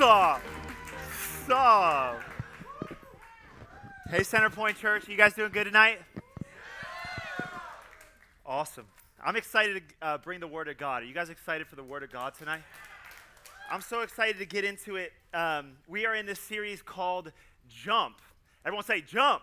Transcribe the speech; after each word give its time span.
Stop. 0.00 0.40
Stop. 1.44 2.22
Hey, 4.08 4.20
Centerpoint 4.20 4.76
Church, 4.76 5.06
you 5.06 5.14
guys 5.14 5.34
doing 5.34 5.52
good 5.52 5.64
tonight? 5.64 5.98
Awesome. 8.46 8.86
I'm 9.22 9.36
excited 9.36 9.82
to 10.00 10.06
uh, 10.06 10.16
bring 10.16 10.40
the 10.40 10.46
Word 10.46 10.68
of 10.68 10.78
God. 10.78 11.02
Are 11.02 11.04
you 11.04 11.12
guys 11.12 11.28
excited 11.28 11.66
for 11.66 11.76
the 11.76 11.84
Word 11.84 12.02
of 12.02 12.10
God 12.10 12.32
tonight? 12.32 12.62
I'm 13.70 13.82
so 13.82 14.00
excited 14.00 14.38
to 14.38 14.46
get 14.46 14.64
into 14.64 14.96
it. 14.96 15.12
Um, 15.34 15.72
we 15.86 16.06
are 16.06 16.14
in 16.14 16.24
this 16.24 16.40
series 16.40 16.80
called 16.80 17.30
Jump. 17.68 18.22
Everyone 18.64 18.86
say, 18.86 19.02
Jump. 19.02 19.10
Jump. 19.12 19.42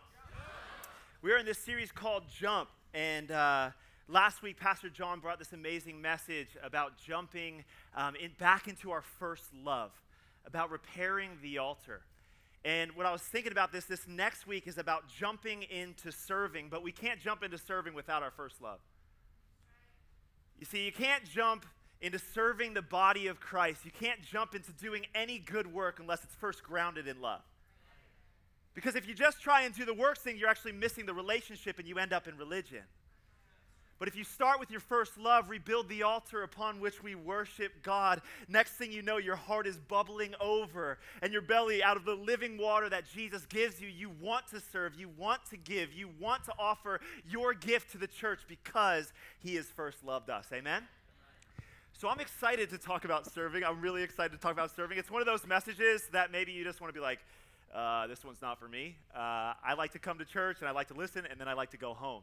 We 1.21 1.33
are 1.33 1.37
in 1.37 1.45
this 1.45 1.59
series 1.59 1.91
called 1.91 2.23
Jump. 2.35 2.69
And 2.95 3.29
uh, 3.29 3.69
last 4.07 4.41
week, 4.41 4.57
Pastor 4.57 4.89
John 4.89 5.19
brought 5.19 5.37
this 5.37 5.53
amazing 5.53 6.01
message 6.01 6.57
about 6.63 6.97
jumping 6.97 7.63
um, 7.95 8.15
in, 8.15 8.31
back 8.39 8.67
into 8.67 8.89
our 8.89 9.03
first 9.19 9.53
love, 9.53 9.91
about 10.47 10.71
repairing 10.71 11.31
the 11.41 11.57
altar. 11.57 12.01
And 12.65 12.91
what 12.93 13.05
I 13.05 13.11
was 13.11 13.21
thinking 13.21 13.51
about 13.51 13.71
this, 13.71 13.85
this 13.85 14.07
next 14.07 14.47
week 14.47 14.67
is 14.67 14.77
about 14.77 15.07
jumping 15.07 15.63
into 15.63 16.11
serving, 16.11 16.69
but 16.69 16.81
we 16.81 16.91
can't 16.91 17.19
jump 17.19 17.43
into 17.43 17.57
serving 17.57 17.93
without 17.93 18.23
our 18.23 18.31
first 18.31 18.61
love. 18.61 18.79
You 20.59 20.65
see, 20.65 20.85
you 20.85 20.91
can't 20.91 21.23
jump 21.23 21.65
into 22.01 22.19
serving 22.19 22.73
the 22.73 22.81
body 22.81 23.27
of 23.27 23.39
Christ. 23.39 23.85
You 23.85 23.91
can't 23.91 24.21
jump 24.21 24.55
into 24.55 24.71
doing 24.73 25.05
any 25.13 25.39
good 25.39 25.71
work 25.71 25.99
unless 25.99 26.23
it's 26.23 26.35
first 26.35 26.63
grounded 26.63 27.07
in 27.07 27.21
love. 27.21 27.41
Because 28.73 28.95
if 28.95 29.07
you 29.07 29.13
just 29.13 29.41
try 29.41 29.63
and 29.63 29.73
do 29.73 29.85
the 29.85 29.93
works 29.93 30.19
thing, 30.19 30.37
you're 30.37 30.49
actually 30.49 30.71
missing 30.71 31.05
the 31.05 31.13
relationship 31.13 31.79
and 31.79 31.87
you 31.87 31.97
end 31.97 32.13
up 32.13 32.27
in 32.27 32.37
religion. 32.37 32.83
But 33.99 34.07
if 34.07 34.15
you 34.15 34.23
start 34.23 34.59
with 34.59 34.69
your 34.69 34.79
first 34.79 35.17
love, 35.17 35.49
rebuild 35.49 35.89
the 35.89 36.03
altar 36.03 36.43
upon 36.43 36.79
which 36.79 37.01
we 37.01 37.15
worship 37.15 37.71
God, 37.81 38.21
next 38.47 38.73
thing 38.73 38.91
you 38.91 39.01
know, 39.01 39.17
your 39.17 39.35
heart 39.35 39.65
is 39.65 39.77
bubbling 39.77 40.35
over 40.39 40.99
and 41.21 41.33
your 41.33 41.41
belly 41.41 41.83
out 41.83 41.97
of 41.97 42.05
the 42.05 42.13
living 42.13 42.57
water 42.57 42.89
that 42.89 43.05
Jesus 43.11 43.45
gives 43.47 43.81
you. 43.81 43.87
You 43.87 44.11
want 44.21 44.47
to 44.49 44.59
serve, 44.59 44.93
you 44.99 45.09
want 45.17 45.45
to 45.49 45.57
give, 45.57 45.93
you 45.93 46.09
want 46.19 46.43
to 46.45 46.53
offer 46.59 46.99
your 47.27 47.53
gift 47.53 47.91
to 47.93 47.97
the 47.97 48.07
church 48.07 48.41
because 48.47 49.11
He 49.39 49.55
has 49.55 49.65
first 49.65 50.05
loved 50.05 50.29
us. 50.29 50.47
Amen? 50.53 50.83
So 51.93 52.07
I'm 52.07 52.19
excited 52.19 52.69
to 52.69 52.77
talk 52.77 53.05
about 53.05 53.25
serving. 53.25 53.63
I'm 53.63 53.81
really 53.81 54.03
excited 54.03 54.31
to 54.31 54.37
talk 54.37 54.51
about 54.51 54.75
serving. 54.75 54.99
It's 54.99 55.09
one 55.09 55.21
of 55.21 55.25
those 55.25 55.47
messages 55.47 56.03
that 56.11 56.31
maybe 56.31 56.51
you 56.51 56.63
just 56.63 56.79
want 56.79 56.93
to 56.93 56.99
be 56.99 57.03
like, 57.03 57.19
uh, 57.73 58.05
this 58.05 58.23
one's 58.23 58.41
not 58.41 58.59
for 58.59 58.67
me. 58.67 58.95
Uh, 59.15 59.53
I 59.63 59.73
like 59.75 59.93
to 59.93 59.99
come 59.99 60.19
to 60.19 60.25
church 60.25 60.57
and 60.59 60.69
I 60.69 60.71
like 60.71 60.89
to 60.89 60.93
listen 60.93 61.25
and 61.29 61.39
then 61.39 61.47
I 61.47 61.53
like 61.53 61.71
to 61.71 61.77
go 61.77 61.95
home. 61.95 62.21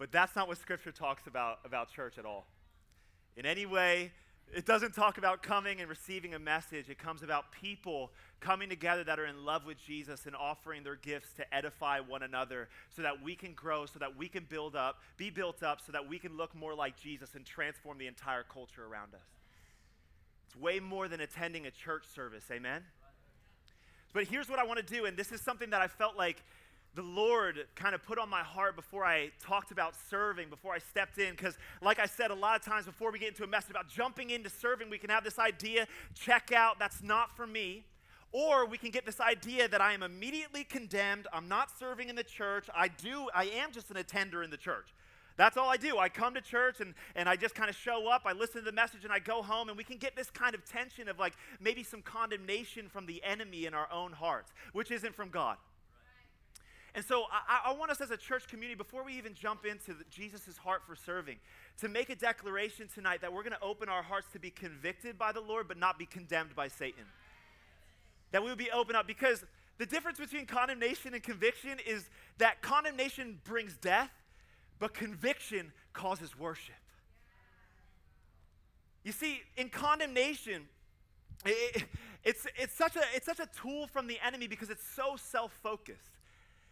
But 0.00 0.10
that's 0.10 0.34
not 0.34 0.48
what 0.48 0.56
Scripture 0.56 0.92
talks 0.92 1.26
about 1.26 1.58
about 1.62 1.92
church 1.92 2.16
at 2.16 2.24
all. 2.24 2.46
In 3.36 3.44
any 3.44 3.66
way, 3.66 4.12
it 4.50 4.64
doesn't 4.64 4.94
talk 4.94 5.18
about 5.18 5.42
coming 5.42 5.78
and 5.78 5.90
receiving 5.90 6.32
a 6.32 6.38
message. 6.38 6.88
It 6.88 6.98
comes 6.98 7.22
about 7.22 7.52
people 7.52 8.10
coming 8.40 8.70
together 8.70 9.04
that 9.04 9.20
are 9.20 9.26
in 9.26 9.44
love 9.44 9.66
with 9.66 9.76
Jesus 9.76 10.24
and 10.24 10.34
offering 10.34 10.84
their 10.84 10.96
gifts 10.96 11.34
to 11.34 11.54
edify 11.54 12.00
one 12.00 12.22
another 12.22 12.70
so 12.96 13.02
that 13.02 13.22
we 13.22 13.36
can 13.36 13.52
grow, 13.52 13.84
so 13.84 13.98
that 13.98 14.16
we 14.16 14.26
can 14.26 14.46
build 14.48 14.74
up, 14.74 15.00
be 15.18 15.28
built 15.28 15.62
up, 15.62 15.80
so 15.84 15.92
that 15.92 16.08
we 16.08 16.18
can 16.18 16.34
look 16.34 16.54
more 16.54 16.74
like 16.74 16.98
Jesus 16.98 17.34
and 17.34 17.44
transform 17.44 17.98
the 17.98 18.06
entire 18.06 18.42
culture 18.42 18.86
around 18.86 19.14
us. 19.14 19.28
It's 20.46 20.56
way 20.56 20.80
more 20.80 21.08
than 21.08 21.20
attending 21.20 21.66
a 21.66 21.70
church 21.70 22.04
service, 22.06 22.44
amen? 22.50 22.84
But 24.14 24.24
here's 24.24 24.48
what 24.48 24.58
I 24.58 24.64
want 24.64 24.84
to 24.84 24.94
do, 24.94 25.04
and 25.04 25.14
this 25.14 25.30
is 25.30 25.42
something 25.42 25.68
that 25.70 25.82
I 25.82 25.88
felt 25.88 26.16
like 26.16 26.42
the 26.94 27.02
Lord 27.02 27.66
kind 27.76 27.94
of 27.94 28.02
put 28.02 28.18
on 28.18 28.28
my 28.28 28.42
heart 28.42 28.74
before 28.74 29.04
I 29.04 29.30
talked 29.40 29.70
about 29.70 29.94
serving, 30.08 30.50
before 30.50 30.74
I 30.74 30.78
stepped 30.78 31.18
in. 31.18 31.30
Because, 31.30 31.56
like 31.80 31.98
I 31.98 32.06
said, 32.06 32.30
a 32.30 32.34
lot 32.34 32.58
of 32.58 32.64
times 32.64 32.86
before 32.86 33.12
we 33.12 33.18
get 33.18 33.28
into 33.28 33.44
a 33.44 33.46
message 33.46 33.70
about 33.70 33.88
jumping 33.88 34.30
into 34.30 34.50
serving, 34.50 34.90
we 34.90 34.98
can 34.98 35.10
have 35.10 35.22
this 35.22 35.38
idea 35.38 35.86
check 36.14 36.52
out, 36.52 36.78
that's 36.78 37.02
not 37.02 37.36
for 37.36 37.46
me. 37.46 37.84
Or 38.32 38.66
we 38.66 38.78
can 38.78 38.90
get 38.90 39.06
this 39.06 39.20
idea 39.20 39.68
that 39.68 39.80
I 39.80 39.92
am 39.92 40.02
immediately 40.02 40.64
condemned, 40.64 41.26
I'm 41.32 41.48
not 41.48 41.68
serving 41.78 42.08
in 42.08 42.16
the 42.16 42.24
church, 42.24 42.68
I 42.74 42.88
do, 42.88 43.28
I 43.34 43.44
am 43.44 43.72
just 43.72 43.90
an 43.90 43.96
attender 43.96 44.42
in 44.42 44.50
the 44.50 44.56
church. 44.56 44.94
That's 45.36 45.56
all 45.56 45.70
I 45.70 45.78
do. 45.78 45.96
I 45.96 46.10
come 46.10 46.34
to 46.34 46.40
church 46.42 46.80
and, 46.80 46.92
and 47.16 47.26
I 47.26 47.34
just 47.34 47.54
kind 47.54 47.70
of 47.70 47.74
show 47.74 48.08
up, 48.08 48.22
I 48.26 48.32
listen 48.32 48.60
to 48.60 48.64
the 48.64 48.72
message, 48.72 49.04
and 49.04 49.12
I 49.12 49.20
go 49.20 49.42
home, 49.42 49.68
and 49.68 49.76
we 49.76 49.84
can 49.84 49.96
get 49.96 50.14
this 50.14 50.28
kind 50.28 50.54
of 50.54 50.64
tension 50.64 51.08
of 51.08 51.18
like 51.18 51.32
maybe 51.60 51.82
some 51.82 52.02
condemnation 52.02 52.88
from 52.88 53.06
the 53.06 53.22
enemy 53.24 53.64
in 53.64 53.72
our 53.72 53.90
own 53.90 54.12
hearts, 54.12 54.52
which 54.72 54.90
isn't 54.90 55.14
from 55.14 55.30
God. 55.30 55.56
And 56.94 57.04
so 57.04 57.24
I, 57.30 57.70
I, 57.70 57.72
want 57.72 57.90
us 57.90 58.00
as 58.00 58.10
a 58.10 58.16
church 58.16 58.48
community, 58.48 58.76
before 58.76 59.04
we 59.04 59.16
even 59.16 59.34
jump 59.34 59.64
into 59.64 59.94
Jesus' 60.10 60.56
heart 60.56 60.82
for 60.86 60.96
serving, 60.96 61.36
to 61.80 61.88
make 61.88 62.10
a 62.10 62.16
declaration 62.16 62.88
tonight 62.92 63.20
that 63.20 63.32
we're 63.32 63.44
going 63.44 63.54
to 63.54 63.62
open 63.62 63.88
our 63.88 64.02
hearts 64.02 64.26
to 64.32 64.40
be 64.40 64.50
convicted 64.50 65.16
by 65.16 65.30
the 65.30 65.40
Lord, 65.40 65.68
but 65.68 65.78
not 65.78 65.98
be 65.98 66.06
condemned 66.06 66.54
by 66.56 66.66
Satan. 66.66 67.04
That 68.32 68.42
we 68.42 68.48
will 68.48 68.56
be 68.56 68.70
open 68.72 68.96
up 68.96 69.06
because 69.06 69.44
the 69.78 69.86
difference 69.86 70.18
between 70.18 70.46
condemnation 70.46 71.14
and 71.14 71.22
conviction 71.22 71.78
is 71.86 72.10
that 72.38 72.60
condemnation 72.60 73.40
brings 73.44 73.76
death, 73.76 74.10
but 74.78 74.92
conviction 74.92 75.72
causes 75.92 76.38
worship. 76.38 76.74
You 79.04 79.12
see, 79.12 79.40
in 79.56 79.68
condemnation, 79.68 80.64
it, 81.46 81.84
it's, 82.24 82.46
it's, 82.58 82.74
such 82.74 82.96
a, 82.96 83.02
it's 83.14 83.26
such 83.26 83.40
a 83.40 83.48
tool 83.60 83.86
from 83.86 84.06
the 84.06 84.18
enemy 84.24 84.46
because 84.46 84.70
it's 84.70 84.86
so 84.94 85.16
self 85.16 85.52
focused. 85.62 86.19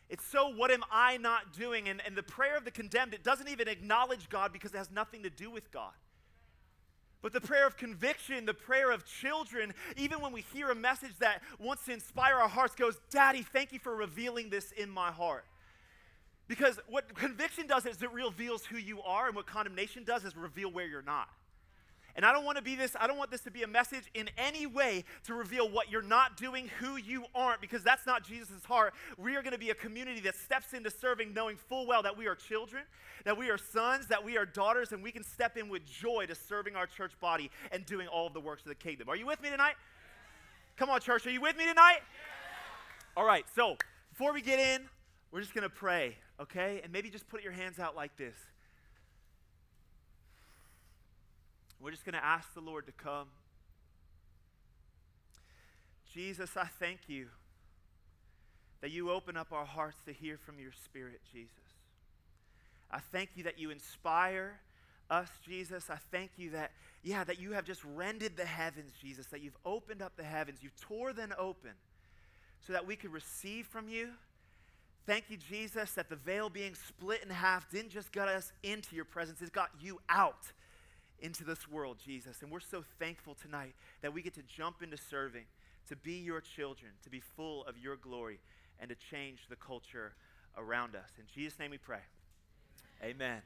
It's 0.08 0.24
so, 0.24 0.48
what 0.48 0.70
am 0.70 0.82
I 0.91 1.19
not 1.19 1.52
doing? 1.52 1.88
And, 1.88 2.00
and 2.06 2.16
the 2.16 2.22
prayer 2.22 2.56
of 2.56 2.64
the 2.64 2.70
condemned, 2.70 3.12
it 3.12 3.22
doesn't 3.22 3.48
even 3.48 3.69
acknowledge 3.69 4.28
God 4.28 4.52
because 4.52 4.72
it 4.72 4.78
has 4.78 4.91
nothing 4.91 5.22
to 5.24 5.30
do 5.30 5.50
with 5.50 5.70
God. 5.70 5.92
But 7.20 7.32
the 7.32 7.41
prayer 7.41 7.66
of 7.66 7.76
conviction, 7.76 8.47
the 8.47 8.54
prayer 8.54 8.91
of 8.91 9.04
children, 9.04 9.74
even 9.97 10.20
when 10.20 10.32
we 10.32 10.44
hear 10.54 10.70
a 10.70 10.74
message 10.74 11.18
that 11.18 11.42
wants 11.58 11.84
to 11.86 11.92
inspire 11.92 12.36
our 12.36 12.48
hearts, 12.48 12.74
goes, 12.74 12.97
Daddy, 13.10 13.42
thank 13.42 13.72
you 13.72 13.78
for 13.78 13.94
revealing 13.94 14.50
this 14.50 14.72
in 14.72 14.88
my 14.88 15.10
heart. 15.10 15.44
Because 16.47 16.78
what 16.88 17.14
conviction 17.14 17.66
does 17.66 17.84
is 17.84 18.02
it 18.02 18.12
reveals 18.12 18.64
who 18.64 18.78
you 18.78 19.02
are, 19.02 19.26
and 19.26 19.36
what 19.36 19.47
condemnation 19.47 20.04
does 20.04 20.24
is 20.24 20.36
reveal 20.36 20.70
where 20.70 20.86
you're 20.86 21.02
not. 21.02 21.28
And 22.18 22.26
I 22.26 22.32
don't 22.32 22.44
want 22.44 22.56
to 22.56 22.64
be 22.64 22.74
this, 22.74 22.96
I 22.98 23.06
don't 23.06 23.16
want 23.16 23.30
this 23.30 23.42
to 23.42 23.50
be 23.52 23.62
a 23.62 23.68
message 23.68 24.10
in 24.12 24.28
any 24.36 24.66
way 24.66 25.04
to 25.22 25.34
reveal 25.34 25.68
what 25.68 25.88
you're 25.88 26.02
not 26.02 26.36
doing, 26.36 26.68
who 26.80 26.96
you 26.96 27.26
aren't, 27.32 27.60
because 27.60 27.84
that's 27.84 28.06
not 28.06 28.24
Jesus' 28.24 28.64
heart. 28.64 28.92
We 29.16 29.36
are 29.36 29.42
going 29.42 29.52
to 29.52 29.58
be 29.58 29.70
a 29.70 29.74
community 29.76 30.18
that 30.22 30.34
steps 30.34 30.72
into 30.72 30.90
serving, 30.90 31.32
knowing 31.32 31.56
full 31.56 31.86
well 31.86 32.02
that 32.02 32.18
we 32.18 32.26
are 32.26 32.34
children, 32.34 32.82
that 33.24 33.38
we 33.38 33.50
are 33.50 33.56
sons, 33.56 34.08
that 34.08 34.24
we 34.24 34.36
are 34.36 34.44
daughters, 34.44 34.90
and 34.90 35.00
we 35.00 35.12
can 35.12 35.22
step 35.22 35.56
in 35.56 35.68
with 35.68 35.86
joy 35.86 36.26
to 36.26 36.34
serving 36.34 36.74
our 36.74 36.88
church 36.88 37.12
body 37.20 37.52
and 37.70 37.86
doing 37.86 38.08
all 38.08 38.26
of 38.26 38.34
the 38.34 38.40
works 38.40 38.62
of 38.62 38.70
the 38.70 38.74
kingdom. 38.74 39.08
Are 39.08 39.14
you 39.14 39.24
with 39.24 39.40
me 39.40 39.50
tonight? 39.50 39.74
Come 40.76 40.90
on, 40.90 41.00
church, 41.00 41.24
are 41.24 41.30
you 41.30 41.40
with 41.40 41.56
me 41.56 41.66
tonight? 41.66 42.00
All 43.16 43.24
right, 43.24 43.44
so 43.54 43.76
before 44.10 44.32
we 44.32 44.42
get 44.42 44.58
in, 44.58 44.88
we're 45.30 45.40
just 45.40 45.54
going 45.54 45.62
to 45.62 45.70
pray, 45.70 46.16
okay? 46.40 46.80
And 46.82 46.92
maybe 46.92 47.10
just 47.10 47.28
put 47.28 47.44
your 47.44 47.52
hands 47.52 47.78
out 47.78 47.94
like 47.94 48.16
this. 48.16 48.34
We're 51.81 51.93
just 51.93 52.05
going 52.05 52.15
to 52.15 52.25
ask 52.25 52.53
the 52.55 52.61
Lord 52.61 52.87
to 52.87 52.93
come. 52.93 53.28
Jesus, 56.12 56.56
I 56.56 56.65
thank 56.65 57.00
you 57.06 57.28
that 58.81 58.91
you 58.91 59.11
open 59.11 59.37
up 59.37 59.53
our 59.53 59.65
hearts 59.65 59.99
to 60.06 60.12
hear 60.12 60.39
from 60.39 60.59
your 60.59 60.72
Spirit, 60.72 61.21
Jesus. 61.33 61.53
I 62.91 62.99
thank 62.99 63.31
you 63.37 63.44
that 63.44 63.59
you 63.59 63.71
inspire 63.71 64.59
us, 65.11 65.28
Jesus. 65.47 65.91
I 65.91 65.99
thank 66.11 66.33
you 66.37 66.50
that, 66.50 66.72
yeah, 67.03 67.22
that 67.25 67.41
you 67.41 67.53
have 67.53 67.65
just 67.65 67.83
rended 67.84 68.37
the 68.37 68.45
heavens, 68.45 68.93
Jesus, 69.00 69.27
that 69.27 69.41
you've 69.41 69.56
opened 69.65 70.03
up 70.03 70.16
the 70.16 70.25
heavens. 70.25 70.59
You 70.62 70.71
tore 70.81 71.12
them 71.12 71.33
open 71.39 71.72
so 72.66 72.72
that 72.72 72.87
we 72.87 72.97
could 72.97 73.12
receive 73.12 73.66
from 73.66 73.89
you. 73.89 74.09
Thank 75.06 75.25
you, 75.28 75.37
Jesus, 75.37 75.93
that 75.93 76.09
the 76.09 76.16
veil 76.16 76.50
being 76.50 76.75
split 76.75 77.22
in 77.22 77.31
half 77.31 77.71
didn't 77.71 77.91
just 77.91 78.12
get 78.12 78.28
us 78.28 78.53
into 78.62 78.97
your 78.97 79.05
presence, 79.05 79.41
it 79.41 79.53
got 79.53 79.71
you 79.81 80.00
out 80.09 80.53
into 81.20 81.44
this 81.44 81.68
world, 81.68 81.98
Jesus. 82.04 82.42
And 82.42 82.50
we're 82.50 82.60
so 82.60 82.84
thankful 82.98 83.34
tonight 83.34 83.74
that 84.02 84.12
we 84.12 84.22
get 84.22 84.34
to 84.34 84.42
jump 84.42 84.82
into 84.82 84.96
serving, 84.96 85.44
to 85.88 85.97
be 85.97 86.15
your 86.15 86.41
children, 86.41 86.92
to 87.03 87.10
be 87.10 87.20
full 87.20 87.65
of 87.65 87.76
your 87.78 87.97
glory, 87.97 88.41
and 88.80 88.88
to 88.88 88.97
change 89.10 89.41
the 89.48 89.56
culture 89.56 90.12
around 90.56 90.94
us. 90.94 91.10
In 91.18 91.24
Jesus' 91.32 91.59
name 91.59 91.70
we 91.70 91.78
pray. 91.78 92.00
Amen. 93.03 93.42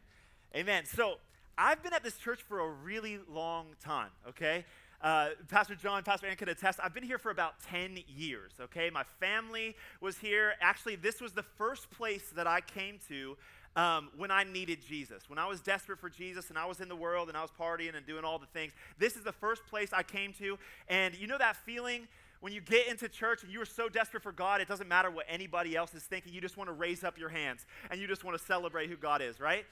Amen. 0.54 0.84
So 0.84 1.16
I've 1.56 1.82
been 1.82 1.92
at 1.92 2.02
this 2.02 2.16
church 2.16 2.42
for 2.42 2.60
a 2.60 2.68
really 2.68 3.18
long 3.28 3.66
time, 3.82 4.10
okay? 4.28 4.64
Uh, 5.02 5.30
Pastor 5.48 5.74
John, 5.74 6.02
Pastor 6.04 6.26
Ann 6.26 6.36
can 6.36 6.48
attest. 6.48 6.78
I've 6.82 6.94
been 6.94 7.02
here 7.02 7.18
for 7.18 7.30
about 7.30 7.54
10 7.68 7.98
years, 8.06 8.52
okay? 8.60 8.88
My 8.88 9.04
family 9.18 9.74
was 10.00 10.16
here. 10.18 10.54
Actually, 10.60 10.96
this 10.96 11.20
was 11.20 11.32
the 11.32 11.42
first 11.42 11.90
place 11.90 12.30
that 12.36 12.46
I 12.46 12.60
came 12.60 12.98
to 13.08 13.36
um, 13.76 14.10
when 14.16 14.30
I 14.30 14.44
needed 14.44 14.78
Jesus. 14.86 15.28
When 15.28 15.38
I 15.38 15.46
was 15.46 15.60
desperate 15.60 15.98
for 15.98 16.10
Jesus 16.10 16.50
and 16.50 16.58
I 16.58 16.66
was 16.66 16.80
in 16.80 16.88
the 16.88 16.96
world 16.96 17.28
and 17.28 17.36
I 17.36 17.42
was 17.42 17.50
partying 17.50 17.96
and 17.96 18.06
doing 18.06 18.24
all 18.24 18.38
the 18.38 18.46
things, 18.46 18.72
this 18.98 19.16
is 19.16 19.24
the 19.24 19.32
first 19.32 19.66
place 19.66 19.90
I 19.92 20.02
came 20.02 20.32
to. 20.34 20.58
And 20.88 21.14
you 21.14 21.26
know 21.26 21.38
that 21.38 21.56
feeling 21.56 22.08
when 22.40 22.52
you 22.52 22.60
get 22.60 22.88
into 22.88 23.08
church 23.08 23.44
and 23.44 23.52
you 23.52 23.60
are 23.60 23.66
so 23.66 23.88
desperate 23.88 24.22
for 24.22 24.32
God, 24.32 24.60
it 24.60 24.66
doesn't 24.66 24.88
matter 24.88 25.10
what 25.10 25.26
anybody 25.28 25.76
else 25.76 25.94
is 25.94 26.02
thinking. 26.02 26.32
You 26.32 26.40
just 26.40 26.56
want 26.56 26.68
to 26.68 26.74
raise 26.74 27.04
up 27.04 27.16
your 27.16 27.28
hands 27.28 27.64
and 27.90 28.00
you 28.00 28.08
just 28.08 28.24
want 28.24 28.36
to 28.36 28.44
celebrate 28.44 28.90
who 28.90 28.96
God 28.96 29.22
is, 29.22 29.38
right? 29.38 29.64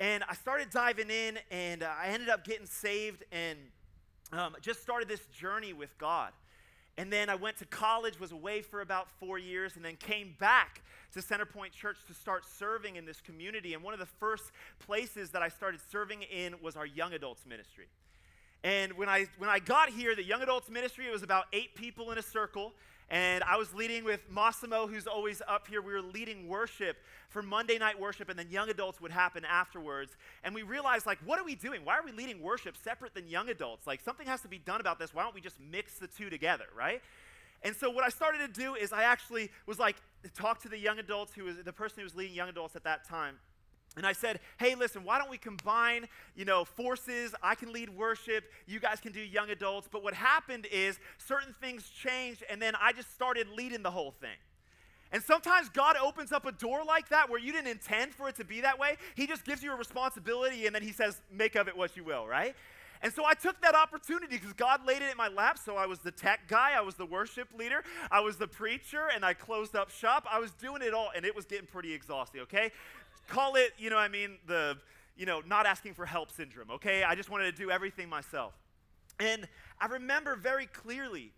And 0.00 0.24
I 0.28 0.34
started 0.34 0.70
diving 0.70 1.08
in 1.08 1.38
and 1.50 1.82
uh, 1.82 1.90
I 2.02 2.08
ended 2.08 2.28
up 2.28 2.44
getting 2.44 2.66
saved 2.66 3.22
and 3.30 3.58
um, 4.32 4.56
just 4.60 4.82
started 4.82 5.08
this 5.08 5.24
journey 5.26 5.72
with 5.72 5.96
God. 5.98 6.32
And 6.98 7.12
then 7.12 7.30
I 7.30 7.34
went 7.34 7.56
to 7.58 7.64
college, 7.64 8.20
was 8.20 8.32
away 8.32 8.62
for 8.62 8.80
about 8.80 9.08
four 9.18 9.38
years, 9.38 9.76
and 9.76 9.84
then 9.84 9.96
came 9.96 10.34
back 10.38 10.82
to 11.12 11.20
Centerpoint 11.20 11.72
Church 11.72 11.98
to 12.06 12.14
start 12.14 12.44
serving 12.44 12.96
in 12.96 13.04
this 13.04 13.20
community. 13.20 13.74
And 13.74 13.82
one 13.82 13.94
of 13.94 14.00
the 14.00 14.06
first 14.06 14.52
places 14.78 15.30
that 15.30 15.42
I 15.42 15.48
started 15.48 15.80
serving 15.90 16.22
in 16.22 16.54
was 16.62 16.76
our 16.76 16.86
young 16.86 17.12
adults 17.14 17.46
ministry. 17.46 17.86
And 18.62 18.92
when 18.94 19.08
I, 19.08 19.26
when 19.38 19.48
I 19.48 19.58
got 19.58 19.88
here, 19.88 20.14
the 20.14 20.22
young 20.22 20.42
adults 20.42 20.68
ministry, 20.68 21.06
it 21.06 21.12
was 21.12 21.22
about 21.22 21.46
eight 21.52 21.74
people 21.74 22.10
in 22.10 22.18
a 22.18 22.22
circle. 22.22 22.74
And 23.10 23.42
I 23.42 23.56
was 23.56 23.74
leading 23.74 24.04
with 24.04 24.20
Massimo, 24.30 24.86
who's 24.86 25.08
always 25.08 25.42
up 25.48 25.66
here. 25.66 25.82
We 25.82 25.92
were 25.92 26.00
leading 26.00 26.46
worship 26.46 26.96
for 27.28 27.42
Monday 27.42 27.76
night 27.76 27.98
worship, 27.98 28.28
and 28.28 28.38
then 28.38 28.48
young 28.50 28.70
adults 28.70 29.00
would 29.00 29.10
happen 29.10 29.44
afterwards. 29.44 30.16
And 30.44 30.54
we 30.54 30.62
realized, 30.62 31.06
like, 31.06 31.18
what 31.24 31.38
are 31.40 31.44
we 31.44 31.56
doing? 31.56 31.84
Why 31.84 31.98
are 31.98 32.04
we 32.04 32.12
leading 32.12 32.40
worship 32.40 32.76
separate 32.76 33.14
than 33.14 33.26
young 33.26 33.48
adults? 33.48 33.84
Like, 33.84 34.00
something 34.00 34.28
has 34.28 34.42
to 34.42 34.48
be 34.48 34.58
done 34.58 34.80
about 34.80 35.00
this. 35.00 35.12
Why 35.12 35.24
don't 35.24 35.34
we 35.34 35.40
just 35.40 35.58
mix 35.60 35.98
the 35.98 36.06
two 36.06 36.30
together, 36.30 36.66
right? 36.76 37.02
And 37.62 37.74
so 37.74 37.90
what 37.90 38.04
I 38.04 38.10
started 38.10 38.38
to 38.38 38.60
do 38.60 38.76
is 38.76 38.92
I 38.92 39.02
actually 39.02 39.50
was 39.66 39.80
like, 39.80 39.96
talk 40.34 40.62
to 40.62 40.68
the 40.68 40.78
young 40.78 41.00
adults 41.00 41.34
who 41.34 41.44
was 41.44 41.56
the 41.64 41.72
person 41.72 41.98
who 41.98 42.04
was 42.04 42.14
leading 42.14 42.34
young 42.34 42.48
adults 42.48 42.76
at 42.76 42.84
that 42.84 43.06
time. 43.08 43.36
And 43.96 44.06
I 44.06 44.12
said, 44.12 44.40
hey, 44.58 44.74
listen, 44.74 45.04
why 45.04 45.18
don't 45.18 45.30
we 45.30 45.38
combine, 45.38 46.06
you 46.36 46.44
know, 46.44 46.64
forces? 46.64 47.34
I 47.42 47.54
can 47.54 47.72
lead 47.72 47.90
worship, 47.90 48.44
you 48.66 48.78
guys 48.78 49.00
can 49.00 49.12
do 49.12 49.20
young 49.20 49.50
adults. 49.50 49.88
But 49.90 50.02
what 50.04 50.14
happened 50.14 50.66
is 50.70 50.98
certain 51.18 51.54
things 51.60 51.88
changed, 51.88 52.44
and 52.48 52.62
then 52.62 52.74
I 52.80 52.92
just 52.92 53.12
started 53.12 53.48
leading 53.48 53.82
the 53.82 53.90
whole 53.90 54.12
thing. 54.12 54.36
And 55.12 55.22
sometimes 55.22 55.68
God 55.68 55.96
opens 55.96 56.30
up 56.30 56.46
a 56.46 56.52
door 56.52 56.84
like 56.86 57.08
that 57.08 57.28
where 57.28 57.40
you 57.40 57.52
didn't 57.52 57.66
intend 57.66 58.14
for 58.14 58.28
it 58.28 58.36
to 58.36 58.44
be 58.44 58.60
that 58.60 58.78
way. 58.78 58.96
He 59.16 59.26
just 59.26 59.44
gives 59.44 59.62
you 59.62 59.72
a 59.72 59.76
responsibility 59.76 60.66
and 60.66 60.74
then 60.74 60.82
he 60.82 60.92
says, 60.92 61.20
make 61.32 61.56
of 61.56 61.66
it 61.66 61.76
what 61.76 61.96
you 61.96 62.04
will, 62.04 62.28
right? 62.28 62.54
And 63.02 63.12
so 63.12 63.24
I 63.24 63.32
took 63.32 63.60
that 63.62 63.74
opportunity 63.74 64.36
because 64.36 64.52
God 64.52 64.86
laid 64.86 65.00
it 65.02 65.10
in 65.10 65.16
my 65.16 65.28
lap. 65.28 65.58
So 65.58 65.76
I 65.76 65.86
was 65.86 66.00
the 66.00 66.10
tech 66.10 66.46
guy, 66.48 66.72
I 66.76 66.82
was 66.82 66.96
the 66.96 67.06
worship 67.06 67.48
leader, 67.58 67.82
I 68.10 68.20
was 68.20 68.36
the 68.36 68.46
preacher, 68.46 69.08
and 69.12 69.24
I 69.24 69.32
closed 69.32 69.74
up 69.74 69.90
shop. 69.90 70.26
I 70.30 70.38
was 70.38 70.50
doing 70.52 70.82
it 70.82 70.92
all, 70.92 71.10
and 71.16 71.24
it 71.24 71.34
was 71.34 71.46
getting 71.46 71.66
pretty 71.66 71.94
exhausting, 71.94 72.42
okay? 72.42 72.70
Call 73.30 73.54
it, 73.54 73.72
you 73.78 73.90
know, 73.90 73.96
I 73.96 74.08
mean, 74.08 74.38
the, 74.48 74.76
you 75.16 75.24
know, 75.24 75.40
not 75.46 75.64
asking 75.64 75.94
for 75.94 76.04
help 76.04 76.32
syndrome, 76.32 76.68
okay? 76.72 77.04
I 77.04 77.14
just 77.14 77.30
wanted 77.30 77.44
to 77.44 77.62
do 77.62 77.70
everything 77.70 78.08
myself. 78.08 78.52
And 79.20 79.46
I 79.80 79.86
remember 79.86 80.34
very 80.34 80.66
clearly, 80.66 81.32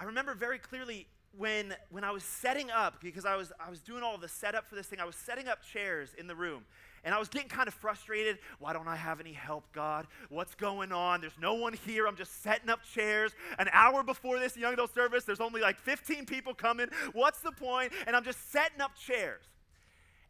I 0.00 0.04
remember 0.04 0.34
very 0.34 0.58
clearly 0.58 1.06
when, 1.36 1.74
when 1.90 2.02
I 2.02 2.12
was 2.12 2.24
setting 2.24 2.70
up, 2.70 3.02
because 3.02 3.26
I 3.26 3.36
was, 3.36 3.52
I 3.60 3.68
was 3.68 3.82
doing 3.82 4.02
all 4.02 4.16
the 4.16 4.28
setup 4.28 4.70
for 4.70 4.74
this 4.74 4.86
thing, 4.86 4.98
I 4.98 5.04
was 5.04 5.16
setting 5.16 5.48
up 5.48 5.62
chairs 5.62 6.14
in 6.16 6.26
the 6.28 6.34
room. 6.34 6.64
And 7.04 7.14
I 7.14 7.18
was 7.18 7.28
getting 7.28 7.50
kind 7.50 7.68
of 7.68 7.74
frustrated. 7.74 8.38
Why 8.58 8.72
don't 8.72 8.88
I 8.88 8.96
have 8.96 9.20
any 9.20 9.34
help, 9.34 9.70
God? 9.72 10.06
What's 10.30 10.54
going 10.54 10.92
on? 10.92 11.20
There's 11.20 11.38
no 11.40 11.54
one 11.54 11.74
here. 11.74 12.08
I'm 12.08 12.16
just 12.16 12.42
setting 12.42 12.70
up 12.70 12.80
chairs. 12.82 13.32
An 13.58 13.68
hour 13.72 14.02
before 14.02 14.40
this 14.40 14.56
young 14.56 14.72
adult 14.72 14.94
service, 14.94 15.24
there's 15.24 15.40
only 15.40 15.60
like 15.60 15.78
15 15.78 16.24
people 16.24 16.54
coming. 16.54 16.88
What's 17.12 17.40
the 17.40 17.52
point? 17.52 17.92
And 18.06 18.16
I'm 18.16 18.24
just 18.24 18.50
setting 18.50 18.80
up 18.80 18.96
chairs. 18.96 19.44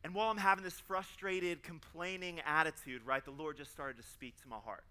And 0.06 0.14
while 0.14 0.30
I'm 0.30 0.36
having 0.36 0.62
this 0.62 0.78
frustrated, 0.78 1.64
complaining 1.64 2.40
attitude, 2.46 3.02
right, 3.04 3.24
the 3.24 3.32
Lord 3.32 3.56
just 3.56 3.72
started 3.72 3.96
to 3.96 4.04
speak 4.04 4.40
to 4.40 4.48
my 4.48 4.58
heart. 4.64 4.84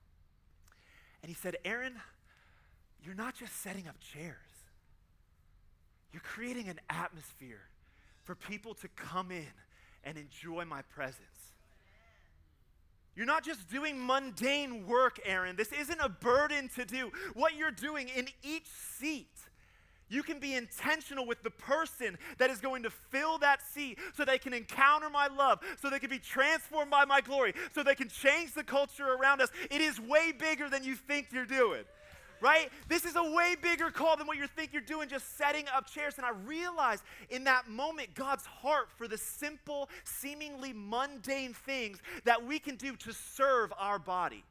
And 1.23 1.29
He 1.29 1.33
said, 1.33 1.56
Aaron, 1.63 1.94
you're 3.01 3.15
not 3.15 3.33
just 3.33 3.62
setting 3.62 3.88
up 3.88 3.95
chairs, 4.01 4.35
you're 6.12 6.21
creating 6.21 6.67
an 6.67 6.81
atmosphere 6.89 7.62
for 8.25 8.35
people 8.35 8.73
to 8.73 8.89
come 8.89 9.31
in 9.31 9.53
and 10.03 10.17
enjoy 10.17 10.65
my 10.65 10.81
presence. 10.81 11.53
You're 13.15 13.25
not 13.25 13.45
just 13.45 13.69
doing 13.69 14.06
mundane 14.06 14.85
work, 14.85 15.21
Aaron. 15.23 15.56
This 15.56 15.71
isn't 15.71 16.01
a 16.01 16.09
burden 16.09 16.69
to 16.75 16.83
do. 16.83 17.13
What 17.35 17.56
you're 17.56 17.71
doing 17.71 18.09
in 18.09 18.27
each 18.44 18.67
seat 19.00 19.31
you 20.09 20.23
can 20.23 20.39
be 20.39 20.55
intentional 20.55 21.25
with 21.25 21.41
the 21.43 21.49
person 21.49 22.17
that 22.37 22.49
is 22.49 22.59
going 22.59 22.83
to 22.83 22.89
fill 22.89 23.37
that 23.39 23.61
seat 23.61 23.97
so 24.15 24.23
they 24.23 24.37
can 24.37 24.53
encounter 24.53 25.09
my 25.09 25.27
love, 25.27 25.59
so 25.81 25.89
they 25.89 25.99
can 25.99 26.09
be 26.09 26.19
transformed 26.19 26.91
by 26.91 27.05
my 27.05 27.21
glory, 27.21 27.53
so 27.73 27.83
they 27.83 27.95
can 27.95 28.09
change 28.09 28.53
the 28.53 28.63
culture 28.63 29.13
around 29.13 29.41
us. 29.41 29.49
It 29.71 29.81
is 29.81 29.99
way 29.99 30.31
bigger 30.31 30.69
than 30.69 30.83
you 30.83 30.95
think 30.95 31.27
you're 31.31 31.45
doing. 31.45 31.83
Right? 32.41 32.69
This 32.89 33.05
is 33.05 33.15
a 33.15 33.23
way 33.23 33.55
bigger 33.59 33.89
call 33.89 34.17
than 34.17 34.27
what 34.27 34.37
you 34.37 34.45
think 34.45 34.73
you're 34.73 34.81
doing 34.81 35.07
just 35.07 35.37
setting 35.37 35.65
up 35.73 35.89
chairs. 35.89 36.15
And 36.17 36.25
I 36.25 36.31
realized 36.31 37.03
in 37.29 37.45
that 37.45 37.69
moment 37.69 38.13
God's 38.13 38.45
heart 38.45 38.89
for 38.97 39.07
the 39.07 39.17
simple, 39.17 39.89
seemingly 40.03 40.73
mundane 40.73 41.53
things 41.53 41.99
that 42.25 42.45
we 42.45 42.59
can 42.59 42.75
do 42.75 42.95
to 42.97 43.13
serve 43.13 43.71
our 43.79 43.97
body. 43.97 44.43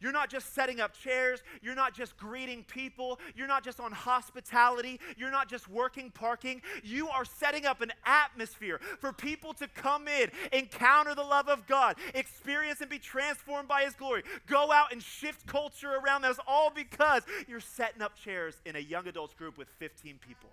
You're 0.00 0.12
not 0.12 0.30
just 0.30 0.54
setting 0.54 0.80
up 0.80 0.94
chairs. 0.94 1.42
You're 1.62 1.74
not 1.74 1.94
just 1.94 2.16
greeting 2.16 2.64
people. 2.64 3.20
You're 3.34 3.46
not 3.46 3.62
just 3.62 3.80
on 3.80 3.92
hospitality. 3.92 4.98
You're 5.16 5.30
not 5.30 5.48
just 5.48 5.68
working 5.68 6.10
parking. 6.10 6.62
You 6.82 7.08
are 7.08 7.24
setting 7.24 7.66
up 7.66 7.80
an 7.82 7.92
atmosphere 8.04 8.80
for 8.98 9.12
people 9.12 9.52
to 9.54 9.68
come 9.68 10.08
in, 10.08 10.30
encounter 10.52 11.14
the 11.14 11.22
love 11.22 11.48
of 11.48 11.66
God, 11.66 11.96
experience 12.14 12.80
and 12.80 12.88
be 12.88 12.98
transformed 12.98 13.68
by 13.68 13.82
His 13.82 13.94
glory, 13.94 14.22
go 14.46 14.72
out 14.72 14.92
and 14.92 15.02
shift 15.02 15.46
culture 15.46 15.92
around 16.02 16.24
us, 16.24 16.38
all 16.46 16.70
because 16.70 17.22
you're 17.46 17.60
setting 17.60 18.02
up 18.02 18.16
chairs 18.16 18.56
in 18.64 18.76
a 18.76 18.80
young 18.80 19.06
adults 19.06 19.34
group 19.34 19.58
with 19.58 19.68
15 19.78 20.18
people. 20.26 20.50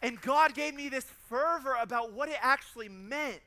And 0.00 0.20
God 0.20 0.54
gave 0.54 0.74
me 0.74 0.88
this 0.88 1.06
fervor 1.28 1.76
about 1.80 2.12
what 2.12 2.28
it 2.28 2.38
actually 2.40 2.88
meant 2.88 3.40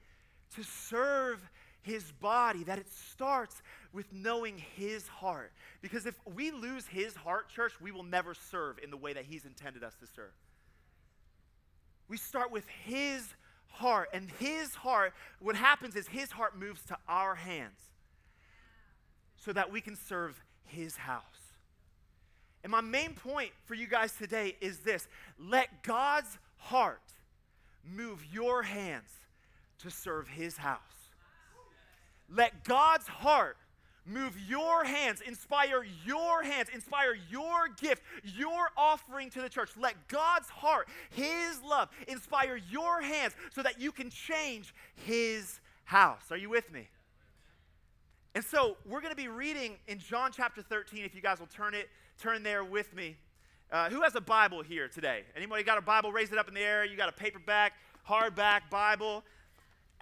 to 0.56 0.64
serve 0.64 1.40
his 1.82 2.12
body, 2.20 2.64
that 2.64 2.80
it 2.80 2.88
starts 2.92 3.62
with 3.94 4.12
knowing 4.12 4.58
his 4.76 5.08
heart. 5.08 5.52
Because 5.82 6.06
if 6.06 6.16
we 6.36 6.52
lose 6.52 6.88
his 6.88 7.16
heart, 7.16 7.50
church, 7.50 7.74
we 7.82 7.92
will 7.92 8.04
never 8.04 8.34
serve 8.34 8.78
in 8.84 8.92
the 8.92 8.98
way 8.98 9.14
that 9.14 9.26
he's 9.26 9.46
intended 9.46 9.84
us 9.84 9.96
to 10.00 10.08
serve. 10.08 10.34
We 12.08 12.18
start 12.18 12.52
with 12.52 12.68
his 12.84 13.34
heart, 13.68 14.10
and 14.14 14.30
his 14.40 14.76
heart, 14.76 15.14
what 15.40 15.56
happens 15.56 15.96
is 15.96 16.08
his 16.08 16.32
heart 16.32 16.58
moves 16.58 16.84
to 16.86 16.98
our 17.08 17.36
hands 17.36 17.80
so 19.38 19.54
that 19.54 19.72
we 19.72 19.82
can 19.82 19.96
serve 19.96 20.42
his 20.66 20.98
house. 20.98 21.24
And 22.64 22.72
my 22.72 22.82
main 22.82 23.14
point 23.14 23.52
for 23.66 23.74
you 23.74 23.88
guys 23.88 24.14
today 24.16 24.56
is 24.62 24.80
this 24.80 25.08
let 25.40 25.84
God's 25.84 26.38
heart 26.58 27.02
move 27.84 28.24
your 28.32 28.62
hands 28.62 29.10
to 29.80 29.90
serve 29.90 30.28
his 30.28 30.58
house. 30.58 30.80
Let 32.34 32.64
God's 32.64 33.08
heart 33.08 33.58
move 34.06 34.36
your 34.48 34.84
hands, 34.84 35.22
inspire 35.22 35.86
your 36.06 36.44
hands, 36.44 36.70
inspire 36.74 37.16
your 37.30 37.68
gift, 37.80 38.04
your 38.24 38.70
offering 38.76 39.30
to 39.32 39.42
the 39.42 39.50
church. 39.50 39.70
Let 39.78 40.08
God's 40.08 40.50
heart, 40.50 40.88
His 41.12 41.62
love, 41.68 41.90
inspire 42.08 42.60
your 42.70 43.02
hands 43.02 43.34
so 43.54 43.62
that 43.64 43.80
you 43.80 43.92
can 43.92 44.10
change 44.10 44.74
His 44.96 45.60
house. 45.84 46.32
Are 46.32 46.38
you 46.38 46.50
with 46.50 46.72
me? 46.72 46.88
And 48.34 48.44
so 48.44 48.78
we're 48.86 49.02
going 49.02 49.12
to 49.12 49.22
be 49.22 49.28
reading 49.28 49.76
in 49.88 50.00
John 50.00 50.32
chapter 50.34 50.62
13. 50.62 51.04
If 51.04 51.14
you 51.14 51.22
guys 51.22 51.40
will 51.40 51.48
turn 51.48 51.74
it, 51.74 51.90
turn 52.18 52.44
there 52.44 52.64
with 52.64 52.96
me. 52.96 53.18
Uh, 53.72 53.90
who 53.90 54.02
has 54.02 54.16
a 54.16 54.22
Bible 54.22 54.62
here 54.62 54.88
today? 54.88 55.24
Anybody 55.36 55.64
got 55.64 55.78
a 55.78 55.82
Bible? 55.82 56.12
Raise 56.12 56.32
it 56.32 56.38
up 56.38 56.48
in 56.48 56.54
the 56.54 56.62
air. 56.62 56.86
You 56.86 56.96
got 56.96 57.10
a 57.10 57.14
paperback, 57.14 57.74
hardback 58.08 58.70
Bible. 58.70 59.24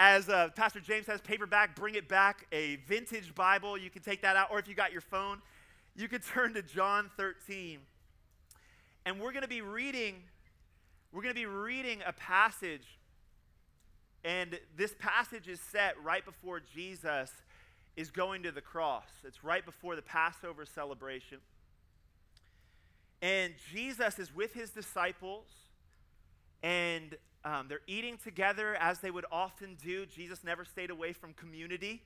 As 0.01 0.29
uh, 0.29 0.47
Pastor 0.55 0.79
James 0.79 1.07
says, 1.07 1.19
paperback, 1.19 1.75
bring 1.75 1.95
it 1.95 2.07
back, 2.07 2.47
a 2.53 2.77
vintage 2.87 3.35
Bible. 3.35 3.77
You 3.77 3.89
can 3.89 4.01
take 4.01 4.21
that 4.21 4.37
out. 4.37 4.47
Or 4.49 4.57
if 4.57 4.67
you 4.69 4.73
got 4.73 4.93
your 4.93 5.01
phone, 5.01 5.39
you 5.93 6.07
can 6.07 6.21
turn 6.33 6.53
to 6.53 6.61
John 6.61 7.11
13. 7.17 7.79
And 9.05 9.19
we're 9.19 9.33
going 9.33 9.43
to 9.43 9.49
be 9.49 9.61
reading, 9.61 10.15
we're 11.11 11.21
going 11.21 11.35
to 11.35 11.39
be 11.39 11.45
reading 11.45 11.99
a 12.07 12.13
passage. 12.13 12.97
And 14.23 14.57
this 14.77 14.95
passage 14.99 15.49
is 15.49 15.59
set 15.59 16.01
right 16.01 16.23
before 16.23 16.61
Jesus 16.73 17.29
is 17.97 18.09
going 18.09 18.43
to 18.43 18.51
the 18.51 18.61
cross. 18.61 19.09
It's 19.25 19.43
right 19.43 19.65
before 19.65 19.97
the 19.97 20.01
Passover 20.01 20.65
celebration. 20.65 21.39
And 23.21 23.53
Jesus 23.73 24.17
is 24.17 24.33
with 24.33 24.53
his 24.53 24.69
disciples, 24.69 25.47
and 26.63 27.17
um, 27.46 27.67
they're 27.69 27.81
eating 27.88 28.17
together 28.17 28.75
as 28.75 29.00
they 29.00 29.12
would 29.12 29.25
often 29.31 29.77
do. 29.81 30.05
Jesus 30.05 30.43
never 30.43 30.65
stayed 30.65 30.89
away 30.89 31.13
from 31.13 31.34
community. 31.34 32.01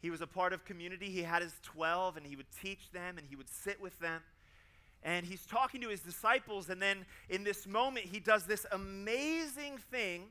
He 0.00 0.10
was 0.10 0.22
a 0.22 0.26
part 0.26 0.52
of 0.52 0.64
community. 0.64 1.10
He 1.10 1.22
had 1.22 1.42
his 1.42 1.54
12 1.62 2.16
and 2.16 2.26
he 2.26 2.36
would 2.36 2.50
teach 2.62 2.90
them 2.92 3.18
and 3.18 3.26
he 3.28 3.36
would 3.36 3.50
sit 3.50 3.80
with 3.80 3.98
them. 3.98 4.22
And 5.02 5.26
he's 5.26 5.44
talking 5.46 5.80
to 5.82 5.88
his 5.88 6.00
disciples. 6.00 6.70
And 6.70 6.80
then 6.80 7.04
in 7.28 7.44
this 7.44 7.66
moment, 7.66 8.06
he 8.06 8.20
does 8.20 8.44
this 8.44 8.64
amazing 8.72 9.78
thing 9.90 10.24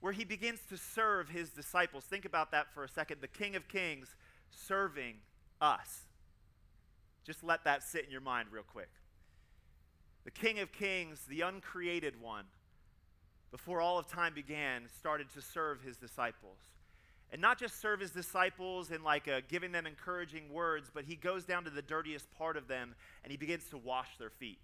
where 0.00 0.12
he 0.12 0.24
begins 0.24 0.60
to 0.68 0.76
serve 0.76 1.28
his 1.28 1.50
disciples. 1.50 2.04
Think 2.04 2.24
about 2.24 2.50
that 2.52 2.72
for 2.72 2.84
a 2.84 2.88
second. 2.88 3.20
The 3.20 3.28
King 3.28 3.56
of 3.56 3.68
Kings 3.68 4.14
serving 4.50 5.16
us. 5.60 6.02
Just 7.24 7.42
let 7.42 7.64
that 7.64 7.82
sit 7.82 8.04
in 8.04 8.10
your 8.10 8.20
mind 8.20 8.48
real 8.50 8.62
quick. 8.62 8.90
The 10.24 10.30
King 10.30 10.58
of 10.58 10.72
Kings, 10.72 11.24
the 11.28 11.40
uncreated 11.40 12.20
one, 12.20 12.44
before 13.50 13.80
all 13.80 13.98
of 13.98 14.06
time 14.06 14.34
began, 14.34 14.82
started 14.98 15.26
to 15.34 15.40
serve 15.40 15.80
his 15.82 15.96
disciples. 15.96 16.58
and 17.30 17.40
not 17.42 17.58
just 17.58 17.80
serve 17.80 18.00
his 18.00 18.10
disciples 18.10 18.90
and 18.90 19.04
like 19.04 19.28
uh, 19.28 19.40
giving 19.48 19.72
them 19.72 19.86
encouraging 19.86 20.50
words, 20.50 20.90
but 20.92 21.04
he 21.04 21.14
goes 21.14 21.44
down 21.44 21.64
to 21.64 21.70
the 21.70 21.82
dirtiest 21.82 22.30
part 22.38 22.56
of 22.56 22.68
them 22.68 22.94
and 23.22 23.30
he 23.30 23.36
begins 23.36 23.64
to 23.70 23.76
wash 23.76 24.16
their 24.18 24.30
feet. 24.30 24.58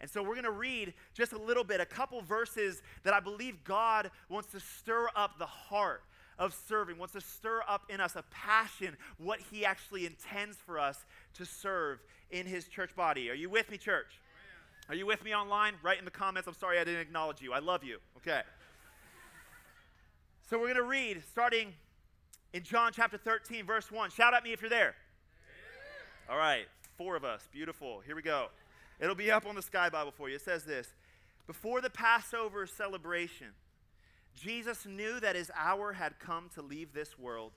And 0.00 0.10
so 0.10 0.22
we're 0.22 0.34
going 0.34 0.44
to 0.44 0.50
read 0.50 0.92
just 1.14 1.32
a 1.32 1.38
little 1.38 1.64
bit, 1.64 1.80
a 1.80 1.86
couple 1.86 2.20
verses 2.22 2.82
that 3.04 3.14
I 3.14 3.20
believe 3.20 3.62
God 3.64 4.10
wants 4.28 4.50
to 4.52 4.60
stir 4.60 5.08
up 5.14 5.38
the 5.38 5.46
heart 5.46 6.02
of 6.38 6.54
serving, 6.66 6.98
wants 6.98 7.14
to 7.14 7.20
stir 7.20 7.62
up 7.68 7.82
in 7.88 8.00
us 8.00 8.16
a 8.16 8.24
passion, 8.30 8.96
what 9.18 9.38
he 9.50 9.64
actually 9.64 10.04
intends 10.04 10.56
for 10.56 10.78
us 10.78 11.04
to 11.34 11.46
serve 11.46 12.00
in 12.30 12.44
his 12.46 12.66
church 12.68 12.94
body. 12.96 13.30
Are 13.30 13.34
you 13.34 13.48
with 13.48 13.70
me, 13.70 13.78
church? 13.78 14.20
Are 14.88 14.94
you 14.94 15.06
with 15.06 15.24
me 15.24 15.34
online? 15.34 15.74
Write 15.82 15.98
in 15.98 16.04
the 16.04 16.10
comments. 16.10 16.46
I'm 16.46 16.54
sorry 16.54 16.78
I 16.78 16.84
didn't 16.84 17.00
acknowledge 17.00 17.40
you. 17.40 17.52
I 17.52 17.58
love 17.58 17.82
you. 17.82 17.98
Okay. 18.18 18.42
So 20.50 20.58
we're 20.58 20.66
going 20.66 20.76
to 20.76 20.82
read 20.82 21.22
starting 21.30 21.72
in 22.52 22.62
John 22.62 22.92
chapter 22.94 23.16
13, 23.16 23.64
verse 23.64 23.90
1. 23.90 24.10
Shout 24.10 24.34
at 24.34 24.44
me 24.44 24.52
if 24.52 24.60
you're 24.60 24.68
there. 24.68 24.94
All 26.28 26.36
right, 26.36 26.66
four 26.98 27.16
of 27.16 27.24
us. 27.24 27.48
Beautiful. 27.50 28.00
Here 28.06 28.14
we 28.14 28.22
go. 28.22 28.48
It'll 29.00 29.14
be 29.14 29.30
up 29.30 29.46
on 29.46 29.54
the 29.54 29.62
Sky 29.62 29.88
Bible 29.88 30.12
for 30.14 30.28
you. 30.28 30.36
It 30.36 30.42
says 30.42 30.64
this 30.64 30.92
Before 31.46 31.80
the 31.80 31.90
Passover 31.90 32.66
celebration, 32.66 33.48
Jesus 34.34 34.84
knew 34.84 35.18
that 35.20 35.34
his 35.34 35.50
hour 35.58 35.94
had 35.94 36.18
come 36.18 36.50
to 36.54 36.62
leave 36.62 36.92
this 36.92 37.18
world 37.18 37.52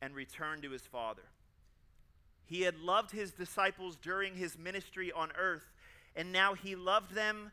and 0.00 0.14
return 0.14 0.62
to 0.62 0.70
his 0.70 0.82
Father. 0.82 1.22
He 2.46 2.62
had 2.62 2.78
loved 2.78 3.10
his 3.10 3.32
disciples 3.32 3.96
during 3.96 4.36
his 4.36 4.56
ministry 4.58 5.10
on 5.12 5.32
earth, 5.36 5.72
and 6.16 6.32
now 6.32 6.54
he 6.54 6.74
loved 6.74 7.14
them 7.14 7.52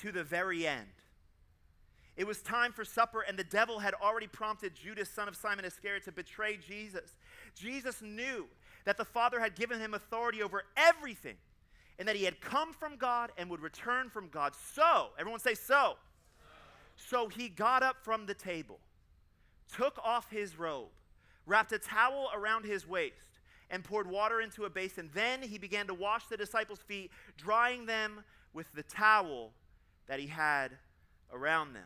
to 0.00 0.12
the 0.12 0.22
very 0.22 0.66
end. 0.66 0.86
It 2.16 2.26
was 2.26 2.42
time 2.42 2.72
for 2.72 2.84
supper, 2.84 3.22
and 3.22 3.36
the 3.36 3.44
devil 3.44 3.80
had 3.80 3.94
already 3.94 4.28
prompted 4.28 4.74
Judas, 4.74 5.08
son 5.08 5.26
of 5.26 5.34
Simon 5.34 5.64
Iscariot, 5.64 6.04
to 6.04 6.12
betray 6.12 6.56
Jesus. 6.56 7.16
Jesus 7.56 8.00
knew 8.02 8.46
that 8.84 8.96
the 8.96 9.04
Father 9.04 9.40
had 9.40 9.56
given 9.56 9.80
him 9.80 9.94
authority 9.94 10.42
over 10.42 10.64
everything, 10.76 11.36
and 11.98 12.06
that 12.06 12.14
he 12.14 12.24
had 12.24 12.40
come 12.40 12.72
from 12.72 12.96
God 12.96 13.32
and 13.36 13.50
would 13.50 13.60
return 13.60 14.10
from 14.10 14.28
God. 14.28 14.52
So, 14.74 15.08
everyone 15.18 15.40
say, 15.40 15.54
so. 15.54 15.96
So 16.96 17.28
he 17.28 17.48
got 17.48 17.82
up 17.82 17.96
from 18.02 18.26
the 18.26 18.34
table, 18.34 18.78
took 19.74 19.98
off 20.04 20.30
his 20.30 20.58
robe, 20.58 20.90
wrapped 21.46 21.72
a 21.72 21.78
towel 21.78 22.30
around 22.34 22.64
his 22.64 22.86
waist, 22.86 23.33
and 23.70 23.82
poured 23.84 24.08
water 24.08 24.40
into 24.40 24.64
a 24.64 24.70
basin. 24.70 25.10
Then 25.14 25.42
he 25.42 25.58
began 25.58 25.86
to 25.86 25.94
wash 25.94 26.26
the 26.26 26.36
disciples' 26.36 26.80
feet, 26.80 27.10
drying 27.36 27.86
them 27.86 28.24
with 28.52 28.72
the 28.72 28.82
towel 28.82 29.52
that 30.06 30.20
he 30.20 30.26
had 30.26 30.72
around 31.32 31.74
them. 31.74 31.84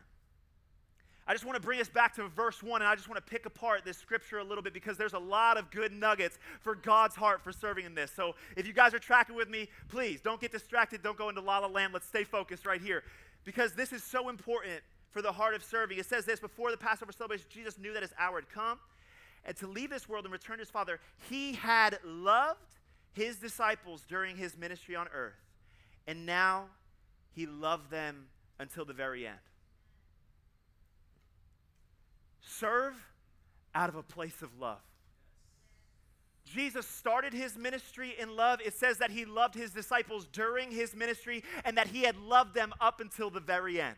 I 1.29 1.33
just 1.33 1.45
want 1.45 1.57
to 1.57 1.61
bring 1.61 1.79
us 1.79 1.87
back 1.87 2.15
to 2.15 2.27
verse 2.27 2.63
1, 2.63 2.81
and 2.81 2.89
I 2.89 2.95
just 2.95 3.07
want 3.07 3.23
to 3.23 3.29
pick 3.29 3.45
apart 3.45 3.85
this 3.85 3.97
scripture 3.97 4.39
a 4.39 4.43
little 4.43 4.63
bit 4.63 4.73
because 4.73 4.97
there's 4.97 5.13
a 5.13 5.19
lot 5.19 5.57
of 5.57 5.69
good 5.69 5.91
nuggets 5.91 6.39
for 6.59 6.73
God's 6.73 7.15
heart 7.15 7.43
for 7.43 7.51
serving 7.51 7.85
in 7.85 7.93
this. 7.93 8.09
So 8.09 8.33
if 8.57 8.65
you 8.65 8.73
guys 8.73 8.95
are 8.95 8.99
tracking 8.99 9.35
with 9.35 9.47
me, 9.47 9.69
please 9.89 10.21
don't 10.21 10.41
get 10.41 10.51
distracted. 10.51 11.03
Don't 11.03 11.17
go 11.17 11.29
into 11.29 11.41
la 11.41 11.59
la 11.59 11.67
land. 11.67 11.93
Let's 11.93 12.07
stay 12.07 12.23
focused 12.23 12.65
right 12.65 12.81
here 12.81 13.03
because 13.45 13.73
this 13.73 13.93
is 13.93 14.03
so 14.03 14.29
important 14.29 14.81
for 15.11 15.21
the 15.21 15.31
heart 15.31 15.53
of 15.53 15.63
serving. 15.63 15.99
It 15.99 16.07
says 16.07 16.25
this 16.25 16.39
before 16.39 16.71
the 16.71 16.77
Passover 16.77 17.11
celebration, 17.11 17.45
Jesus 17.47 17.77
knew 17.77 17.93
that 17.93 18.01
his 18.01 18.13
hour 18.17 18.37
had 18.37 18.49
come 18.49 18.79
and 19.45 19.55
to 19.57 19.67
leave 19.67 19.89
this 19.89 20.07
world 20.07 20.25
and 20.25 20.31
return 20.31 20.57
to 20.57 20.61
his 20.61 20.69
Father. 20.69 20.99
He 21.29 21.53
had 21.53 21.99
loved 22.03 22.59
his 23.13 23.37
disciples 23.37 24.03
during 24.07 24.37
his 24.37 24.57
ministry 24.57 24.95
on 24.95 25.07
earth, 25.13 25.39
and 26.07 26.25
now 26.25 26.65
he 27.31 27.45
loved 27.45 27.91
them 27.91 28.27
until 28.59 28.85
the 28.85 28.93
very 28.93 29.25
end. 29.25 29.39
Serve 32.41 32.93
out 33.73 33.89
of 33.89 33.95
a 33.95 34.03
place 34.03 34.41
of 34.41 34.49
love. 34.59 34.79
Jesus 36.45 36.87
started 36.87 37.31
his 37.31 37.55
ministry 37.55 38.15
in 38.19 38.35
love. 38.35 38.59
It 38.65 38.73
says 38.73 38.97
that 38.97 39.11
he 39.11 39.25
loved 39.25 39.53
his 39.53 39.71
disciples 39.71 40.27
during 40.31 40.71
his 40.71 40.95
ministry 40.95 41.43
and 41.63 41.77
that 41.77 41.87
he 41.87 42.03
had 42.03 42.17
loved 42.17 42.55
them 42.55 42.73
up 42.81 43.01
until 43.01 43.29
the 43.29 43.39
very 43.39 43.79
end. 43.79 43.95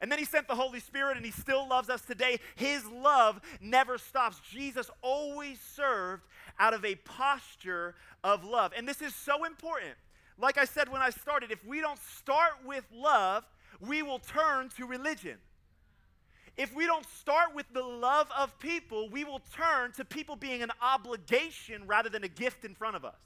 And 0.00 0.10
then 0.10 0.18
he 0.18 0.24
sent 0.24 0.48
the 0.48 0.54
Holy 0.54 0.80
Spirit 0.80 1.16
and 1.16 1.24
he 1.24 1.32
still 1.32 1.68
loves 1.68 1.88
us 1.88 2.02
today. 2.02 2.38
His 2.56 2.84
love 2.86 3.40
never 3.60 3.96
stops. 3.96 4.40
Jesus 4.50 4.90
always 5.02 5.60
served 5.60 6.24
out 6.58 6.74
of 6.74 6.84
a 6.84 6.96
posture 6.96 7.94
of 8.22 8.44
love. 8.44 8.72
And 8.76 8.86
this 8.86 9.00
is 9.00 9.14
so 9.14 9.44
important. 9.44 9.94
Like 10.38 10.58
I 10.58 10.64
said 10.64 10.90
when 10.90 11.00
I 11.00 11.10
started, 11.10 11.50
if 11.50 11.64
we 11.64 11.80
don't 11.80 11.98
start 12.18 12.54
with 12.64 12.84
love, 12.92 13.44
we 13.80 14.02
will 14.02 14.18
turn 14.18 14.68
to 14.76 14.86
religion. 14.86 15.38
If 16.56 16.74
we 16.74 16.86
don't 16.86 17.06
start 17.06 17.54
with 17.54 17.66
the 17.72 17.82
love 17.82 18.28
of 18.36 18.58
people, 18.58 19.08
we 19.08 19.24
will 19.24 19.40
turn 19.56 19.92
to 19.92 20.04
people 20.04 20.36
being 20.36 20.62
an 20.62 20.70
obligation 20.80 21.86
rather 21.86 22.08
than 22.08 22.22
a 22.24 22.28
gift 22.28 22.64
in 22.64 22.74
front 22.74 22.94
of 22.94 23.04
us. 23.04 23.16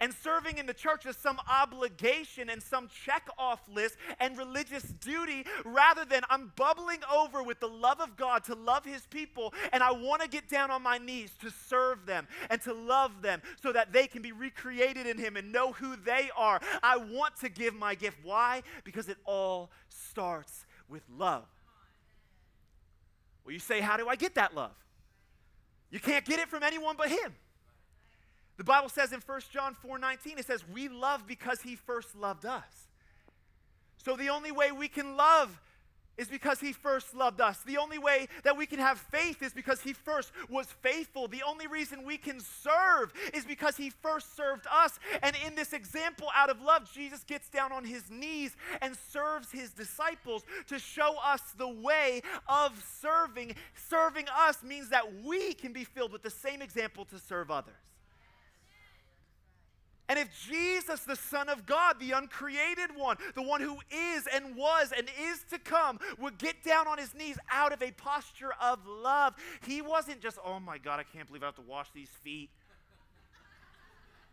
And 0.00 0.12
serving 0.12 0.58
in 0.58 0.66
the 0.66 0.74
church 0.74 1.06
is 1.06 1.16
some 1.16 1.38
obligation 1.50 2.48
and 2.48 2.62
some 2.62 2.88
check 3.04 3.28
off 3.38 3.60
list 3.68 3.96
and 4.20 4.36
religious 4.36 4.82
duty 4.82 5.44
rather 5.64 6.04
than 6.04 6.22
I'm 6.30 6.52
bubbling 6.56 7.00
over 7.12 7.42
with 7.42 7.60
the 7.60 7.68
love 7.68 8.00
of 8.00 8.16
God 8.16 8.44
to 8.44 8.54
love 8.54 8.84
His 8.84 9.06
people 9.06 9.52
and 9.72 9.82
I 9.82 9.92
want 9.92 10.22
to 10.22 10.28
get 10.28 10.48
down 10.48 10.70
on 10.70 10.82
my 10.82 10.98
knees 10.98 11.30
to 11.40 11.50
serve 11.50 12.06
them 12.06 12.26
and 12.50 12.60
to 12.62 12.72
love 12.72 13.22
them 13.22 13.42
so 13.62 13.72
that 13.72 13.92
they 13.92 14.06
can 14.06 14.22
be 14.22 14.32
recreated 14.32 15.06
in 15.06 15.18
Him 15.18 15.36
and 15.36 15.52
know 15.52 15.72
who 15.72 15.96
they 15.96 16.30
are. 16.36 16.60
I 16.82 16.96
want 16.96 17.36
to 17.40 17.48
give 17.48 17.74
my 17.74 17.94
gift. 17.94 18.18
Why? 18.22 18.62
Because 18.84 19.08
it 19.08 19.18
all 19.24 19.70
starts 19.88 20.64
with 20.88 21.02
love. 21.16 21.44
Well, 23.44 23.52
you 23.52 23.58
say, 23.58 23.80
How 23.80 23.96
do 23.96 24.08
I 24.08 24.16
get 24.16 24.34
that 24.36 24.54
love? 24.54 24.72
You 25.90 26.00
can't 26.00 26.24
get 26.24 26.38
it 26.38 26.48
from 26.48 26.62
anyone 26.62 26.96
but 26.96 27.08
Him. 27.08 27.34
The 28.62 28.66
Bible 28.66 28.90
says 28.90 29.12
in 29.12 29.18
1 29.18 29.40
John 29.52 29.74
4 29.74 29.98
19, 29.98 30.38
it 30.38 30.46
says, 30.46 30.62
We 30.72 30.88
love 30.88 31.26
because 31.26 31.62
He 31.62 31.74
first 31.74 32.14
loved 32.14 32.46
us. 32.46 32.86
So 33.96 34.14
the 34.14 34.28
only 34.28 34.52
way 34.52 34.70
we 34.70 34.86
can 34.86 35.16
love 35.16 35.60
is 36.16 36.28
because 36.28 36.60
he 36.60 36.72
first 36.72 37.12
loved 37.12 37.40
us. 37.40 37.58
The 37.64 37.78
only 37.78 37.98
way 37.98 38.28
that 38.44 38.56
we 38.56 38.66
can 38.66 38.78
have 38.78 38.98
faith 38.98 39.42
is 39.42 39.52
because 39.52 39.80
he 39.80 39.92
first 39.92 40.30
was 40.48 40.66
faithful. 40.80 41.26
The 41.26 41.42
only 41.42 41.66
reason 41.66 42.04
we 42.04 42.18
can 42.18 42.38
serve 42.38 43.12
is 43.34 43.44
because 43.44 43.76
he 43.76 43.90
first 43.90 44.36
served 44.36 44.66
us. 44.70 45.00
And 45.22 45.34
in 45.44 45.56
this 45.56 45.72
example, 45.72 46.28
out 46.34 46.50
of 46.50 46.60
love, 46.60 46.92
Jesus 46.92 47.24
gets 47.24 47.48
down 47.48 47.72
on 47.72 47.84
his 47.84 48.10
knees 48.10 48.54
and 48.80 48.94
serves 49.10 49.50
his 49.50 49.70
disciples 49.70 50.44
to 50.68 50.78
show 50.78 51.16
us 51.24 51.40
the 51.56 51.68
way 51.68 52.20
of 52.46 52.72
serving. 53.00 53.56
Serving 53.74 54.26
us 54.36 54.62
means 54.62 54.90
that 54.90 55.22
we 55.24 55.54
can 55.54 55.72
be 55.72 55.82
filled 55.82 56.12
with 56.12 56.22
the 56.22 56.30
same 56.30 56.62
example 56.62 57.04
to 57.06 57.18
serve 57.18 57.50
others. 57.50 57.91
And 60.08 60.18
if 60.18 60.28
Jesus, 60.48 61.00
the 61.00 61.16
Son 61.16 61.48
of 61.48 61.64
God, 61.64 61.98
the 61.98 62.10
uncreated 62.10 62.94
one, 62.96 63.16
the 63.34 63.42
one 63.42 63.60
who 63.60 63.78
is 63.90 64.26
and 64.26 64.56
was 64.56 64.92
and 64.96 65.06
is 65.30 65.44
to 65.50 65.58
come, 65.58 65.98
would 66.18 66.38
get 66.38 66.62
down 66.64 66.86
on 66.86 66.98
his 66.98 67.14
knees 67.14 67.38
out 67.50 67.72
of 67.72 67.82
a 67.82 67.92
posture 67.92 68.52
of 68.60 68.86
love, 68.86 69.34
he 69.66 69.80
wasn't 69.80 70.20
just, 70.20 70.38
oh 70.44 70.60
my 70.60 70.76
God, 70.76 71.00
I 71.00 71.04
can't 71.04 71.26
believe 71.26 71.42
I 71.42 71.46
have 71.46 71.54
to 71.54 71.62
wash 71.62 71.88
these 71.94 72.10
feet. 72.22 72.50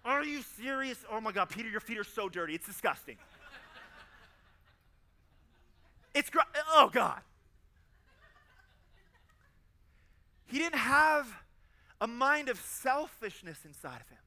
Are 0.03 0.23
you 0.23 0.41
serious? 0.41 0.97
Oh 1.11 1.21
my 1.21 1.31
God, 1.31 1.49
Peter, 1.49 1.69
your 1.69 1.81
feet 1.81 1.97
are 1.97 2.03
so 2.03 2.29
dirty. 2.29 2.55
It's 2.55 2.65
disgusting. 2.65 3.17
It's, 6.13 6.29
gr- 6.29 6.39
oh 6.73 6.89
God. 6.91 7.21
He 10.47 10.57
didn't 10.57 10.79
have 10.79 11.27
a 12.01 12.07
mind 12.07 12.49
of 12.49 12.59
selfishness 12.59 13.59
inside 13.65 14.01
of 14.01 14.09
him. 14.09 14.17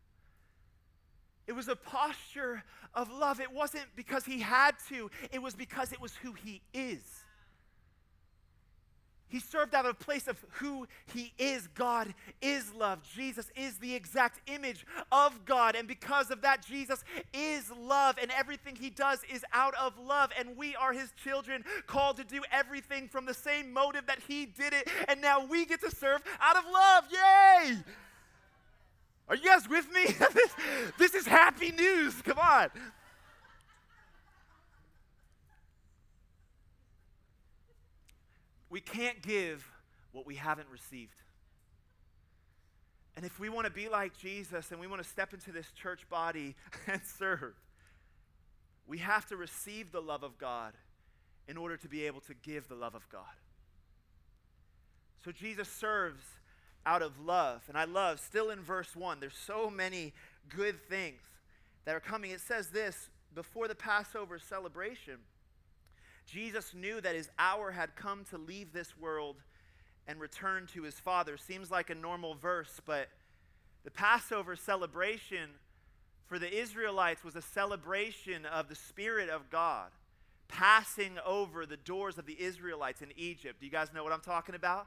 It 1.47 1.53
was 1.53 1.69
a 1.69 1.77
posture 1.77 2.63
of 2.95 3.11
love. 3.11 3.41
It 3.41 3.53
wasn't 3.53 3.87
because 3.97 4.25
he 4.25 4.41
had 4.41 4.77
to, 4.89 5.11
it 5.31 5.43
was 5.43 5.55
because 5.55 5.93
it 5.93 6.01
was 6.01 6.15
who 6.17 6.33
he 6.33 6.63
is. 6.73 7.23
He 9.33 9.41
served 9.41 9.75
out 9.75 9.87
of 9.87 9.93
a 9.93 10.05
place 10.05 10.29
of 10.29 10.45
who 10.51 10.87
he 11.15 11.33
is. 11.39 11.67
God 11.69 12.13
is 12.43 12.75
love. 12.75 12.99
Jesus 13.17 13.51
is 13.57 13.79
the 13.79 13.95
exact 13.95 14.41
image 14.47 14.85
of 15.11 15.47
God. 15.47 15.75
And 15.75 15.89
because 15.89 16.31
of 16.31 16.43
that, 16.43 16.63
Jesus 16.63 17.03
is 17.33 17.71
love. 17.71 18.19
And 18.21 18.31
everything 18.31 18.77
he 18.77 18.91
does 18.91 19.21
is 19.33 19.43
out 19.55 19.73
of 19.81 19.99
love. 19.99 20.33
And 20.39 20.55
we 20.55 20.77
are 20.77 20.93
his 20.93 21.13
children, 21.13 21.65
called 21.87 22.19
to 22.19 22.25
do 22.25 22.43
everything 22.53 23.09
from 23.09 23.25
the 23.25 23.33
same 23.33 23.73
motive 23.73 24.05
that 24.07 24.19
he 24.29 24.45
did 24.45 24.75
it. 24.75 24.87
And 25.09 25.23
now 25.23 25.47
we 25.47 25.65
get 25.65 25.81
to 25.81 25.91
serve 25.91 26.21
out 26.39 26.57
of 26.57 26.65
love. 26.71 27.05
Yay! 27.11 27.77
Are 29.29 29.37
you 29.37 29.45
guys 29.45 29.69
with 29.69 29.91
me? 29.93 30.05
this, 30.35 30.51
this 30.99 31.15
is 31.15 31.27
happy 31.27 31.71
news. 31.71 32.21
Come 32.23 32.39
on. 32.39 32.69
We 38.69 38.81
can't 38.81 39.21
give 39.23 39.69
what 40.13 40.27
we 40.27 40.35
haven't 40.35 40.69
received. 40.71 41.15
And 43.17 43.27
if 43.27 43.39
we 43.39 43.49
want 43.49 43.67
to 43.67 43.73
be 43.73 43.89
like 43.89 44.17
Jesus 44.17 44.71
and 44.71 44.81
we 44.81 44.87
want 44.87 45.03
to 45.03 45.09
step 45.09 45.35
into 45.35 45.53
this 45.53 45.71
church 45.73 46.09
body 46.09 46.57
and 46.87 47.01
serve, 47.05 47.55
we 48.87 48.99
have 48.99 49.27
to 49.27 49.37
receive 49.37 49.93
the 49.93 50.01
love 50.01 50.23
of 50.23 50.39
God 50.39 50.73
in 51.47 51.57
order 51.57 51.77
to 51.77 51.89
be 51.89 52.07
able 52.07 52.21
to 52.23 52.35
give 52.35 52.69
the 52.69 52.75
love 52.75 52.95
of 52.95 53.09
God. 53.11 53.23
So 55.25 55.33
Jesus 55.33 55.69
serves 55.69 56.25
out 56.85 57.03
of 57.03 57.21
love. 57.21 57.63
And 57.69 57.77
I 57.77 57.85
love, 57.85 58.21
still 58.21 58.51
in 58.51 58.61
verse 58.61 58.95
1, 58.95 59.21
there's 59.21 59.37
so 59.37 59.71
many 59.71 60.13
good 60.49 60.81
things 60.89 61.21
that 61.85 61.95
are 61.95 62.01
coming. 62.01 62.31
It 62.31 62.41
says 62.41 62.69
this 62.69 63.09
before 63.35 63.69
the 63.69 63.75
Passover 63.75 64.39
celebration, 64.39 65.19
Jesus 66.27 66.75
knew 66.75 67.01
that 67.01 67.15
his 67.15 67.29
hour 67.39 67.71
had 67.71 67.97
come 67.97 68.25
to 68.31 68.39
leave 68.39 68.73
this 68.73 68.97
world 68.97 69.37
and 70.07 70.21
return 70.21 70.67
to 70.75 70.83
his 70.83 70.95
Father. 70.95 71.37
Seems 71.37 71.71
like 71.71 71.91
a 71.91 71.95
normal 71.95 72.35
verse, 72.35 72.81
but 72.85 73.09
the 73.85 73.91
Passover 73.91 74.57
celebration 74.57 75.51
for 76.27 76.39
the 76.39 76.53
Israelites 76.53 77.25
was 77.25 77.37
a 77.37 77.43
celebration 77.43 78.47
of 78.47 78.69
the 78.69 78.75
Spirit 78.75 79.29
of 79.29 79.51
God 79.51 79.91
passing 80.49 81.19
over 81.25 81.65
the 81.65 81.79
doors 81.79 82.19
of 82.19 82.27
the 82.27 82.41
Israelites 82.41 83.01
in 83.01 83.09
Egypt. 83.17 83.61
Do 83.61 83.67
you 83.67 83.73
guys 83.73 83.89
know 83.95 84.05
what 84.05 84.13
I'm 84.13 84.21
talking 84.21 84.55
about? 84.55 84.87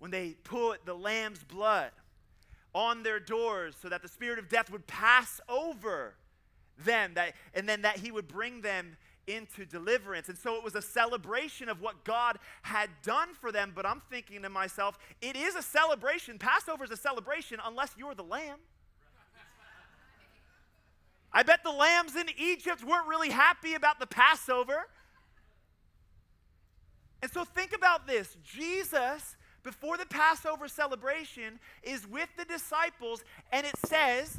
When 0.00 0.10
they 0.10 0.30
put 0.42 0.84
the 0.84 0.94
lamb's 0.94 1.44
blood 1.44 1.92
on 2.74 3.04
their 3.04 3.20
doors 3.20 3.76
so 3.80 3.88
that 3.88 4.02
the 4.02 4.08
spirit 4.08 4.38
of 4.38 4.48
death 4.48 4.70
would 4.70 4.86
pass 4.86 5.40
over 5.48 6.14
them 6.84 7.12
that, 7.14 7.34
and 7.54 7.68
then 7.68 7.82
that 7.82 7.98
he 7.98 8.10
would 8.10 8.26
bring 8.26 8.62
them 8.62 8.96
into 9.26 9.64
deliverance. 9.64 10.28
And 10.28 10.38
so 10.38 10.56
it 10.56 10.64
was 10.64 10.74
a 10.74 10.82
celebration 10.82 11.68
of 11.68 11.80
what 11.80 12.04
God 12.04 12.38
had 12.62 12.90
done 13.02 13.28
for 13.38 13.52
them. 13.52 13.72
But 13.74 13.86
I'm 13.86 14.02
thinking 14.10 14.42
to 14.42 14.50
myself, 14.50 14.98
it 15.20 15.36
is 15.36 15.54
a 15.54 15.62
celebration. 15.62 16.38
Passover 16.38 16.84
is 16.84 16.90
a 16.90 16.96
celebration 16.96 17.58
unless 17.64 17.94
you're 17.96 18.14
the 18.14 18.24
lamb. 18.24 18.58
I 21.32 21.44
bet 21.44 21.62
the 21.62 21.70
lambs 21.70 22.16
in 22.16 22.26
Egypt 22.38 22.82
weren't 22.82 23.06
really 23.06 23.30
happy 23.30 23.74
about 23.74 24.00
the 24.00 24.06
Passover. 24.06 24.88
And 27.22 27.30
so 27.30 27.44
think 27.44 27.72
about 27.74 28.06
this 28.06 28.36
Jesus, 28.42 29.36
before 29.62 29.96
the 29.96 30.06
Passover 30.06 30.68
celebration, 30.68 31.58
is 31.82 32.06
with 32.06 32.28
the 32.36 32.44
disciples, 32.44 33.24
and 33.52 33.66
it 33.66 33.76
says, 33.86 34.38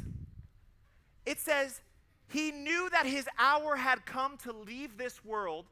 it 1.24 1.38
says, 1.38 1.80
he 2.28 2.50
knew 2.50 2.88
that 2.90 3.06
his 3.06 3.28
hour 3.38 3.76
had 3.76 4.06
come 4.06 4.36
to 4.38 4.52
leave 4.52 4.96
this 4.96 5.24
world 5.24 5.66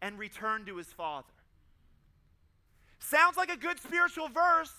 and 0.00 0.18
return 0.18 0.64
to 0.66 0.76
his 0.76 0.86
Father. 0.86 1.26
Sounds 2.98 3.36
like 3.36 3.50
a 3.50 3.56
good 3.56 3.80
spiritual 3.80 4.28
verse 4.28 4.72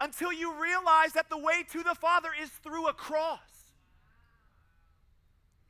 until 0.00 0.32
you 0.32 0.54
realize 0.60 1.12
that 1.12 1.28
the 1.28 1.38
way 1.38 1.64
to 1.72 1.82
the 1.82 1.94
Father 1.94 2.30
is 2.40 2.48
through 2.48 2.88
a 2.88 2.92
cross. 2.92 3.38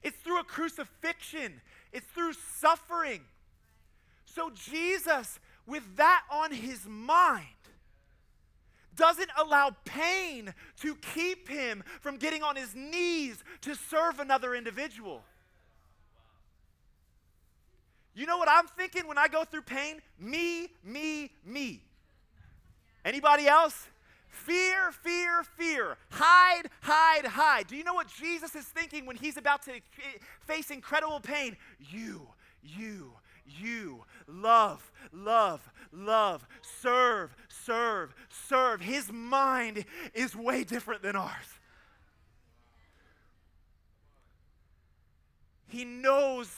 It's 0.03 0.17
through 0.19 0.41
a 0.41 0.45
crucifixion, 0.45 1.61
it's 1.93 2.07
through 2.07 2.33
suffering. 2.33 3.23
So, 4.25 4.51
Jesus, 4.51 5.41
with 5.67 5.97
that 5.97 6.23
on 6.31 6.53
his 6.53 6.87
mind, 6.87 7.47
doesn't 9.01 9.31
allow 9.39 9.75
pain 9.87 10.53
to 10.83 10.95
keep 11.15 11.49
him 11.49 11.83
from 12.01 12.19
getting 12.19 12.43
on 12.43 12.55
his 12.55 12.75
knees 12.75 13.43
to 13.63 13.75
serve 13.75 14.21
another 14.21 14.55
individual. 14.55 15.25
You 18.15 18.27
know 18.27 18.37
what 18.37 18.49
I'm 18.51 18.67
thinking 18.67 19.09
when 19.09 19.17
I 19.17 19.27
go 19.29 19.45
through 19.45 19.63
pain? 19.63 20.03
Me, 20.19 20.69
me, 20.85 21.31
me. 21.47 21.81
Anybody 23.03 23.49
else? 23.49 23.89
Fear, 24.29 24.93
fear, 24.93 25.45
fear. 25.57 25.97
Hide, 26.11 26.69
hide, 26.83 27.25
hide. 27.25 27.69
Do 27.69 27.77
you 27.77 27.85
know 27.85 27.95
what 27.95 28.09
Jesus 28.09 28.55
is 28.55 28.67
thinking 28.67 29.07
when 29.07 29.17
he's 29.17 29.39
about 29.39 29.63
to 29.63 29.81
face 30.47 30.71
incredible 30.71 31.21
pain? 31.21 31.57
You, 31.79 32.29
you, 32.63 33.13
you. 33.47 34.05
Love, 34.29 34.93
love, 35.13 35.67
love. 35.93 36.47
Serve, 36.81 37.35
serve, 37.49 38.15
serve. 38.49 38.81
His 38.81 39.11
mind 39.13 39.85
is 40.15 40.35
way 40.35 40.65
different 40.65 41.03
than 41.03 41.17
ours. 41.17 41.47
He 45.69 45.85
knows 45.85 46.51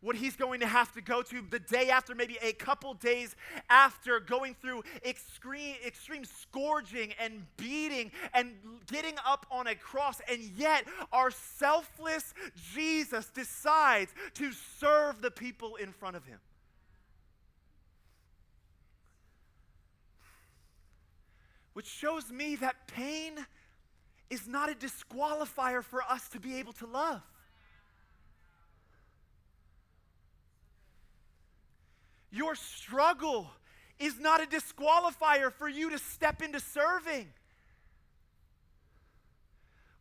what 0.00 0.16
he's 0.16 0.36
going 0.36 0.60
to 0.60 0.66
have 0.66 0.92
to 0.92 1.00
go 1.00 1.22
to 1.22 1.42
the 1.50 1.58
day 1.58 1.90
after, 1.90 2.14
maybe 2.14 2.38
a 2.40 2.52
couple 2.52 2.94
days 2.94 3.34
after 3.68 4.20
going 4.20 4.54
through 4.60 4.82
extreme, 5.04 5.74
extreme 5.84 6.24
scourging 6.24 7.12
and 7.20 7.44
beating 7.56 8.12
and 8.32 8.52
getting 8.86 9.14
up 9.26 9.46
on 9.50 9.66
a 9.66 9.74
cross. 9.74 10.20
And 10.30 10.40
yet, 10.56 10.84
our 11.12 11.30
selfless 11.30 12.32
Jesus 12.72 13.26
decides 13.30 14.12
to 14.34 14.52
serve 14.78 15.20
the 15.20 15.30
people 15.30 15.76
in 15.76 15.92
front 15.92 16.14
of 16.14 16.24
him. 16.24 16.38
Which 21.78 21.86
shows 21.86 22.32
me 22.32 22.56
that 22.56 22.88
pain 22.88 23.34
is 24.30 24.48
not 24.48 24.68
a 24.68 24.74
disqualifier 24.74 25.84
for 25.84 26.02
us 26.02 26.28
to 26.30 26.40
be 26.40 26.56
able 26.56 26.72
to 26.72 26.86
love. 26.86 27.22
Your 32.32 32.56
struggle 32.56 33.48
is 34.00 34.18
not 34.18 34.42
a 34.42 34.46
disqualifier 34.46 35.52
for 35.52 35.68
you 35.68 35.90
to 35.90 35.98
step 35.98 36.42
into 36.42 36.58
serving. 36.58 37.28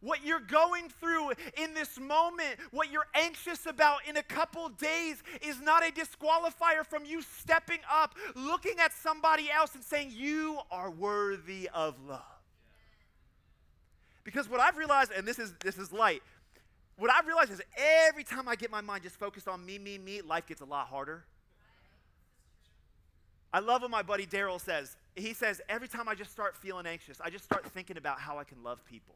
What 0.02 0.24
you're 0.24 0.40
going 0.40 0.90
through 0.90 1.32
in 1.62 1.74
this 1.74 2.00
moment, 2.00 2.58
what 2.72 2.92
you're 2.92 3.08
anxious 3.16 3.66
about 3.66 4.08
in 4.08 4.18
a 4.18 4.24
couple 4.24 4.70
days, 4.70 5.24
is 5.42 5.60
not 5.60 5.84
a 5.84 5.92
disqualifier 5.92 6.86
from 6.86 7.04
you 7.04 7.22
stepping 7.22 7.80
up, 7.92 8.16
looking 8.36 8.80
at 8.80 8.94
somebody 8.94 9.50
else, 9.50 9.74
and 9.74 9.84
saying, 9.84 10.12
You 10.14 10.60
are 10.70 10.92
worthy 10.92 11.68
of 11.74 11.96
love. 12.08 12.22
Because 14.24 14.50
what 14.50 14.60
I've 14.60 14.78
realized, 14.78 15.12
and 15.16 15.28
this 15.28 15.40
is, 15.40 15.54
this 15.64 15.78
is 15.78 15.92
light, 15.92 16.22
what 16.98 17.12
I've 17.12 17.26
realized 17.26 17.52
is 17.52 17.62
every 18.08 18.24
time 18.24 18.48
I 18.48 18.56
get 18.56 18.70
my 18.70 18.82
mind 18.82 19.04
just 19.04 19.16
focused 19.16 19.48
on 19.48 19.66
me, 19.66 19.80
me, 19.80 19.98
me, 19.98 20.22
life 20.22 20.48
gets 20.48 20.62
a 20.62 20.66
lot 20.66 20.88
harder. 20.88 21.24
I 23.54 23.60
love 23.60 23.82
what 23.82 23.92
my 23.92 24.02
buddy 24.02 24.26
Daryl 24.26 24.60
says. 24.60 24.98
He 25.16 25.34
says, 25.34 25.62
every 25.70 25.88
time 25.88 26.08
I 26.08 26.16
just 26.16 26.32
start 26.32 26.56
feeling 26.56 26.86
anxious, 26.86 27.20
I 27.24 27.30
just 27.30 27.46
start 27.46 27.66
thinking 27.72 27.98
about 27.98 28.20
how 28.20 28.38
I 28.38 28.44
can 28.44 28.62
love 28.64 28.84
people. 28.86 29.16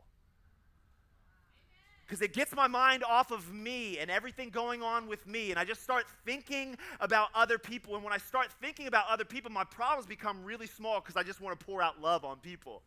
Because 2.12 2.22
it 2.22 2.34
gets 2.34 2.54
my 2.54 2.68
mind 2.68 3.06
off 3.06 3.32
of 3.32 3.54
me 3.54 3.98
and 3.98 4.12
everything 4.12 4.50
going 4.50 4.84
on 4.84 5.08
with 5.08 5.26
me, 5.26 5.50
and 5.50 5.58
I 5.58 5.64
just 5.64 5.82
start 5.82 6.04
thinking 6.26 6.76
about 7.00 7.30
other 7.34 7.58
people. 7.58 7.96
And 7.96 8.04
when 8.04 8.12
I 8.12 8.18
start 8.18 8.50
thinking 8.60 8.88
about 8.88 9.06
other 9.10 9.24
people, 9.24 9.50
my 9.50 9.64
problems 9.64 10.08
become 10.08 10.44
really 10.44 10.68
small 10.68 11.00
because 11.00 11.16
I 11.16 11.24
just 11.24 11.40
want 11.40 11.58
to 11.58 11.66
pour 11.66 11.82
out 11.82 12.02
love 12.02 12.26
on 12.26 12.40
people. 12.40 12.82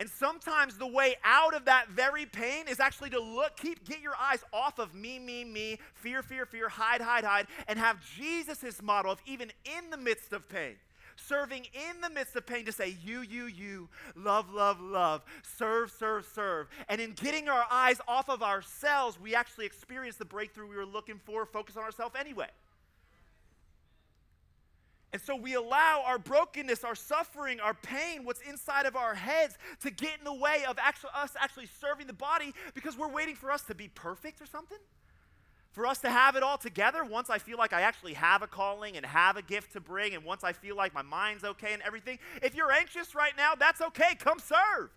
And 0.00 0.08
sometimes 0.08 0.78
the 0.78 0.86
way 0.86 1.16
out 1.24 1.54
of 1.54 1.66
that 1.66 1.90
very 1.90 2.24
pain 2.24 2.68
is 2.68 2.80
actually 2.80 3.10
to 3.10 3.20
look, 3.20 3.58
keep, 3.58 3.86
get 3.86 4.00
your 4.00 4.14
eyes 4.18 4.42
off 4.50 4.78
of 4.78 4.94
me, 4.94 5.18
me, 5.18 5.44
me, 5.44 5.78
fear, 5.92 6.22
fear, 6.22 6.46
fear, 6.46 6.70
hide, 6.70 7.02
hide, 7.02 7.24
hide, 7.24 7.48
and 7.68 7.78
have 7.78 7.98
Jesus' 8.16 8.80
model 8.80 9.12
of 9.12 9.20
even 9.26 9.52
in 9.66 9.90
the 9.90 9.98
midst 9.98 10.32
of 10.32 10.48
pain, 10.48 10.76
serving 11.16 11.66
in 11.72 12.00
the 12.00 12.10
midst 12.10 12.36
of 12.36 12.46
pain 12.46 12.64
to 12.66 12.72
say, 12.72 12.96
you, 13.04 13.20
you, 13.20 13.46
you, 13.46 13.88
love, 14.14 14.52
love, 14.52 14.80
love, 14.80 15.22
serve, 15.42 15.90
serve, 15.90 16.26
serve. 16.34 16.68
And 16.88 17.00
in 17.00 17.12
getting 17.12 17.48
our 17.48 17.64
eyes 17.70 18.00
off 18.06 18.28
of 18.28 18.42
ourselves, 18.42 19.18
we 19.20 19.34
actually 19.34 19.66
experience 19.66 20.16
the 20.16 20.24
breakthrough 20.24 20.68
we 20.68 20.76
were 20.76 20.86
looking 20.86 21.20
for, 21.24 21.46
focus 21.46 21.76
on 21.76 21.84
ourselves 21.84 22.14
anyway. 22.18 22.48
And 25.14 25.22
so 25.22 25.36
we 25.36 25.54
allow 25.54 26.02
our 26.04 26.18
brokenness, 26.18 26.82
our 26.82 26.96
suffering, 26.96 27.60
our 27.60 27.74
pain, 27.74 28.24
what's 28.24 28.40
inside 28.40 28.84
of 28.84 28.96
our 28.96 29.14
heads 29.14 29.56
to 29.82 29.90
get 29.92 30.18
in 30.18 30.24
the 30.24 30.34
way 30.34 30.64
of 30.68 30.76
actually, 30.80 31.10
us 31.14 31.30
actually 31.38 31.68
serving 31.80 32.08
the 32.08 32.12
body 32.12 32.52
because 32.74 32.98
we're 32.98 33.12
waiting 33.12 33.36
for 33.36 33.52
us 33.52 33.62
to 33.62 33.76
be 33.76 33.86
perfect 33.86 34.42
or 34.42 34.46
something. 34.46 34.78
For 35.74 35.86
us 35.86 35.98
to 35.98 36.08
have 36.08 36.36
it 36.36 36.44
all 36.44 36.56
together 36.56 37.02
once 37.02 37.30
I 37.30 37.38
feel 37.38 37.58
like 37.58 37.72
I 37.72 37.80
actually 37.80 38.14
have 38.14 38.42
a 38.42 38.46
calling 38.46 38.96
and 38.96 39.04
have 39.04 39.36
a 39.36 39.42
gift 39.42 39.72
to 39.72 39.80
bring, 39.80 40.14
and 40.14 40.24
once 40.24 40.44
I 40.44 40.52
feel 40.52 40.76
like 40.76 40.94
my 40.94 41.02
mind's 41.02 41.42
okay 41.42 41.72
and 41.72 41.82
everything. 41.82 42.20
If 42.42 42.54
you're 42.54 42.70
anxious 42.70 43.12
right 43.12 43.32
now, 43.36 43.56
that's 43.56 43.80
okay. 43.80 44.14
Come 44.16 44.38
serve. 44.38 44.90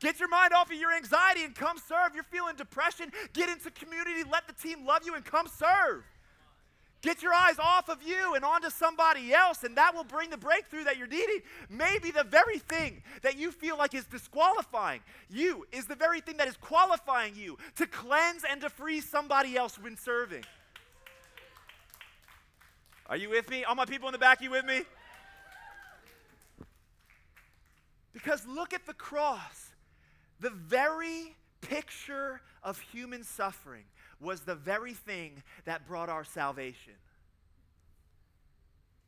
Get 0.00 0.18
your 0.18 0.28
mind 0.28 0.52
off 0.52 0.72
of 0.72 0.76
your 0.76 0.92
anxiety 0.92 1.44
and 1.44 1.54
come 1.54 1.78
serve. 1.78 2.16
You're 2.16 2.24
feeling 2.24 2.56
depression, 2.56 3.12
get 3.32 3.48
into 3.48 3.70
community, 3.70 4.28
let 4.28 4.48
the 4.48 4.54
team 4.54 4.84
love 4.84 5.02
you, 5.04 5.14
and 5.14 5.24
come 5.24 5.46
serve. 5.46 6.02
Get 7.00 7.22
your 7.22 7.32
eyes 7.32 7.60
off 7.60 7.88
of 7.88 8.02
you 8.02 8.34
and 8.34 8.44
onto 8.44 8.70
somebody 8.70 9.32
else, 9.32 9.62
and 9.62 9.76
that 9.76 9.94
will 9.94 10.04
bring 10.04 10.30
the 10.30 10.36
breakthrough 10.36 10.82
that 10.84 10.96
you're 10.96 11.06
needing. 11.06 11.40
Maybe 11.68 12.10
the 12.10 12.24
very 12.24 12.58
thing 12.58 13.02
that 13.22 13.36
you 13.36 13.52
feel 13.52 13.78
like 13.78 13.94
is 13.94 14.04
disqualifying 14.04 15.00
you 15.30 15.64
is 15.70 15.86
the 15.86 15.94
very 15.94 16.20
thing 16.20 16.38
that 16.38 16.48
is 16.48 16.56
qualifying 16.56 17.36
you 17.36 17.56
to 17.76 17.86
cleanse 17.86 18.42
and 18.48 18.60
to 18.62 18.68
free 18.68 19.00
somebody 19.00 19.56
else 19.56 19.78
when 19.78 19.96
serving. 19.96 20.44
Are 23.06 23.16
you 23.16 23.30
with 23.30 23.48
me? 23.48 23.62
All 23.64 23.76
my 23.76 23.84
people 23.84 24.08
in 24.08 24.12
the 24.12 24.18
back, 24.18 24.42
you 24.42 24.50
with 24.50 24.64
me? 24.64 24.82
Because 28.12 28.44
look 28.46 28.74
at 28.74 28.86
the 28.86 28.92
cross. 28.92 29.70
The 30.40 30.50
very 30.50 31.36
picture 31.60 32.40
of 32.62 32.80
human 32.80 33.22
suffering 33.22 33.84
was 34.20 34.40
the 34.42 34.54
very 34.54 34.94
thing 34.94 35.42
that 35.64 35.86
brought 35.86 36.08
our 36.08 36.24
salvation. 36.24 36.94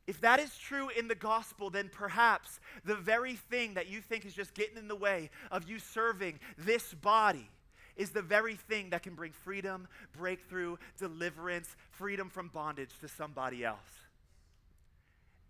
If 0.07 0.21
that 0.23 0.41
is 0.41 0.57
true 0.57 0.89
in 0.89 1.07
the 1.07 1.15
gospel, 1.15 1.71
then 1.71 1.89
perhaps 1.93 2.59
the 2.85 2.97
very 2.97 3.35
thing 3.35 3.75
that 3.75 3.89
you 3.89 4.01
think 4.01 4.25
is 4.25 4.35
just 4.35 4.55
getting 4.55 4.77
in 4.77 4.89
the 4.89 4.97
way 4.97 5.31
of 5.53 5.69
you 5.69 5.79
serving 5.79 6.41
this 6.59 6.95
body 6.95 7.49
is 7.97 8.11
the 8.11 8.23
very 8.23 8.57
thing 8.57 8.91
that 8.91 9.03
can 9.03 9.15
bring 9.15 9.31
freedom, 9.31 9.87
breakthrough, 10.17 10.77
deliverance, 10.99 11.77
freedom 11.91 12.29
from 12.29 12.49
bondage 12.49 12.91
to 13.01 13.09
somebody 13.09 13.65
else. 13.65 14.00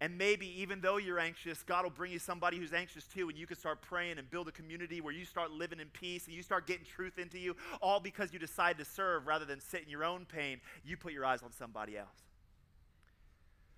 And 0.01 0.17
maybe 0.17 0.47
even 0.63 0.81
though 0.81 0.97
you're 0.97 1.19
anxious, 1.19 1.63
God 1.63 1.85
will 1.85 1.91
bring 1.91 2.11
you 2.11 2.19
somebody 2.19 2.57
who's 2.57 2.73
anxious 2.73 3.05
too, 3.05 3.29
and 3.29 3.37
you 3.37 3.47
can 3.47 3.59
start 3.59 3.83
praying 3.83 4.19
and 4.19 4.31
build 4.31 4.49
a 4.49 4.53
community 4.53 5.03
where 5.03 5.13
you 5.13 5.27
start 5.27 5.51
living 5.51 5.79
in 5.79 5.89
peace 5.89 6.27
and 6.27 6.35
you 6.35 6.43
start 6.43 6.67
getting 6.67 6.87
truth 6.87 7.19
into 7.19 7.39
you, 7.39 7.55
all 7.83 8.01
because 8.01 8.33
you 8.33 8.39
decide 8.39 8.79
to 8.79 8.85
serve 8.85 9.27
rather 9.27 9.45
than 9.45 9.61
sit 9.61 9.83
in 9.83 9.91
your 9.91 10.03
own 10.03 10.25
pain. 10.25 10.61
You 10.85 10.97
put 10.97 11.13
your 11.13 11.27
eyes 11.27 11.43
on 11.43 11.53
somebody 11.53 11.99
else. 11.99 12.09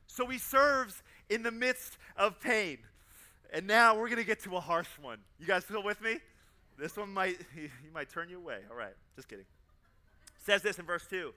So 0.06 0.26
he 0.26 0.38
serves 0.38 1.02
in 1.28 1.42
the 1.42 1.50
midst 1.50 1.98
of 2.16 2.40
pain. 2.40 2.78
And 3.52 3.66
now 3.66 3.96
we're 3.96 4.08
going 4.08 4.18
to 4.18 4.24
get 4.24 4.40
to 4.44 4.56
a 4.56 4.60
harsh 4.60 4.88
one. 5.00 5.18
You 5.40 5.46
guys 5.46 5.64
still 5.64 5.82
with 5.82 6.00
me? 6.00 6.18
This 6.78 6.96
one 6.96 7.12
might, 7.12 7.36
he 7.54 7.68
might 7.92 8.10
turn 8.10 8.28
you 8.28 8.38
away. 8.38 8.58
All 8.70 8.76
right, 8.76 8.94
just 9.16 9.28
kidding. 9.28 9.44
It 10.36 10.44
says 10.44 10.62
this 10.62 10.78
in 10.78 10.86
verse 10.86 11.06
2 11.10 11.32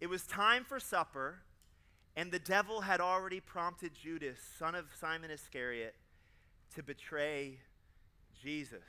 It 0.00 0.08
was 0.08 0.26
time 0.26 0.64
for 0.64 0.78
supper 0.78 1.38
and 2.16 2.32
the 2.32 2.38
devil 2.38 2.80
had 2.80 3.00
already 3.00 3.40
prompted 3.40 3.92
Judas, 3.94 4.38
son 4.58 4.74
of 4.74 4.86
Simon 4.98 5.30
Iscariot, 5.30 5.94
to 6.74 6.82
betray 6.82 7.58
Jesus. 8.42 8.84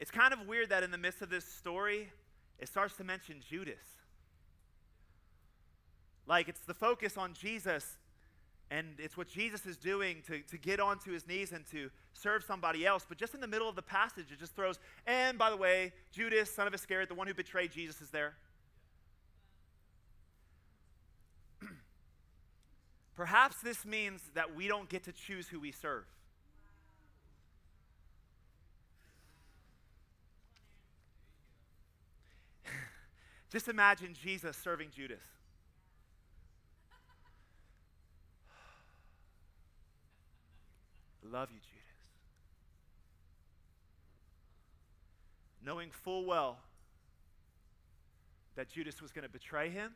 It's 0.00 0.10
kind 0.10 0.32
of 0.32 0.46
weird 0.46 0.70
that 0.70 0.82
in 0.82 0.90
the 0.90 0.98
midst 0.98 1.22
of 1.22 1.30
this 1.30 1.44
story, 1.44 2.08
it 2.58 2.68
starts 2.68 2.96
to 2.96 3.04
mention 3.04 3.36
Judas. 3.48 3.82
Like 6.26 6.48
it's 6.48 6.60
the 6.60 6.74
focus 6.74 7.16
on 7.16 7.34
Jesus, 7.34 7.96
and 8.70 8.96
it's 8.98 9.16
what 9.16 9.28
Jesus 9.28 9.64
is 9.64 9.76
doing 9.76 10.22
to, 10.26 10.40
to 10.42 10.58
get 10.58 10.80
onto 10.80 11.12
his 11.12 11.26
knees 11.26 11.52
and 11.52 11.64
to 11.70 11.88
serve 12.12 12.42
somebody 12.42 12.84
else. 12.84 13.06
But 13.08 13.16
just 13.16 13.34
in 13.34 13.40
the 13.40 13.46
middle 13.46 13.68
of 13.68 13.76
the 13.76 13.82
passage, 13.82 14.26
it 14.32 14.38
just 14.38 14.54
throws, 14.54 14.78
and 15.06 15.38
by 15.38 15.50
the 15.50 15.56
way, 15.56 15.92
Judas, 16.12 16.50
son 16.50 16.66
of 16.66 16.74
Iscariot, 16.74 17.08
the 17.08 17.14
one 17.14 17.28
who 17.28 17.34
betrayed 17.34 17.70
Jesus, 17.70 18.00
is 18.00 18.10
there. 18.10 18.34
Perhaps 23.18 23.60
this 23.62 23.84
means 23.84 24.22
that 24.34 24.54
we 24.54 24.68
don't 24.68 24.88
get 24.88 25.02
to 25.02 25.12
choose 25.12 25.48
who 25.48 25.58
we 25.58 25.72
serve. 25.72 26.04
Just 33.50 33.66
imagine 33.66 34.14
Jesus 34.14 34.56
serving 34.56 34.90
Judas. 34.94 35.18
Love 41.28 41.50
you, 41.50 41.58
Judas. 41.58 41.74
Knowing 45.64 45.90
full 45.90 46.24
well 46.24 46.58
that 48.54 48.68
Judas 48.68 49.02
was 49.02 49.10
going 49.10 49.24
to 49.24 49.28
betray 49.28 49.70
him 49.70 49.94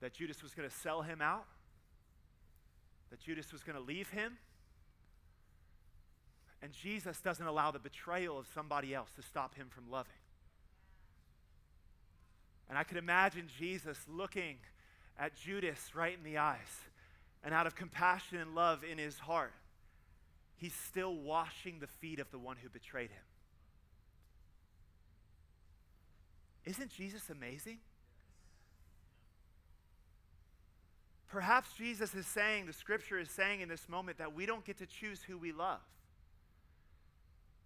that 0.00 0.14
Judas 0.14 0.42
was 0.42 0.54
going 0.54 0.68
to 0.68 0.74
sell 0.74 1.02
him 1.02 1.20
out, 1.20 1.46
that 3.10 3.20
Judas 3.20 3.52
was 3.52 3.62
going 3.62 3.76
to 3.76 3.82
leave 3.82 4.10
him. 4.10 4.38
And 6.62 6.72
Jesus 6.72 7.20
doesn't 7.20 7.46
allow 7.46 7.70
the 7.70 7.78
betrayal 7.78 8.38
of 8.38 8.46
somebody 8.52 8.94
else 8.94 9.10
to 9.16 9.22
stop 9.22 9.54
him 9.54 9.68
from 9.70 9.90
loving. 9.90 10.12
And 12.68 12.76
I 12.76 12.82
could 12.82 12.96
imagine 12.96 13.48
Jesus 13.58 13.98
looking 14.08 14.56
at 15.18 15.34
Judas 15.36 15.94
right 15.94 16.16
in 16.16 16.22
the 16.22 16.38
eyes, 16.38 16.58
and 17.42 17.54
out 17.54 17.66
of 17.66 17.74
compassion 17.74 18.38
and 18.38 18.54
love 18.54 18.84
in 18.84 18.98
his 18.98 19.18
heart, 19.18 19.52
he's 20.56 20.74
still 20.74 21.14
washing 21.14 21.78
the 21.80 21.86
feet 21.86 22.18
of 22.20 22.30
the 22.30 22.38
one 22.38 22.56
who 22.62 22.68
betrayed 22.68 23.10
him. 23.10 23.22
Isn't 26.64 26.90
Jesus 26.90 27.30
amazing? 27.30 27.78
Perhaps 31.28 31.74
Jesus 31.76 32.14
is 32.14 32.26
saying, 32.26 32.66
the 32.66 32.72
scripture 32.72 33.18
is 33.18 33.30
saying 33.30 33.60
in 33.60 33.68
this 33.68 33.88
moment, 33.88 34.18
that 34.18 34.34
we 34.34 34.46
don't 34.46 34.64
get 34.64 34.78
to 34.78 34.86
choose 34.86 35.22
who 35.22 35.36
we 35.36 35.52
love. 35.52 35.80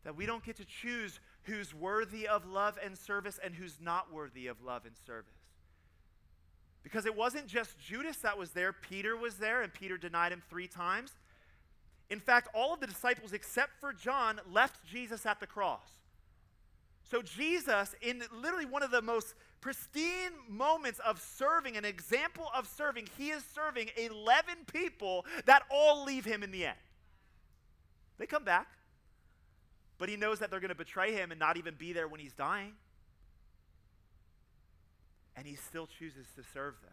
That 0.04 0.16
we 0.16 0.26
don't 0.26 0.44
get 0.44 0.56
to 0.56 0.64
choose 0.64 1.20
who's 1.44 1.72
worthy 1.72 2.26
of 2.26 2.44
love 2.44 2.76
and 2.84 2.98
service 2.98 3.38
and 3.42 3.54
who's 3.54 3.78
not 3.80 4.12
worthy 4.12 4.48
of 4.48 4.60
love 4.62 4.84
and 4.84 4.96
service. 5.06 5.34
Because 6.82 7.06
it 7.06 7.14
wasn't 7.14 7.46
just 7.46 7.78
Judas 7.78 8.16
that 8.18 8.36
was 8.36 8.50
there, 8.50 8.72
Peter 8.72 9.16
was 9.16 9.36
there, 9.36 9.62
and 9.62 9.72
Peter 9.72 9.96
denied 9.96 10.32
him 10.32 10.42
three 10.50 10.66
times. 10.66 11.12
In 12.10 12.18
fact, 12.18 12.48
all 12.54 12.74
of 12.74 12.80
the 12.80 12.88
disciples 12.88 13.32
except 13.32 13.78
for 13.80 13.92
John 13.92 14.40
left 14.50 14.84
Jesus 14.84 15.24
at 15.24 15.38
the 15.38 15.46
cross. 15.46 15.86
So, 17.04 17.22
Jesus, 17.22 17.94
in 18.00 18.22
literally 18.32 18.66
one 18.66 18.82
of 18.82 18.90
the 18.90 19.02
most 19.02 19.34
pristine 19.62 20.32
moments 20.48 20.98
of 20.98 21.22
serving, 21.22 21.78
an 21.78 21.86
example 21.86 22.48
of 22.54 22.66
serving, 22.66 23.08
he 23.16 23.30
is 23.30 23.42
serving 23.54 23.88
11 23.96 24.54
people 24.70 25.24
that 25.46 25.62
all 25.70 26.04
leave 26.04 26.26
him 26.26 26.42
in 26.42 26.50
the 26.50 26.66
end. 26.66 26.76
They 28.18 28.26
come 28.26 28.44
back, 28.44 28.66
but 29.96 30.10
he 30.10 30.16
knows 30.16 30.40
that 30.40 30.50
they're 30.50 30.60
going 30.60 30.68
to 30.68 30.74
betray 30.74 31.12
him 31.12 31.30
and 31.30 31.40
not 31.40 31.56
even 31.56 31.74
be 31.74 31.94
there 31.94 32.08
when 32.08 32.20
he's 32.20 32.34
dying. 32.34 32.72
And 35.34 35.46
he 35.46 35.54
still 35.54 35.86
chooses 35.86 36.26
to 36.36 36.42
serve 36.52 36.74
them. 36.82 36.92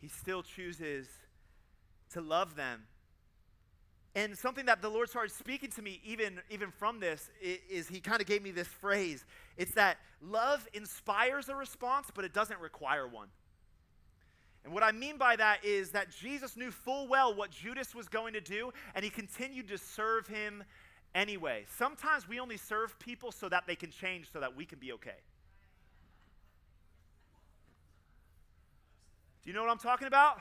He 0.00 0.08
still 0.08 0.42
chooses 0.42 1.08
to 2.12 2.20
love 2.20 2.54
them 2.54 2.82
and 4.14 4.36
something 4.36 4.66
that 4.66 4.82
the 4.82 4.88
Lord 4.88 5.08
started 5.08 5.32
speaking 5.32 5.70
to 5.70 5.82
me 5.82 6.00
even, 6.04 6.40
even 6.50 6.70
from 6.70 7.00
this 7.00 7.30
is 7.40 7.88
he 7.88 7.98
kind 8.00 8.20
of 8.20 8.26
gave 8.26 8.42
me 8.42 8.50
this 8.50 8.68
phrase. 8.68 9.24
It's 9.56 9.72
that 9.72 9.96
love 10.20 10.68
inspires 10.74 11.48
a 11.48 11.54
response, 11.54 12.08
but 12.14 12.24
it 12.24 12.34
doesn't 12.34 12.60
require 12.60 13.06
one. 13.06 13.28
And 14.64 14.72
what 14.72 14.82
I 14.82 14.92
mean 14.92 15.16
by 15.16 15.36
that 15.36 15.64
is 15.64 15.90
that 15.90 16.10
Jesus 16.10 16.56
knew 16.56 16.70
full 16.70 17.08
well 17.08 17.34
what 17.34 17.50
Judas 17.50 17.94
was 17.94 18.08
going 18.08 18.34
to 18.34 18.40
do, 18.40 18.70
and 18.94 19.02
he 19.02 19.10
continued 19.10 19.68
to 19.68 19.78
serve 19.78 20.26
him 20.28 20.62
anyway. 21.14 21.64
Sometimes 21.76 22.28
we 22.28 22.38
only 22.38 22.58
serve 22.58 22.98
people 22.98 23.32
so 23.32 23.48
that 23.48 23.64
they 23.66 23.74
can 23.74 23.90
change, 23.90 24.30
so 24.30 24.40
that 24.40 24.54
we 24.54 24.66
can 24.66 24.78
be 24.78 24.92
okay. 24.92 25.10
Do 29.42 29.50
you 29.50 29.54
know 29.54 29.62
what 29.62 29.70
I'm 29.70 29.78
talking 29.78 30.06
about? 30.06 30.40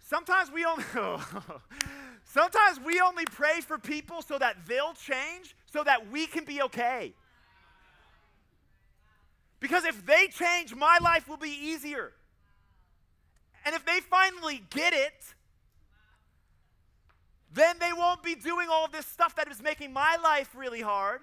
Sometimes 0.00 0.52
we 0.52 0.64
only 0.64 0.84
oh, 0.94 1.60
Sometimes 2.26 2.80
we 2.84 3.00
only 3.00 3.24
pray 3.24 3.60
for 3.60 3.78
people 3.78 4.20
so 4.20 4.36
that 4.38 4.66
they'll 4.66 4.94
change, 4.94 5.56
so 5.72 5.82
that 5.84 6.10
we 6.10 6.26
can 6.26 6.44
be 6.44 6.60
okay. 6.62 7.14
Because 9.60 9.84
if 9.84 10.04
they 10.04 10.26
change, 10.26 10.74
my 10.74 10.98
life 11.00 11.28
will 11.28 11.38
be 11.38 11.56
easier. 11.62 12.12
And 13.64 13.74
if 13.74 13.86
they 13.86 14.00
finally 14.00 14.62
get 14.70 14.92
it, 14.92 15.34
then 17.54 17.76
they 17.80 17.92
won't 17.92 18.22
be 18.22 18.34
doing 18.34 18.68
all 18.70 18.88
this 18.88 19.06
stuff 19.06 19.34
that 19.36 19.50
is 19.50 19.62
making 19.62 19.92
my 19.92 20.16
life 20.22 20.54
really 20.54 20.82
hard. 20.82 21.20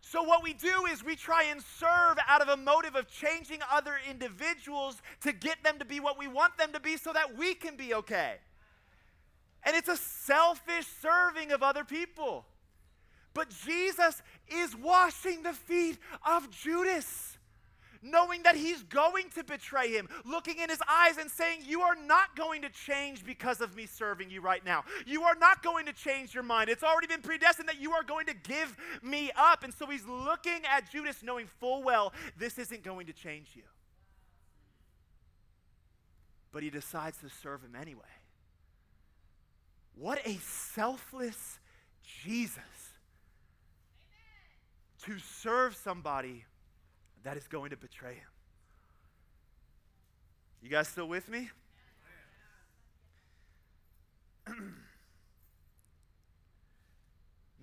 So, 0.00 0.22
what 0.22 0.42
we 0.42 0.52
do 0.52 0.86
is 0.90 1.04
we 1.04 1.16
try 1.16 1.44
and 1.44 1.62
serve 1.62 2.18
out 2.28 2.40
of 2.40 2.48
a 2.48 2.56
motive 2.56 2.94
of 2.96 3.08
changing 3.08 3.60
other 3.70 3.94
individuals 4.08 5.00
to 5.22 5.32
get 5.32 5.62
them 5.64 5.78
to 5.78 5.84
be 5.84 6.00
what 6.00 6.18
we 6.18 6.28
want 6.28 6.56
them 6.58 6.72
to 6.72 6.80
be 6.80 6.96
so 6.96 7.12
that 7.12 7.36
we 7.36 7.54
can 7.54 7.76
be 7.76 7.94
okay. 7.94 8.36
And 9.64 9.76
it's 9.76 9.88
a 9.88 9.96
selfish 9.96 10.86
serving 11.00 11.52
of 11.52 11.62
other 11.62 11.84
people. 11.84 12.46
But 13.34 13.50
Jesus 13.64 14.22
is 14.48 14.74
washing 14.74 15.42
the 15.42 15.52
feet 15.52 15.98
of 16.26 16.50
Judas, 16.50 17.38
knowing 18.02 18.42
that 18.42 18.56
he's 18.56 18.82
going 18.82 19.30
to 19.30 19.44
betray 19.44 19.92
him, 19.92 20.08
looking 20.24 20.58
in 20.58 20.68
his 20.68 20.80
eyes 20.88 21.18
and 21.18 21.30
saying, 21.30 21.60
You 21.64 21.82
are 21.82 21.94
not 21.94 22.34
going 22.34 22.62
to 22.62 22.68
change 22.68 23.24
because 23.24 23.60
of 23.60 23.76
me 23.76 23.86
serving 23.86 24.30
you 24.30 24.40
right 24.40 24.64
now. 24.64 24.84
You 25.06 25.22
are 25.22 25.36
not 25.36 25.62
going 25.62 25.86
to 25.86 25.92
change 25.92 26.34
your 26.34 26.42
mind. 26.42 26.68
It's 26.68 26.82
already 26.82 27.06
been 27.06 27.22
predestined 27.22 27.68
that 27.68 27.80
you 27.80 27.92
are 27.92 28.02
going 28.02 28.26
to 28.26 28.34
give 28.34 28.76
me 29.02 29.30
up. 29.36 29.62
And 29.62 29.72
so 29.72 29.86
he's 29.86 30.06
looking 30.06 30.62
at 30.68 30.90
Judas, 30.90 31.22
knowing 31.22 31.46
full 31.60 31.82
well 31.82 32.12
this 32.36 32.58
isn't 32.58 32.82
going 32.82 33.06
to 33.06 33.12
change 33.12 33.50
you. 33.54 33.62
But 36.50 36.62
he 36.62 36.70
decides 36.70 37.18
to 37.18 37.28
serve 37.28 37.62
him 37.62 37.76
anyway. 37.80 38.17
What 39.98 40.24
a 40.24 40.34
selfless 40.36 41.58
Jesus 42.02 42.62
to 45.04 45.18
serve 45.18 45.74
somebody 45.74 46.44
that 47.24 47.36
is 47.36 47.48
going 47.48 47.70
to 47.70 47.76
betray 47.76 48.14
him. 48.14 48.28
You 50.62 50.68
guys 50.68 50.88
still 50.88 51.08
with 51.08 51.28
me? 51.28 51.50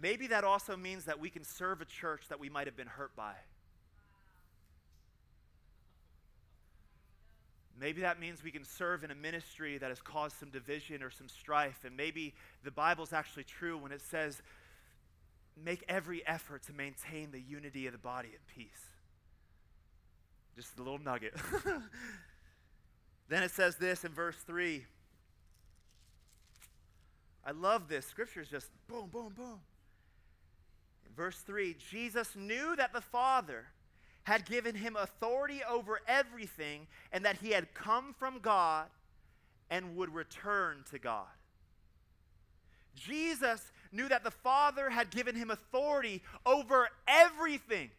Maybe 0.02 0.28
that 0.28 0.44
also 0.44 0.76
means 0.76 1.06
that 1.06 1.20
we 1.20 1.30
can 1.30 1.44
serve 1.44 1.82
a 1.82 1.86
church 1.86 2.24
that 2.30 2.40
we 2.40 2.50
might 2.50 2.68
have 2.68 2.76
been 2.76 2.88
hurt 2.88 3.16
by. 3.16 3.34
Maybe 7.80 8.02
that 8.02 8.20
means 8.20 8.44
we 8.44 8.52
can 8.52 8.64
serve 8.64 9.04
in 9.04 9.12
a 9.12 9.16
ministry 9.16 9.78
that 9.78 9.90
has 9.90 10.02
caused 10.02 10.38
some 10.40 10.50
division 10.50 11.04
or 11.04 11.10
some 11.10 11.28
strife. 11.28 11.84
And 11.86 11.98
maybe 11.98 12.34
the 12.64 12.72
Bible's 12.72 13.12
actually 13.12 13.44
true 13.44 13.78
when 13.78 13.92
it 13.92 14.02
says, 14.02 14.42
make 15.62 15.84
every 15.90 16.26
effort 16.26 16.64
to 16.64 16.74
maintain 16.74 17.32
the 17.32 17.42
unity 17.42 17.86
of 17.86 17.92
the 17.92 18.00
body 18.00 18.30
in 18.30 18.40
peace. 18.64 18.70
Just 20.56 20.78
a 20.80 20.84
little 20.84 21.00
nugget. 21.00 21.36
then 23.30 23.44
it 23.44 23.52
says 23.52 23.76
this 23.76 24.06
in 24.06 24.14
verse 24.14 24.38
3. 24.48 24.86
I 27.46 27.52
love 27.52 27.90
this. 27.90 28.06
Scripture 28.06 28.42
is 28.42 28.48
just 28.48 28.70
boom, 28.88 29.10
boom, 29.12 29.34
boom. 29.36 29.60
In 31.06 31.14
verse 31.14 31.38
3, 31.40 31.76
Jesus 31.92 32.36
knew 32.36 32.76
that 32.78 32.94
the 32.94 33.02
Father 33.02 33.68
had 34.26 34.46
given 34.46 34.76
him 34.76 34.96
authority 34.96 35.62
over 35.70 36.02
everything 36.08 36.88
and 37.12 37.24
that 37.26 37.38
he 37.38 37.52
had 37.52 37.74
come 37.74 38.14
from 38.18 38.40
God 38.40 38.88
and 39.70 39.96
would 39.96 40.14
return 40.14 40.84
to 40.92 41.00
God. 41.00 41.28
Jesus 42.96 43.72
knew 43.92 44.10
that 44.10 44.24
the 44.24 44.32
Father 44.32 44.90
had 44.90 45.12
given 45.12 45.36
him 45.36 45.52
authority 45.52 46.22
over 46.46 46.90
everything. 47.08 47.92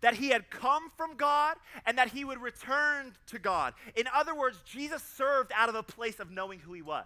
That 0.00 0.14
he 0.14 0.30
had 0.30 0.50
come 0.50 0.90
from 0.96 1.16
God 1.16 1.56
and 1.86 1.98
that 1.98 2.08
he 2.08 2.24
would 2.24 2.40
return 2.40 3.12
to 3.26 3.38
God. 3.38 3.74
In 3.94 4.06
other 4.12 4.34
words, 4.34 4.58
Jesus 4.64 5.02
served 5.02 5.52
out 5.54 5.68
of 5.68 5.74
a 5.74 5.82
place 5.82 6.20
of 6.20 6.30
knowing 6.30 6.58
who 6.58 6.72
he 6.72 6.82
was. 6.82 7.04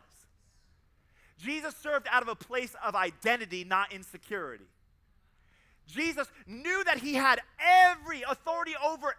Jesus 1.38 1.74
served 1.76 2.06
out 2.10 2.22
of 2.22 2.28
a 2.28 2.36
place 2.36 2.74
of 2.82 2.94
identity, 2.94 3.64
not 3.64 3.92
insecurity. 3.92 4.64
Jesus 5.86 6.26
knew 6.46 6.82
that 6.84 6.98
he 6.98 7.14
had 7.14 7.40
every 7.58 8.22
authority 8.22 8.72
over 8.84 9.14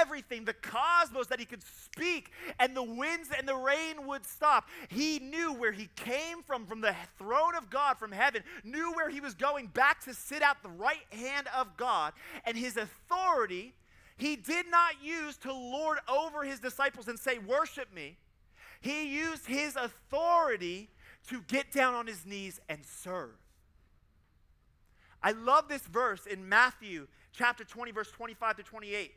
everything, 0.00 0.44
the 0.44 0.54
cosmos, 0.54 1.26
that 1.26 1.40
he 1.40 1.44
could 1.44 1.62
speak, 1.62 2.30
and 2.58 2.76
the 2.76 2.82
winds 2.82 3.30
and 3.36 3.48
the 3.48 3.56
rain 3.56 4.06
would 4.06 4.24
stop. 4.24 4.68
He 4.88 5.18
knew 5.18 5.52
where 5.52 5.72
he 5.72 5.88
came 5.96 6.42
from, 6.42 6.66
from 6.66 6.80
the 6.80 6.94
throne 7.18 7.54
of 7.56 7.68
God 7.68 7.98
from 7.98 8.12
heaven, 8.12 8.42
knew 8.62 8.92
where 8.92 9.10
he 9.10 9.20
was 9.20 9.34
going 9.34 9.66
back 9.68 10.04
to 10.04 10.14
sit 10.14 10.42
at 10.42 10.62
the 10.62 10.68
right 10.68 11.04
hand 11.10 11.48
of 11.56 11.76
God, 11.76 12.12
and 12.44 12.56
his 12.56 12.76
authority 12.76 13.74
he 14.16 14.36
did 14.36 14.70
not 14.70 15.02
use 15.02 15.36
to 15.38 15.52
lord 15.52 15.98
over 16.08 16.44
his 16.44 16.60
disciples 16.60 17.08
and 17.08 17.18
say, 17.18 17.38
Worship 17.38 17.92
me. 17.92 18.16
He 18.80 19.08
used 19.08 19.46
his 19.46 19.76
authority 19.76 20.90
to 21.28 21.40
get 21.48 21.72
down 21.72 21.94
on 21.94 22.06
his 22.06 22.26
knees 22.26 22.60
and 22.68 22.84
serve. 22.84 23.32
I 25.24 25.30
love 25.30 25.68
this 25.68 25.80
verse 25.80 26.26
in 26.26 26.46
Matthew 26.50 27.06
chapter 27.32 27.64
20, 27.64 27.92
verse 27.92 28.10
25 28.10 28.58
to 28.58 28.62
28. 28.62 29.10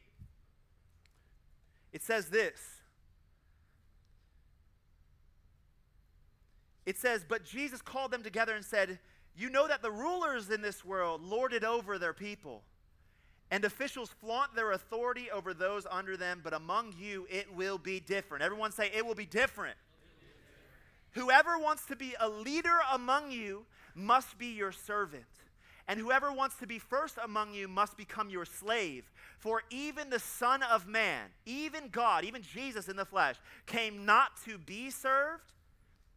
It 1.92 2.02
says 2.02 2.30
this. 2.30 2.58
It 6.86 6.98
says, 6.98 7.26
But 7.28 7.44
Jesus 7.44 7.82
called 7.82 8.12
them 8.12 8.24
together 8.24 8.56
and 8.56 8.64
said, 8.64 9.00
You 9.36 9.50
know 9.50 9.68
that 9.68 9.82
the 9.82 9.92
rulers 9.92 10.50
in 10.50 10.62
this 10.62 10.86
world 10.86 11.22
lord 11.22 11.52
it 11.52 11.66
over 11.66 12.00
their 12.00 12.14
people, 12.14 12.64
and 13.52 13.66
officials 13.66 14.10
flaunt 14.22 14.56
their 14.56 14.72
authority 14.72 15.30
over 15.30 15.54
those 15.54 15.86
under 15.92 16.16
them, 16.16 16.40
but 16.42 16.54
among 16.54 16.96
you 16.98 17.28
it 17.30 17.54
will 17.54 17.78
be 17.78 18.00
different. 18.00 18.46
Everyone 18.46 18.72
say, 18.72 18.90
It 18.96 19.06
will 19.06 19.14
be 19.14 19.26
different. 19.26 19.76
Whoever 21.12 21.58
wants 21.58 21.86
to 21.88 21.98
be 21.98 22.16
a 22.18 22.30
leader 22.30 22.80
among 22.94 23.32
you 23.32 23.66
must 23.94 24.38
be 24.38 24.48
your 24.48 24.72
servant. 24.72 25.26
And 25.88 26.00
whoever 26.00 26.34
wants 26.34 26.58
to 26.58 26.68
be 26.68 26.80
first 26.80 27.18
among 27.24 27.54
you 27.54 27.68
must 27.68 27.96
become 27.96 28.30
your 28.30 28.46
slave. 28.46 29.10
For 29.40 29.64
even 29.70 30.10
the 30.10 30.20
Son 30.20 30.62
of 30.64 30.86
Man, 30.86 31.30
even 31.46 31.88
God, 31.90 32.26
even 32.26 32.42
Jesus 32.42 32.90
in 32.90 32.98
the 32.98 33.06
flesh, 33.06 33.38
came 33.66 34.06
not 34.06 34.32
to 34.46 34.58
be 34.58 34.90
served, 34.90 35.54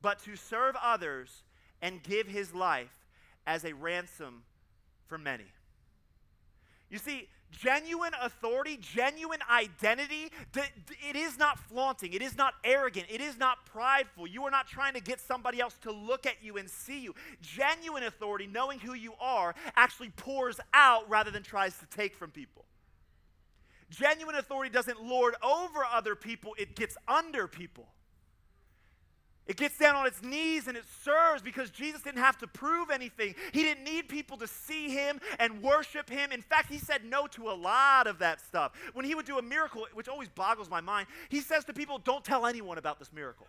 but 0.03 0.19
to 0.25 0.35
serve 0.35 0.75
others 0.83 1.45
and 1.81 2.03
give 2.03 2.27
his 2.27 2.53
life 2.53 3.07
as 3.47 3.65
a 3.65 3.73
ransom 3.75 4.43
for 5.07 5.19
many. 5.19 5.47
You 6.91 6.99
see, 6.99 7.29
genuine 7.51 8.13
authority, 8.21 8.79
genuine 8.81 9.41
identity, 9.51 10.31
it 11.09 11.17
is 11.17 11.39
not 11.39 11.59
flaunting. 11.59 12.13
It 12.13 12.23
is 12.23 12.37
not 12.37 12.55
arrogant. 12.65 13.07
It 13.11 13.21
is 13.21 13.39
not 13.39 13.67
prideful. 13.67 14.27
You 14.27 14.45
are 14.45 14.51
not 14.51 14.67
trying 14.67 14.95
to 14.95 15.01
get 15.01 15.21
somebody 15.21 15.61
else 15.61 15.77
to 15.83 15.93
look 15.93 16.27
at 16.27 16.43
you 16.43 16.57
and 16.57 16.69
see 16.69 17.01
you. 17.01 17.15
Genuine 17.43 18.05
authority, 18.05 18.47
knowing 18.47 18.79
who 18.79 18.95
you 18.95 19.15
are, 19.21 19.55
actually 19.77 20.11
pours 20.11 20.61
out 20.73 21.09
rather 21.09 21.31
than 21.31 21.43
tries 21.43 21.77
to 21.79 21.87
take 21.87 22.15
from 22.15 22.31
people. 22.31 22.65
Genuine 23.91 24.37
authority 24.37 24.71
doesn't 24.73 25.03
lord 25.03 25.35
over 25.43 25.85
other 25.85 26.15
people, 26.15 26.55
it 26.59 26.77
gets 26.77 26.97
under 27.09 27.49
people. 27.49 27.89
It 29.51 29.57
gets 29.57 29.77
down 29.77 29.97
on 29.97 30.07
its 30.07 30.23
knees 30.23 30.69
and 30.69 30.77
it 30.77 30.85
serves 31.03 31.43
because 31.43 31.71
Jesus 31.71 32.03
didn't 32.03 32.21
have 32.21 32.39
to 32.39 32.47
prove 32.47 32.89
anything. 32.89 33.35
He 33.51 33.65
didn't 33.65 33.83
need 33.83 34.09
people 34.09 34.37
to 34.37 34.47
see 34.47 34.91
him 34.91 35.21
and 35.41 35.61
worship 35.61 36.09
him. 36.09 36.31
In 36.31 36.41
fact, 36.41 36.71
he 36.71 36.79
said 36.79 37.05
no 37.05 37.27
to 37.27 37.51
a 37.51 37.57
lot 37.57 38.07
of 38.07 38.21
that 38.21 38.41
stuff. 38.41 38.71
When 38.93 39.05
he 39.05 39.17
would 39.17 39.27
do 39.27 39.39
a 39.39 39.43
miracle, 39.43 39.89
which 39.93 40.07
always 40.07 40.29
boggles 40.29 40.71
my 40.71 40.81
mind, 40.81 41.09
he 41.31 41.41
says 41.41 41.65
to 41.65 41.73
people, 41.73 41.99
Don't 41.99 42.25
tell 42.25 42.47
anyone 42.47 42.79
about 42.79 43.01
this 43.01 43.13
miracle. 43.13 43.49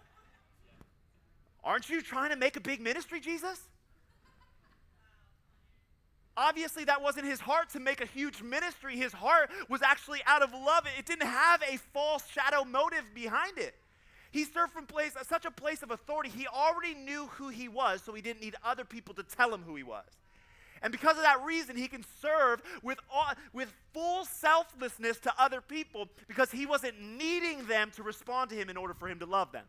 Aren't 1.63 1.87
you 1.87 2.01
trying 2.01 2.31
to 2.31 2.35
make 2.35 2.55
a 2.55 2.61
big 2.61 2.81
ministry, 2.81 3.19
Jesus? 3.19 3.59
Obviously, 6.35 6.83
that 6.85 7.03
wasn't 7.03 7.27
his 7.27 7.39
heart 7.39 7.69
to 7.73 7.79
make 7.79 8.01
a 8.01 8.07
huge 8.07 8.41
ministry. 8.41 8.97
His 8.97 9.13
heart 9.13 9.51
was 9.69 9.83
actually 9.83 10.21
out 10.25 10.41
of 10.41 10.51
love. 10.51 10.87
It 10.97 11.05
didn't 11.05 11.27
have 11.27 11.61
a 11.61 11.77
false 11.93 12.27
shadow 12.27 12.65
motive 12.65 13.03
behind 13.13 13.59
it. 13.59 13.75
He 14.31 14.45
served 14.45 14.71
from 14.71 14.85
place, 14.85 15.13
such 15.27 15.45
a 15.45 15.51
place 15.51 15.83
of 15.83 15.91
authority. 15.91 16.29
He 16.29 16.47
already 16.47 16.95
knew 16.95 17.27
who 17.33 17.49
he 17.49 17.67
was, 17.67 18.01
so 18.03 18.13
he 18.13 18.21
didn't 18.21 18.41
need 18.41 18.55
other 18.63 18.85
people 18.85 19.13
to 19.15 19.23
tell 19.23 19.53
him 19.53 19.61
who 19.63 19.75
he 19.75 19.83
was. 19.83 20.05
And 20.81 20.91
because 20.91 21.17
of 21.17 21.23
that 21.23 21.43
reason, 21.43 21.75
he 21.75 21.87
can 21.87 22.03
serve 22.21 22.61
with, 22.81 22.97
all, 23.13 23.33
with 23.53 23.71
full 23.93 24.25
selflessness 24.25 25.19
to 25.19 25.33
other 25.37 25.61
people 25.61 26.07
because 26.27 26.49
he 26.49 26.65
wasn't 26.65 26.99
needing 26.99 27.67
them 27.67 27.91
to 27.95 28.03
respond 28.03 28.49
to 28.49 28.55
him 28.55 28.69
in 28.69 28.77
order 28.77 28.93
for 28.93 29.07
him 29.07 29.19
to 29.19 29.25
love 29.25 29.51
them. 29.51 29.65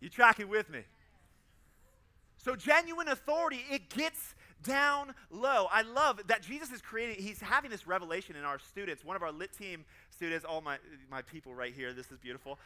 You 0.00 0.10
tracking 0.10 0.48
with 0.48 0.68
me? 0.68 0.80
So 2.36 2.54
genuine 2.54 3.08
authority, 3.08 3.64
it 3.70 3.88
gets 3.88 4.34
down 4.62 5.14
low. 5.30 5.68
I 5.72 5.82
love 5.82 6.20
that 6.26 6.42
Jesus 6.42 6.70
is 6.70 6.80
creating, 6.80 7.24
he's 7.24 7.40
having 7.40 7.70
this 7.70 7.86
revelation 7.86 8.36
in 8.36 8.44
our 8.44 8.58
students. 8.58 9.04
One 9.04 9.16
of 9.16 9.22
our 9.22 9.32
lit 9.32 9.56
team 9.56 9.84
students, 10.16 10.46
all 10.46 10.62
my, 10.62 10.78
my 11.10 11.20
people 11.22 11.54
right 11.54 11.74
here, 11.74 11.92
this 11.92 12.10
is 12.10 12.18
beautiful. 12.18 12.58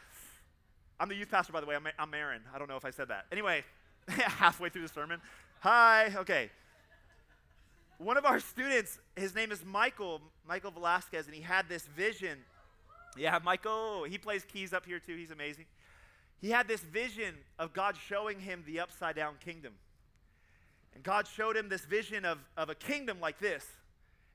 I'm 1.01 1.09
the 1.09 1.17
youth 1.17 1.31
pastor, 1.31 1.53
by 1.53 1.61
the 1.61 1.67
way. 1.67 1.75
I'm, 1.75 1.87
I'm 1.99 2.15
Aaron. 2.15 2.43
I 2.55 2.59
don't 2.59 2.69
know 2.69 2.77
if 2.77 2.85
I 2.85 2.91
said 2.91 3.09
that. 3.09 3.27
Anyway, 3.33 3.65
halfway 4.09 4.69
through 4.69 4.83
the 4.83 4.89
sermon. 4.89 5.21
Hi, 5.61 6.13
okay. 6.17 6.51
One 7.99 8.17
of 8.17 8.25
our 8.25 8.39
students, 8.39 8.99
his 9.17 9.35
name 9.35 9.51
is 9.51 9.65
Michael, 9.65 10.21
Michael 10.47 10.71
Velasquez, 10.71 11.27
and 11.27 11.35
he 11.35 11.43
had 11.43 11.69
this 11.69 11.83
vision. 11.87 12.39
Yeah, 13.17 13.39
Michael, 13.43 14.05
he 14.05 14.17
plays 14.17 14.45
keys 14.45 14.73
up 14.73 14.87
here 14.87 15.01
too. 15.01 15.17
He's 15.17 15.33
amazing. 15.33 15.67
He 16.41 16.51
had 16.51 16.69
this 16.69 16.81
vision 16.81 17.35
of 17.59 17.73
God 17.73 17.97
showing 18.09 18.39
him 18.39 18.63
the 18.67 18.81
upside 18.81 19.17
down 19.17 19.35
kingdom. 19.45 19.75
And 20.95 21.03
God 21.03 21.27
showed 21.27 21.57
him 21.57 21.69
this 21.69 21.85
vision 21.85 22.25
of, 22.25 22.39
of 22.57 22.71
a 22.71 22.75
kingdom 22.75 23.19
like 23.21 23.39
this. 23.39 23.67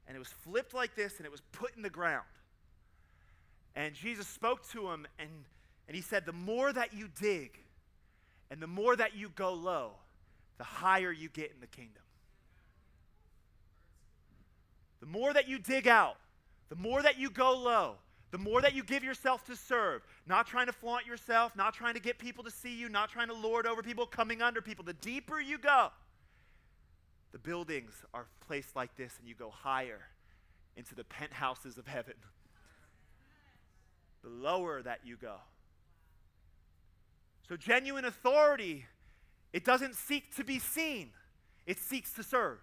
And 0.08 0.16
it 0.16 0.20
was 0.20 0.28
flipped 0.28 0.74
like 0.74 0.96
this 0.96 1.18
and 1.18 1.26
it 1.26 1.32
was 1.32 1.42
put 1.52 1.76
in 1.76 1.82
the 1.82 1.90
ground. 1.90 2.26
And 3.76 3.94
Jesus 3.94 4.28
spoke 4.28 4.68
to 4.70 4.90
him 4.90 5.06
and, 5.20 5.30
and 5.88 5.96
he 5.96 6.02
said, 6.02 6.26
The 6.26 6.34
more 6.34 6.72
that 6.72 6.94
you 6.94 7.08
dig 7.20 7.60
and 8.50 8.62
the 8.62 8.68
more 8.68 8.96
that 8.96 9.16
you 9.16 9.30
go 9.30 9.54
low, 9.54 9.92
the 10.58 10.64
higher 10.64 11.12
you 11.12 11.30
get 11.30 11.52
in 11.52 11.60
the 11.60 11.68
kingdom. 11.68 12.02
The 15.02 15.08
more 15.08 15.34
that 15.34 15.48
you 15.48 15.60
dig 15.60 15.88
out, 15.88 16.16
the 16.70 16.76
more 16.76 17.02
that 17.02 17.20
you 17.20 17.30
go 17.30 17.56
low, 17.56 17.96
the 18.32 18.38
more 18.38 18.62
that 18.62 18.74
you 18.74 18.84
give 18.84 19.04
yourself 19.04 19.46
to 19.46 19.56
serve, 19.56 20.02
not 20.26 20.48
trying 20.48 20.66
to 20.66 20.74
flaunt 20.74 21.06
yourself, 21.06 21.56
not 21.56 21.74
trying 21.74 21.94
to 21.94 22.00
get 22.00 22.18
people 22.18 22.44
to 22.44 22.52
see 22.52 22.76
you, 22.76 22.90
not 22.90 23.10
trying 23.10 23.28
to 23.28 23.34
lord 23.34 23.68
over 23.68 23.84
people, 23.84 24.06
coming 24.06 24.42
under 24.42 24.62
people, 24.62 24.84
the 24.84 24.94
deeper 24.94 25.40
you 25.40 25.58
go, 25.58 25.90
the 27.32 27.40
buildings 27.40 27.92
are 28.14 28.26
placed 28.48 28.76
like 28.76 28.96
this, 28.96 29.14
and 29.20 29.28
you 29.28 29.36
go 29.36 29.50
higher 29.50 30.02
into 30.76 30.96
the 30.96 31.04
penthouses 31.04 31.78
of 31.78 31.88
heaven. 31.88 32.16
The 34.26 34.32
lower 34.32 34.82
that 34.82 35.02
you 35.06 35.18
go. 35.18 35.36
So, 37.48 37.56
genuine 37.56 38.06
authority, 38.06 38.88
it 39.54 39.64
doesn't 39.64 39.94
seek 39.94 40.36
to 40.38 40.44
be 40.44 40.58
seen, 40.58 41.12
it 41.68 41.78
seeks 41.78 42.12
to 42.14 42.24
serve. 42.24 42.58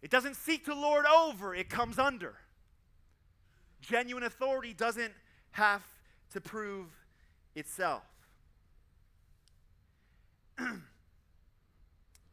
It 0.00 0.12
doesn't 0.12 0.36
seek 0.36 0.66
to 0.66 0.74
lord 0.74 1.04
over, 1.04 1.52
it 1.52 1.68
comes 1.68 1.98
under. 1.98 2.36
Genuine 3.80 4.22
authority 4.22 4.72
doesn't 4.72 5.12
have 5.50 5.82
to 6.32 6.40
prove 6.40 6.86
itself. 7.56 8.04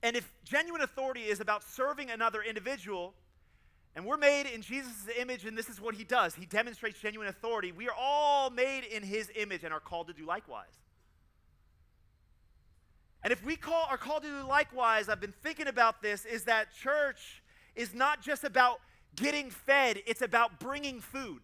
And 0.06 0.16
if 0.16 0.32
genuine 0.44 0.84
authority 0.84 1.22
is 1.22 1.40
about 1.40 1.64
serving 1.64 2.12
another 2.12 2.44
individual, 2.44 3.16
And 3.96 4.06
we're 4.06 4.18
made 4.18 4.46
in 4.48 4.62
Jesus' 4.62 5.08
image, 5.18 5.46
and 5.46 5.58
this 5.58 5.70
is 5.70 5.80
what 5.80 5.96
he 5.96 6.04
does. 6.04 6.36
He 6.36 6.46
demonstrates 6.46 7.00
genuine 7.00 7.30
authority. 7.30 7.72
We 7.72 7.88
are 7.88 7.96
all 7.98 8.50
made 8.50 8.84
in 8.84 9.04
his 9.04 9.32
image 9.36 9.64
and 9.64 9.74
are 9.74 9.80
called 9.80 10.08
to 10.08 10.14
do 10.14 10.26
likewise. 10.26 10.82
And 13.24 13.32
if 13.32 13.44
we 13.44 13.56
call, 13.56 13.88
are 13.90 13.98
called 13.98 14.24
to 14.24 14.30
do 14.30 14.48
likewise, 14.48 15.08
I've 15.08 15.22
been 15.22 15.34
thinking 15.42 15.68
about 15.68 16.02
this, 16.02 16.26
is 16.26 16.44
that 16.44 16.76
church 16.76 17.42
is 17.74 17.94
not 17.94 18.22
just 18.22 18.44
about 18.44 18.82
getting 19.16 19.50
fed, 19.50 20.02
it's 20.06 20.22
about 20.22 20.60
bringing 20.60 21.00
food. 21.00 21.44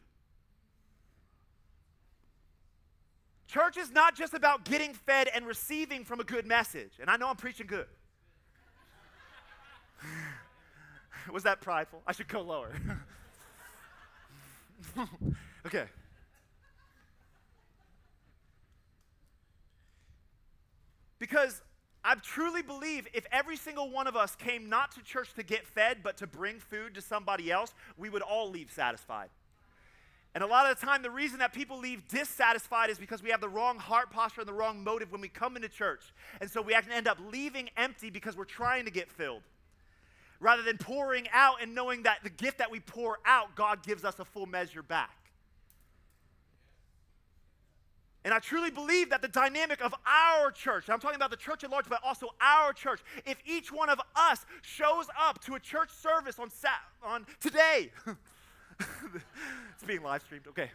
Church 3.48 3.78
is 3.78 3.92
not 3.92 4.16
just 4.16 4.34
about 4.34 4.66
getting 4.66 4.94
fed 4.94 5.30
and 5.34 5.46
receiving 5.46 6.04
from 6.04 6.20
a 6.20 6.24
good 6.24 6.46
message. 6.46 6.92
And 7.00 7.10
I 7.10 7.18
know 7.18 7.30
I'm 7.30 7.36
preaching 7.36 7.68
good. 7.68 7.88
Was 11.31 11.43
that 11.43 11.62
prideful? 11.62 12.01
I 12.07 12.12
should 12.12 12.27
go 12.27 12.41
lower. 12.41 12.73
okay. 15.65 15.86
Because 21.19 21.62
I 22.03 22.15
truly 22.15 22.63
believe 22.63 23.07
if 23.13 23.25
every 23.31 23.55
single 23.55 23.91
one 23.91 24.07
of 24.07 24.15
us 24.15 24.36
came 24.36 24.69
not 24.69 24.91
to 24.93 25.03
church 25.03 25.34
to 25.36 25.43
get 25.43 25.67
fed, 25.67 25.99
but 26.03 26.17
to 26.17 26.27
bring 26.27 26.60
food 26.60 26.95
to 26.95 27.01
somebody 27.01 27.51
else, 27.51 27.73
we 27.95 28.10
would 28.10 28.23
all 28.23 28.49
leave 28.49 28.71
satisfied. 28.71 29.29
And 30.34 30.43
a 30.43 30.47
lot 30.47 30.71
of 30.71 30.79
the 30.79 30.86
time, 30.86 31.01
the 31.03 31.12
reason 31.12 31.39
that 31.39 31.53
people 31.53 31.77
leave 31.77 32.07
dissatisfied 32.07 32.89
is 32.89 32.97
because 32.97 33.21
we 33.21 33.29
have 33.31 33.41
the 33.41 33.49
wrong 33.49 33.77
heart 33.77 34.10
posture 34.12 34.41
and 34.41 34.47
the 34.47 34.53
wrong 34.53 34.84
motive 34.84 35.12
when 35.12 35.21
we 35.21 35.27
come 35.27 35.57
into 35.57 35.67
church. 35.67 36.13
And 36.39 36.49
so 36.49 36.62
we 36.62 36.73
actually 36.73 36.95
end 36.95 37.07
up 37.07 37.17
leaving 37.31 37.69
empty 37.75 38.10
because 38.10 38.38
we're 38.38 38.45
trying 38.45 38.86
to 38.86 38.91
get 38.91 39.12
filled. 39.12 39.41
Rather 40.41 40.63
than 40.63 40.77
pouring 40.77 41.27
out 41.32 41.62
and 41.62 41.75
knowing 41.75 42.01
that 42.04 42.17
the 42.23 42.30
gift 42.30 42.58
that 42.58 42.71
we 42.71 42.80
pour 42.80 43.19
out, 43.25 43.56
God 43.56 43.84
gives 43.84 44.04
us 44.04 44.17
a 44.19 44.25
full 44.25 44.47
measure 44.47 44.82
back. 44.82 45.15
And 48.25 48.34
I 48.34 48.39
truly 48.39 48.71
believe 48.71 49.12
that 49.12 49.21
the 49.21 49.27
dynamic 49.27 49.84
of 49.84 49.93
our 50.06 50.51
church, 50.51 50.89
I'm 50.89 50.99
talking 50.99 51.15
about 51.15 51.30
the 51.30 51.38
church 51.38 51.63
at 51.63 51.69
large, 51.69 51.88
but 51.88 51.99
also 52.04 52.30
our 52.41 52.73
church, 52.73 53.01
if 53.25 53.38
each 53.45 53.71
one 53.71 53.89
of 53.89 53.99
us 54.15 54.45
shows 54.63 55.06
up 55.19 55.39
to 55.45 55.54
a 55.54 55.60
church 55.60 55.91
service 55.91 56.39
on, 56.39 56.49
Sat- 56.49 56.71
on 57.04 57.27
today, 57.39 57.91
it's 58.80 59.84
being 59.86 60.01
live 60.01 60.23
streamed, 60.23 60.47
okay 60.47 60.71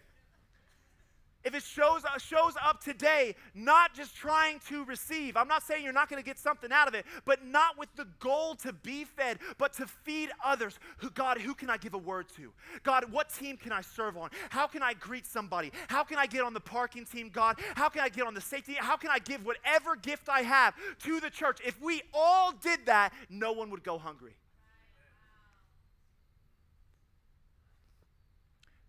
if 1.47 1.55
it 1.55 1.63
shows, 1.63 2.05
uh, 2.05 2.19
shows 2.19 2.55
up 2.61 2.83
today, 2.83 3.37
not 3.55 3.95
just 3.95 4.17
trying 4.17 4.59
to 4.69 4.85
receive, 4.85 5.37
I'm 5.37 5.47
not 5.47 5.63
saying 5.63 5.85
you're 5.85 5.93
not 5.93 6.09
going 6.09 6.21
to 6.21 6.27
get 6.27 6.41
something 6.41 6.73
out 6.73 6.89
of 6.89 6.95
it, 6.95 7.07
but 7.25 7.47
not 7.47 7.79
with 7.79 7.89
the 7.95 8.07
goal 8.19 8.57
to 8.57 8.73
be 8.73 9.05
fed, 9.05 9.39
but 9.57 9.73
to 9.75 9.87
feed 9.87 10.31
others. 10.45 10.81
Who, 10.99 11.09
God, 11.11 11.39
who 11.41 11.55
can 11.55 11.71
I 11.71 11.77
give 11.77 11.95
a 11.95 11.99
word 11.99 12.27
to? 12.37 12.53
God, 12.83 13.13
what 13.13 13.33
team 13.33 13.57
can 13.57 13.71
I 13.71 13.81
serve 13.81 14.17
on? 14.17 14.31
How 14.51 14.67
can 14.67 14.83
I 14.83 14.95
greet 14.95 15.25
somebody? 15.25 15.71
How 15.87 16.03
can 16.03 16.19
I 16.19 16.27
get 16.27 16.43
on 16.43 16.53
the 16.53 16.61
parking 16.61 17.05
team, 17.05 17.31
God? 17.33 17.61
How 17.77 17.89
can 17.89 18.03
I 18.03 18.09
get 18.09 18.27
on 18.27 18.35
the 18.35 18.41
safety? 18.41 18.75
How 18.77 18.97
can 18.97 19.11
I 19.11 19.21
give 19.21 19.47
whatever 19.47 19.95
gift 19.95 20.29
I 20.29 20.43
have 20.43 20.75
to 21.05 21.21
the 21.21 21.31
church? 21.31 21.61
If 21.65 21.81
we 21.81 22.03
all 22.13 22.51
did 22.51 22.87
that, 22.87 23.13
no 23.31 23.53
one 23.53 23.71
would 23.71 23.85
go 23.85 23.99
hungry. 23.99 24.35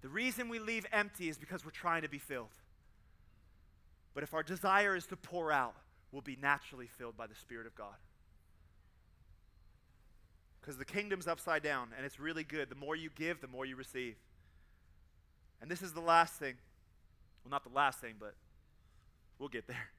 The 0.07 0.13
reason 0.13 0.47
we 0.47 0.59
leave 0.59 0.85
empty 0.93 1.27
is 1.27 1.37
because 1.37 1.65
we're 1.65 1.71
trying 1.71 2.03
to 2.03 2.07
be 2.07 2.17
filled. 2.17 2.55
But 4.13 4.23
if 4.23 4.33
our 4.33 4.41
desire 4.41 4.95
is 4.95 5.05
to 5.07 5.17
pour 5.17 5.51
out, 5.51 5.75
we'll 6.13 6.21
be 6.21 6.37
naturally 6.41 6.87
filled 6.87 7.17
by 7.17 7.27
the 7.27 7.35
Spirit 7.35 7.67
of 7.67 7.75
God. 7.75 7.97
Because 10.61 10.77
the 10.77 10.85
kingdom's 10.85 11.27
upside 11.27 11.61
down, 11.61 11.89
and 11.97 12.05
it's 12.05 12.21
really 12.21 12.45
good. 12.45 12.69
The 12.69 12.75
more 12.75 12.95
you 12.95 13.09
give, 13.15 13.41
the 13.41 13.49
more 13.49 13.65
you 13.65 13.75
receive. 13.75 14.15
And 15.61 15.69
this 15.69 15.81
is 15.81 15.91
the 15.91 15.99
last 15.99 16.35
thing. 16.35 16.55
Well, 17.43 17.51
not 17.51 17.65
the 17.65 17.75
last 17.75 17.99
thing, 17.99 18.13
but 18.17 18.33
we'll 19.39 19.49
get 19.49 19.67
there. 19.67 19.89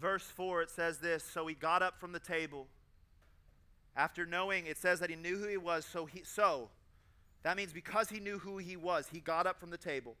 Verse 0.00 0.24
4, 0.24 0.62
it 0.62 0.70
says 0.70 0.98
this 0.98 1.22
So 1.22 1.46
he 1.46 1.54
got 1.54 1.84
up 1.84 2.00
from 2.00 2.10
the 2.10 2.18
table. 2.18 2.66
After 3.94 4.26
knowing, 4.26 4.66
it 4.66 4.76
says 4.76 4.98
that 4.98 5.08
he 5.08 5.14
knew 5.14 5.36
who 5.36 5.46
he 5.46 5.56
was, 5.56 5.84
so 5.84 6.04
he 6.04 6.24
so 6.24 6.70
that 7.44 7.56
means 7.56 7.72
because 7.72 8.08
he 8.08 8.18
knew 8.18 8.38
who 8.38 8.58
he 8.58 8.76
was, 8.76 9.06
he 9.12 9.20
got 9.20 9.46
up 9.46 9.60
from 9.60 9.70
the 9.70 9.78
table, 9.78 10.16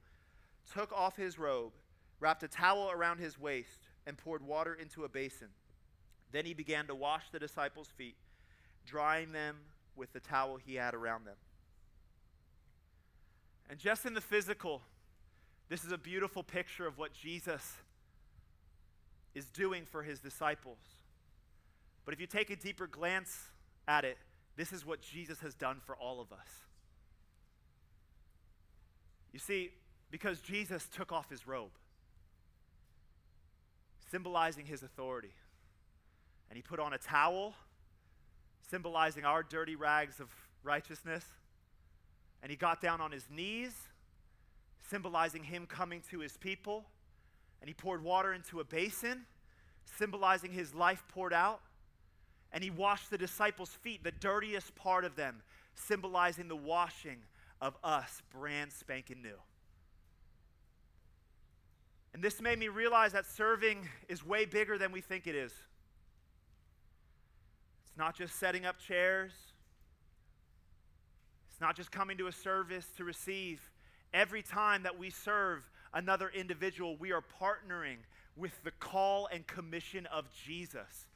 took 0.72 0.92
off 0.92 1.16
his 1.16 1.38
robe, 1.38 1.72
wrapped 2.20 2.42
a 2.42 2.48
towel 2.48 2.90
around 2.90 3.18
his 3.18 3.38
waist, 3.40 3.88
and 4.06 4.16
poured 4.16 4.46
water 4.46 4.74
into 4.74 5.04
a 5.04 5.08
basin. 5.08 5.48
Then 6.30 6.44
he 6.44 6.54
began 6.54 6.86
to 6.86 6.94
wash 6.94 7.24
the 7.32 7.38
disciples' 7.38 7.88
feet, 7.96 8.16
drying 8.86 9.32
them 9.32 9.56
with 9.96 10.12
the 10.12 10.20
towel 10.20 10.58
he 10.64 10.74
had 10.74 10.94
around 10.94 11.24
them. 11.24 11.36
And 13.70 13.78
just 13.78 14.04
in 14.04 14.12
the 14.12 14.20
physical, 14.20 14.82
this 15.70 15.84
is 15.84 15.92
a 15.92 15.98
beautiful 15.98 16.42
picture 16.42 16.86
of 16.86 16.98
what 16.98 17.14
Jesus 17.14 17.74
is 19.34 19.46
doing 19.46 19.86
for 19.86 20.02
his 20.02 20.20
disciples. 20.20 20.78
But 22.04 22.12
if 22.12 22.20
you 22.20 22.26
take 22.26 22.50
a 22.50 22.56
deeper 22.56 22.86
glance 22.86 23.48
at 23.88 24.04
it, 24.04 24.18
this 24.56 24.72
is 24.72 24.84
what 24.84 25.00
Jesus 25.00 25.40
has 25.40 25.54
done 25.54 25.80
for 25.84 25.96
all 25.96 26.20
of 26.20 26.30
us. 26.30 26.63
You 29.34 29.40
see, 29.40 29.72
because 30.12 30.40
Jesus 30.40 30.88
took 30.94 31.10
off 31.10 31.28
his 31.28 31.44
robe, 31.44 31.72
symbolizing 34.08 34.64
his 34.64 34.84
authority, 34.84 35.32
and 36.48 36.56
he 36.56 36.62
put 36.62 36.78
on 36.78 36.92
a 36.92 36.98
towel, 36.98 37.54
symbolizing 38.70 39.24
our 39.24 39.42
dirty 39.42 39.74
rags 39.74 40.20
of 40.20 40.28
righteousness, 40.62 41.24
and 42.44 42.50
he 42.50 42.56
got 42.56 42.80
down 42.80 43.00
on 43.00 43.10
his 43.10 43.24
knees, 43.28 43.74
symbolizing 44.88 45.42
him 45.42 45.66
coming 45.66 46.00
to 46.12 46.20
his 46.20 46.36
people, 46.36 46.84
and 47.60 47.66
he 47.66 47.74
poured 47.74 48.04
water 48.04 48.34
into 48.34 48.60
a 48.60 48.64
basin, 48.64 49.22
symbolizing 49.98 50.52
his 50.52 50.72
life 50.76 51.02
poured 51.08 51.32
out, 51.32 51.60
and 52.52 52.62
he 52.62 52.70
washed 52.70 53.10
the 53.10 53.18
disciples' 53.18 53.70
feet, 53.70 54.04
the 54.04 54.12
dirtiest 54.12 54.76
part 54.76 55.04
of 55.04 55.16
them, 55.16 55.42
symbolizing 55.74 56.46
the 56.46 56.54
washing 56.54 57.16
of 57.64 57.74
us 57.82 58.20
brand 58.30 58.70
spanking 58.70 59.22
new. 59.22 59.38
And 62.12 62.22
this 62.22 62.42
made 62.42 62.58
me 62.58 62.68
realize 62.68 63.12
that 63.12 63.24
serving 63.24 63.88
is 64.06 64.24
way 64.24 64.44
bigger 64.44 64.76
than 64.76 64.92
we 64.92 65.00
think 65.00 65.26
it 65.26 65.34
is. 65.34 65.50
It's 67.82 67.96
not 67.96 68.14
just 68.14 68.38
setting 68.38 68.66
up 68.66 68.78
chairs, 68.78 69.32
it's 71.50 71.60
not 71.60 71.74
just 71.74 71.90
coming 71.90 72.18
to 72.18 72.26
a 72.26 72.32
service 72.32 72.86
to 72.98 73.04
receive. 73.04 73.62
Every 74.12 74.42
time 74.42 74.82
that 74.82 74.98
we 74.98 75.08
serve 75.08 75.68
another 75.94 76.28
individual, 76.28 76.98
we 76.98 77.12
are 77.12 77.24
partnering 77.40 77.96
with 78.36 78.52
the 78.62 78.72
call 78.72 79.26
and 79.32 79.46
commission 79.46 80.04
of 80.06 80.26
Jesus. 80.30 81.06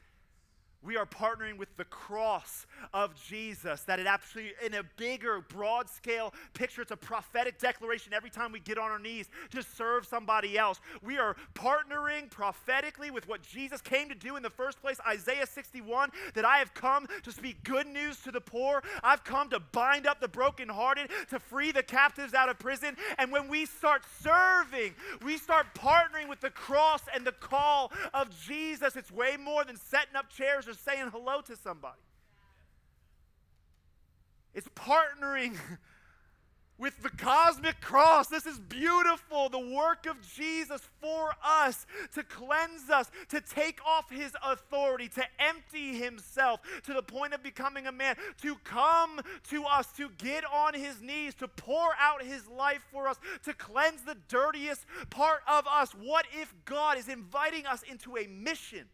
We 0.80 0.96
are 0.96 1.06
partnering 1.06 1.58
with 1.58 1.76
the 1.76 1.84
cross 1.84 2.64
of 2.94 3.20
Jesus, 3.20 3.82
that 3.82 3.98
it 3.98 4.06
actually, 4.06 4.52
in 4.64 4.74
a 4.74 4.84
bigger, 4.96 5.40
broad 5.40 5.90
scale 5.90 6.32
picture, 6.54 6.82
it's 6.82 6.92
a 6.92 6.96
prophetic 6.96 7.58
declaration 7.58 8.12
every 8.14 8.30
time 8.30 8.52
we 8.52 8.60
get 8.60 8.78
on 8.78 8.90
our 8.90 8.98
knees 8.98 9.28
to 9.50 9.62
serve 9.62 10.06
somebody 10.06 10.56
else. 10.56 10.80
We 11.02 11.18
are 11.18 11.34
partnering 11.54 12.30
prophetically 12.30 13.10
with 13.10 13.28
what 13.28 13.42
Jesus 13.42 13.80
came 13.80 14.08
to 14.08 14.14
do 14.14 14.36
in 14.36 14.42
the 14.42 14.50
first 14.50 14.80
place. 14.80 14.98
Isaiah 15.06 15.46
61 15.46 16.10
that 16.34 16.44
I 16.44 16.58
have 16.58 16.72
come 16.74 17.06
to 17.24 17.32
speak 17.32 17.64
good 17.64 17.88
news 17.88 18.20
to 18.22 18.30
the 18.30 18.40
poor, 18.40 18.82
I've 19.02 19.24
come 19.24 19.50
to 19.50 19.58
bind 19.58 20.06
up 20.06 20.20
the 20.20 20.28
brokenhearted, 20.28 21.10
to 21.30 21.40
free 21.40 21.72
the 21.72 21.82
captives 21.82 22.34
out 22.34 22.48
of 22.48 22.58
prison. 22.60 22.96
And 23.18 23.32
when 23.32 23.48
we 23.48 23.66
start 23.66 24.04
serving, 24.20 24.94
we 25.24 25.38
start 25.38 25.66
partnering 25.74 26.28
with 26.28 26.40
the 26.40 26.50
cross 26.50 27.00
and 27.12 27.26
the 27.26 27.32
call 27.32 27.92
of 28.14 28.28
Jesus. 28.46 28.94
It's 28.94 29.10
way 29.10 29.36
more 29.36 29.64
than 29.64 29.76
setting 29.76 30.14
up 30.14 30.30
chairs 30.30 30.67
or 30.68 30.74
saying 30.74 31.10
hello 31.12 31.40
to 31.42 31.56
somebody. 31.56 32.00
It's 34.54 34.68
partnering 34.68 35.56
with 36.78 37.02
the 37.02 37.10
cosmic 37.10 37.80
cross. 37.80 38.28
This 38.28 38.46
is 38.46 38.58
beautiful. 38.58 39.48
The 39.48 39.58
work 39.58 40.06
of 40.06 40.16
Jesus 40.34 40.80
for 41.00 41.34
us 41.44 41.86
to 42.14 42.22
cleanse 42.22 42.88
us, 42.88 43.10
to 43.28 43.40
take 43.40 43.80
off 43.84 44.10
his 44.10 44.32
authority, 44.44 45.08
to 45.10 45.24
empty 45.38 45.96
himself 45.96 46.60
to 46.84 46.94
the 46.94 47.02
point 47.02 47.34
of 47.34 47.42
becoming 47.42 47.86
a 47.86 47.92
man, 47.92 48.16
to 48.42 48.56
come 48.64 49.20
to 49.50 49.64
us, 49.64 49.88
to 49.96 50.08
get 50.18 50.44
on 50.44 50.74
his 50.74 51.02
knees, 51.02 51.34
to 51.34 51.48
pour 51.48 51.90
out 52.00 52.22
his 52.22 52.46
life 52.48 52.84
for 52.92 53.08
us, 53.08 53.18
to 53.44 53.52
cleanse 53.52 54.02
the 54.02 54.16
dirtiest 54.28 54.86
part 55.10 55.40
of 55.48 55.66
us. 55.66 55.92
What 55.92 56.26
if 56.32 56.54
God 56.64 56.96
is 56.96 57.08
inviting 57.08 57.66
us 57.66 57.82
into 57.82 58.16
a 58.16 58.26
mission? 58.28 58.86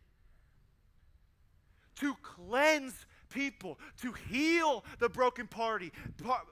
To 1.97 2.15
cleanse 2.23 3.07
people, 3.31 3.79
to 4.03 4.13
heal 4.13 4.85
the 4.99 5.09
broken 5.09 5.47
party, 5.47 5.93
par, 6.23 6.43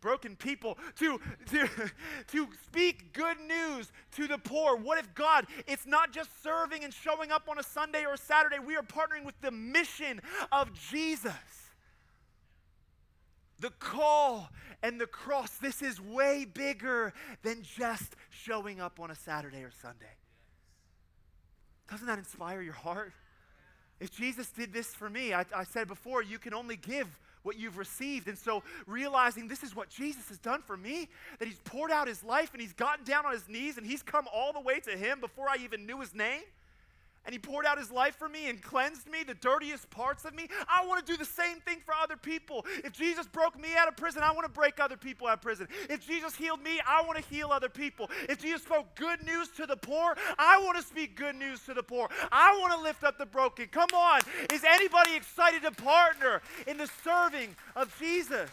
broken 0.00 0.36
people, 0.36 0.78
to, 0.98 1.18
to, 1.50 1.68
to 2.28 2.48
speak 2.66 3.12
good 3.12 3.38
news 3.40 3.90
to 4.12 4.26
the 4.26 4.38
poor. 4.38 4.76
What 4.76 4.98
if 4.98 5.14
God, 5.14 5.46
it's 5.66 5.86
not 5.86 6.12
just 6.12 6.30
serving 6.42 6.84
and 6.84 6.92
showing 6.92 7.32
up 7.32 7.48
on 7.48 7.58
a 7.58 7.62
Sunday 7.62 8.04
or 8.04 8.14
a 8.14 8.18
Saturday, 8.18 8.58
we 8.58 8.76
are 8.76 8.82
partnering 8.82 9.24
with 9.24 9.40
the 9.40 9.50
mission 9.50 10.20
of 10.52 10.72
Jesus. 10.90 11.32
the 13.60 13.70
call 13.78 14.50
and 14.82 15.00
the 15.00 15.06
cross, 15.06 15.56
this 15.56 15.80
is 15.80 15.98
way 15.98 16.44
bigger 16.44 17.14
than 17.42 17.62
just 17.62 18.14
showing 18.28 18.80
up 18.80 19.00
on 19.00 19.10
a 19.10 19.14
Saturday 19.14 19.62
or 19.62 19.70
Sunday. 19.80 20.04
Doesn't 21.90 22.06
that 22.06 22.18
inspire 22.18 22.60
your 22.60 22.74
heart? 22.74 23.12
If 24.00 24.10
Jesus 24.10 24.50
did 24.50 24.72
this 24.72 24.94
for 24.94 25.08
me, 25.08 25.32
I, 25.32 25.44
I 25.54 25.64
said 25.64 25.88
before, 25.88 26.22
you 26.22 26.38
can 26.38 26.54
only 26.54 26.76
give 26.76 27.06
what 27.42 27.58
you've 27.58 27.78
received. 27.78 28.26
And 28.28 28.36
so, 28.36 28.62
realizing 28.86 29.48
this 29.48 29.62
is 29.62 29.76
what 29.76 29.88
Jesus 29.88 30.28
has 30.28 30.38
done 30.38 30.62
for 30.62 30.76
me, 30.76 31.08
that 31.38 31.46
he's 31.46 31.60
poured 31.60 31.90
out 31.90 32.08
his 32.08 32.24
life 32.24 32.52
and 32.52 32.60
he's 32.60 32.72
gotten 32.72 33.04
down 33.04 33.26
on 33.26 33.32
his 33.32 33.48
knees 33.48 33.78
and 33.78 33.86
he's 33.86 34.02
come 34.02 34.26
all 34.32 34.52
the 34.52 34.60
way 34.60 34.80
to 34.80 34.90
him 34.96 35.20
before 35.20 35.48
I 35.48 35.56
even 35.62 35.86
knew 35.86 36.00
his 36.00 36.14
name 36.14 36.42
and 37.24 37.32
he 37.32 37.38
poured 37.38 37.64
out 37.66 37.78
his 37.78 37.90
life 37.90 38.16
for 38.16 38.28
me 38.28 38.48
and 38.48 38.62
cleansed 38.62 39.08
me, 39.10 39.22
the 39.22 39.34
dirtiest 39.34 39.88
parts 39.90 40.24
of 40.24 40.34
me. 40.34 40.48
I 40.68 40.84
want 40.86 41.04
to 41.04 41.12
do 41.12 41.16
the 41.16 41.24
same 41.24 41.60
thing 41.60 41.78
for 41.84 41.94
other 41.94 42.16
people. 42.16 42.66
If 42.84 42.92
Jesus 42.92 43.26
broke 43.26 43.58
me 43.58 43.70
out 43.76 43.88
of 43.88 43.96
prison, 43.96 44.22
I 44.22 44.32
want 44.32 44.44
to 44.44 44.52
break 44.52 44.80
other 44.80 44.96
people 44.96 45.26
out 45.26 45.34
of 45.34 45.42
prison. 45.42 45.68
If 45.88 46.06
Jesus 46.06 46.34
healed 46.34 46.62
me, 46.62 46.80
I 46.86 47.02
want 47.02 47.16
to 47.16 47.24
heal 47.34 47.50
other 47.50 47.68
people. 47.68 48.10
If 48.28 48.42
Jesus 48.42 48.62
spoke 48.62 48.94
good 48.94 49.24
news 49.24 49.48
to 49.56 49.66
the 49.66 49.76
poor, 49.76 50.16
I 50.38 50.60
want 50.62 50.76
to 50.76 50.82
speak 50.82 51.16
good 51.16 51.36
news 51.36 51.60
to 51.66 51.74
the 51.74 51.82
poor. 51.82 52.08
I 52.30 52.58
want 52.60 52.74
to 52.74 52.80
lift 52.80 53.04
up 53.04 53.18
the 53.18 53.26
broken. 53.26 53.66
Come 53.66 53.90
on. 53.94 54.20
Is 54.52 54.64
anybody 54.64 55.16
excited 55.16 55.62
to 55.62 55.70
partner 55.70 56.42
in 56.66 56.76
the 56.76 56.88
serving 57.02 57.56
of 57.74 57.94
Jesus? 57.98 58.50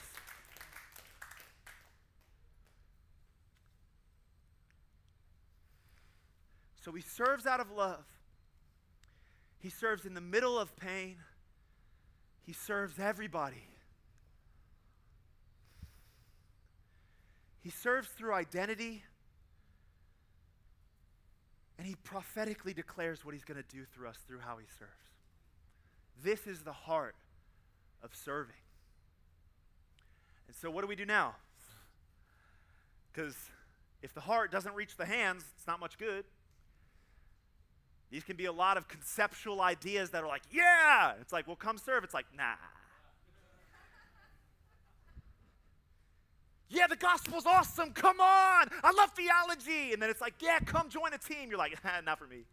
So 6.81 6.91
he 6.91 7.01
serves 7.01 7.45
out 7.45 7.59
of 7.59 7.71
love. 7.71 8.03
He 9.61 9.69
serves 9.69 10.05
in 10.05 10.15
the 10.15 10.21
middle 10.21 10.59
of 10.59 10.75
pain. 10.75 11.17
He 12.43 12.51
serves 12.51 12.99
everybody. 12.99 13.67
He 17.61 17.69
serves 17.69 18.07
through 18.07 18.33
identity. 18.33 19.03
And 21.77 21.87
he 21.87 21.95
prophetically 22.03 22.73
declares 22.73 23.23
what 23.23 23.35
he's 23.35 23.43
going 23.43 23.61
to 23.61 23.75
do 23.75 23.85
through 23.85 24.07
us 24.07 24.17
through 24.27 24.39
how 24.39 24.57
he 24.57 24.65
serves. 24.79 24.91
This 26.23 26.47
is 26.47 26.63
the 26.63 26.73
heart 26.73 27.15
of 28.03 28.15
serving. 28.15 28.55
And 30.47 30.55
so, 30.55 30.71
what 30.71 30.81
do 30.81 30.87
we 30.87 30.95
do 30.95 31.05
now? 31.05 31.35
Because 33.11 33.35
if 34.01 34.13
the 34.13 34.21
heart 34.21 34.51
doesn't 34.51 34.73
reach 34.73 34.97
the 34.97 35.05
hands, 35.05 35.43
it's 35.55 35.67
not 35.67 35.79
much 35.79 35.97
good. 35.97 36.25
These 38.11 38.23
can 38.25 38.35
be 38.35 38.45
a 38.45 38.51
lot 38.51 38.77
of 38.77 38.87
conceptual 38.87 39.61
ideas 39.61 40.09
that 40.09 40.23
are 40.23 40.27
like, 40.27 40.43
yeah. 40.51 41.13
It's 41.21 41.31
like, 41.31 41.47
well, 41.47 41.55
come 41.55 41.77
serve. 41.77 42.03
It's 42.03 42.13
like, 42.13 42.25
nah. 42.37 42.55
yeah, 46.71 46.87
the 46.87 46.95
gospel's 46.95 47.45
awesome. 47.45 47.91
Come 47.91 48.19
on. 48.19 48.69
I 48.83 48.91
love 48.91 49.11
theology. 49.11 49.93
And 49.93 50.01
then 50.01 50.09
it's 50.09 50.21
like, 50.21 50.35
yeah, 50.39 50.59
come 50.59 50.89
join 50.89 51.13
a 51.13 51.17
team. 51.17 51.49
You're 51.49 51.57
like, 51.57 51.77
not 52.05 52.19
for 52.19 52.27
me. 52.27 52.43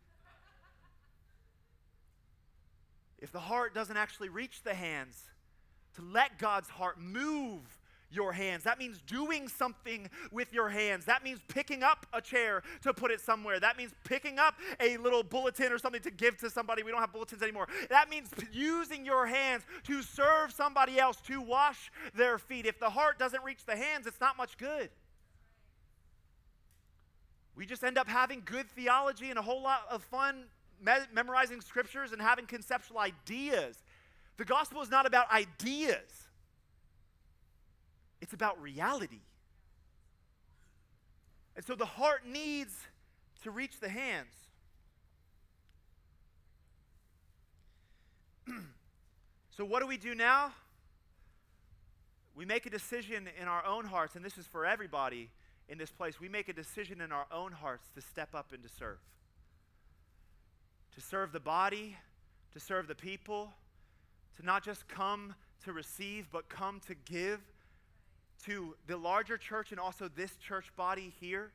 If 3.18 3.32
the 3.32 3.40
heart 3.40 3.74
doesn't 3.74 3.96
actually 3.96 4.28
reach 4.28 4.62
the 4.62 4.74
hands, 4.74 5.24
to 5.96 6.02
let 6.02 6.38
God's 6.38 6.68
heart 6.68 7.00
move 7.00 7.77
your 8.10 8.32
hands. 8.32 8.64
That 8.64 8.78
means 8.78 9.00
doing 9.06 9.48
something 9.48 10.08
with 10.32 10.52
your 10.52 10.68
hands. 10.68 11.04
That 11.04 11.22
means 11.22 11.40
picking 11.48 11.82
up 11.82 12.06
a 12.12 12.20
chair 12.20 12.62
to 12.82 12.94
put 12.94 13.10
it 13.10 13.20
somewhere. 13.20 13.60
That 13.60 13.76
means 13.76 13.92
picking 14.04 14.38
up 14.38 14.54
a 14.80 14.96
little 14.96 15.22
bulletin 15.22 15.72
or 15.72 15.78
something 15.78 16.02
to 16.02 16.10
give 16.10 16.38
to 16.38 16.50
somebody. 16.50 16.82
We 16.82 16.90
don't 16.90 17.00
have 17.00 17.12
bulletins 17.12 17.42
anymore. 17.42 17.68
That 17.90 18.08
means 18.08 18.30
using 18.52 19.04
your 19.04 19.26
hands 19.26 19.64
to 19.84 20.02
serve 20.02 20.52
somebody 20.52 20.98
else, 20.98 21.18
to 21.26 21.40
wash 21.40 21.90
their 22.14 22.38
feet. 22.38 22.66
If 22.66 22.78
the 22.80 22.90
heart 22.90 23.18
doesn't 23.18 23.44
reach 23.44 23.64
the 23.66 23.76
hands, 23.76 24.06
it's 24.06 24.20
not 24.20 24.36
much 24.36 24.56
good. 24.56 24.90
We 27.54 27.66
just 27.66 27.82
end 27.82 27.98
up 27.98 28.08
having 28.08 28.42
good 28.44 28.70
theology 28.70 29.30
and 29.30 29.38
a 29.38 29.42
whole 29.42 29.62
lot 29.62 29.82
of 29.90 30.02
fun 30.04 30.44
me- 30.80 30.92
memorizing 31.12 31.60
scriptures 31.60 32.12
and 32.12 32.22
having 32.22 32.46
conceptual 32.46 32.98
ideas. 32.98 33.82
The 34.36 34.44
gospel 34.44 34.80
is 34.80 34.90
not 34.90 35.06
about 35.06 35.30
ideas. 35.32 36.17
It's 38.20 38.32
about 38.32 38.60
reality. 38.60 39.20
And 41.56 41.64
so 41.64 41.74
the 41.74 41.86
heart 41.86 42.26
needs 42.26 42.74
to 43.42 43.50
reach 43.50 43.80
the 43.80 43.88
hands. 43.88 44.34
so, 49.50 49.64
what 49.64 49.80
do 49.80 49.86
we 49.86 49.96
do 49.96 50.14
now? 50.14 50.52
We 52.34 52.44
make 52.44 52.66
a 52.66 52.70
decision 52.70 53.28
in 53.40 53.48
our 53.48 53.64
own 53.66 53.84
hearts, 53.84 54.14
and 54.14 54.24
this 54.24 54.38
is 54.38 54.46
for 54.46 54.64
everybody 54.64 55.30
in 55.68 55.78
this 55.78 55.90
place. 55.90 56.20
We 56.20 56.28
make 56.28 56.48
a 56.48 56.52
decision 56.52 57.00
in 57.00 57.10
our 57.10 57.26
own 57.32 57.50
hearts 57.50 57.88
to 57.96 58.00
step 58.00 58.34
up 58.34 58.52
and 58.52 58.62
to 58.62 58.68
serve. 58.68 58.98
To 60.94 61.00
serve 61.00 61.32
the 61.32 61.40
body, 61.40 61.96
to 62.52 62.60
serve 62.60 62.86
the 62.86 62.94
people, 62.94 63.52
to 64.36 64.46
not 64.46 64.64
just 64.64 64.86
come 64.86 65.34
to 65.64 65.72
receive, 65.72 66.28
but 66.30 66.48
come 66.48 66.80
to 66.86 66.94
give 66.94 67.40
to 68.46 68.74
the 68.86 68.96
larger 68.96 69.36
church 69.36 69.70
and 69.70 69.80
also 69.80 70.08
this 70.08 70.36
church 70.36 70.66
body 70.76 71.12
here 71.20 71.52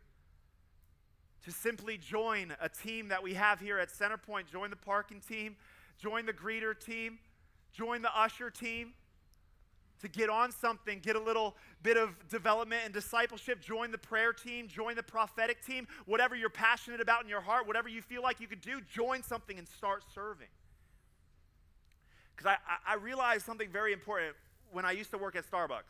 to 1.46 1.52
simply 1.52 1.98
join 1.98 2.56
a 2.62 2.70
team 2.70 3.10
that 3.10 3.22
we 3.22 3.34
have 3.34 3.60
here 3.60 3.78
at 3.78 3.90
Centerpoint, 3.90 4.48
join 4.52 4.70
the 4.70 4.76
parking 4.76 5.20
team, 5.20 5.56
join 5.98 6.26
the 6.26 6.34
greeter 6.34 6.78
team, 6.78 7.20
join 7.74 8.02
the 8.02 8.18
usher 8.18 8.50
team, 8.50 8.94
to 10.02 10.10
get 10.10 10.30
on 10.30 10.52
something, 10.52 11.00
get 11.00 11.16
a 11.16 11.20
little 11.20 11.56
bit 11.82 11.96
of 11.96 12.28
development 12.28 12.82
and 12.84 12.94
discipleship, 12.94 13.62
join 13.62 13.90
the 13.90 13.98
prayer 13.98 14.34
team, 14.34 14.68
join 14.68 14.96
the 14.96 15.04
prophetic 15.04 15.66
team, 15.66 15.88
whatever 16.06 16.36
you're 16.36 16.50
passionate 16.50 17.00
about 17.00 17.24
in 17.24 17.30
your 17.30 17.40
heart, 17.40 17.66
whatever 17.66 17.88
you 17.88 18.02
feel 18.02 18.22
like 18.22 18.42
you 18.42 18.48
could 18.48 18.60
do, 18.60 18.82
join 18.82 19.24
something 19.24 19.58
and 19.58 19.68
start 19.68 20.04
serving. 20.14 20.48
Because 22.36 22.58
I, 22.68 22.92
I 22.94 22.96
realized 22.96 23.46
something 23.46 23.70
very 23.70 23.94
important 23.94 24.36
when 24.72 24.84
I 24.84 24.92
used 24.92 25.12
to 25.12 25.18
work 25.18 25.38
at 25.38 25.50
Starbucks 25.50 25.84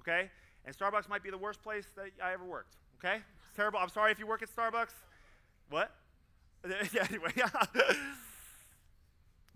okay? 0.00 0.30
And 0.64 0.76
Starbucks 0.76 1.08
might 1.08 1.22
be 1.22 1.30
the 1.30 1.38
worst 1.38 1.62
place 1.62 1.86
that 1.96 2.06
I 2.22 2.32
ever 2.32 2.44
worked, 2.44 2.76
okay? 2.98 3.16
It's 3.16 3.56
terrible. 3.56 3.78
I'm 3.78 3.88
sorry 3.88 4.12
if 4.12 4.18
you 4.18 4.26
work 4.26 4.42
at 4.42 4.54
Starbucks. 4.54 4.94
What? 5.70 5.90
yeah, 6.92 7.06
anyway. 7.08 7.32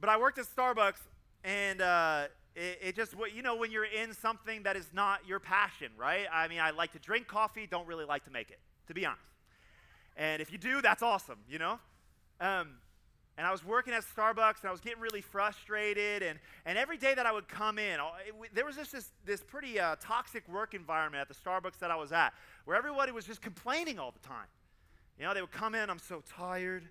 but 0.01 0.09
I 0.09 0.19
worked 0.19 0.39
at 0.39 0.47
Starbucks, 0.47 1.01
and 1.43 1.83
uh, 1.83 2.25
it, 2.55 2.79
it, 2.83 2.97
just, 2.97 3.15
you 3.35 3.43
know, 3.43 3.57
when 3.57 3.71
you're 3.71 3.85
in 3.85 4.15
something 4.15 4.63
that 4.63 4.77
is 4.77 4.87
not 4.93 5.27
your 5.27 5.41
passion, 5.41 5.89
right? 5.99 6.27
I 6.33 6.49
mean, 6.49 6.61
I 6.61 6.71
like 6.71 6.93
to 6.93 6.99
drink 6.99 7.27
coffee, 7.27 7.67
don't 7.71 7.87
really 7.87 8.05
like 8.05 8.25
to 8.25 8.31
make 8.31 8.51
it, 8.51 8.61
to 8.89 8.95
be 8.95 9.05
honest. 9.05 9.21
And 10.17 10.41
if 10.41 10.53
you 10.53 10.59
do, 10.59 10.81
that's 10.81 11.03
awesome, 11.03 11.39
you 11.49 11.59
know? 11.59 11.79
Um, 12.41 12.75
and 13.37 13.47
I 13.47 13.51
was 13.51 13.65
working 13.65 13.93
at 13.93 14.05
Starbucks 14.05 14.61
and 14.61 14.69
I 14.69 14.71
was 14.71 14.81
getting 14.81 15.01
really 15.01 15.21
frustrated. 15.21 16.23
And, 16.23 16.39
and 16.65 16.79
every 16.79 16.97
day 16.97 17.15
that 17.15 17.27
I 17.27 17.33
would 17.33 17.49
come 17.49 17.79
in, 17.79 17.99
it, 18.01 18.55
there 18.55 18.65
was 18.65 18.77
just 18.77 18.93
this, 18.93 19.11
this 19.25 19.43
pretty 19.43 19.81
uh, 19.81 19.97
toxic 20.01 20.47
work 20.49 20.75
environment 20.75 21.21
at 21.21 21.29
the 21.29 21.35
Starbucks 21.35 21.79
that 21.81 21.91
I 21.91 21.97
was 21.97 22.13
at 22.13 22.33
where 22.65 22.77
everybody 22.77 23.13
was 23.13 23.25
just 23.25 23.43
complaining 23.43 23.99
all 23.99 24.13
the 24.13 24.27
time. 24.27 24.47
You 25.19 25.25
know, 25.25 25.35
they 25.35 25.41
would 25.41 25.53
come 25.53 25.75
in, 25.75 25.91
I'm 25.91 25.99
so 25.99 26.23
tired. 26.37 26.85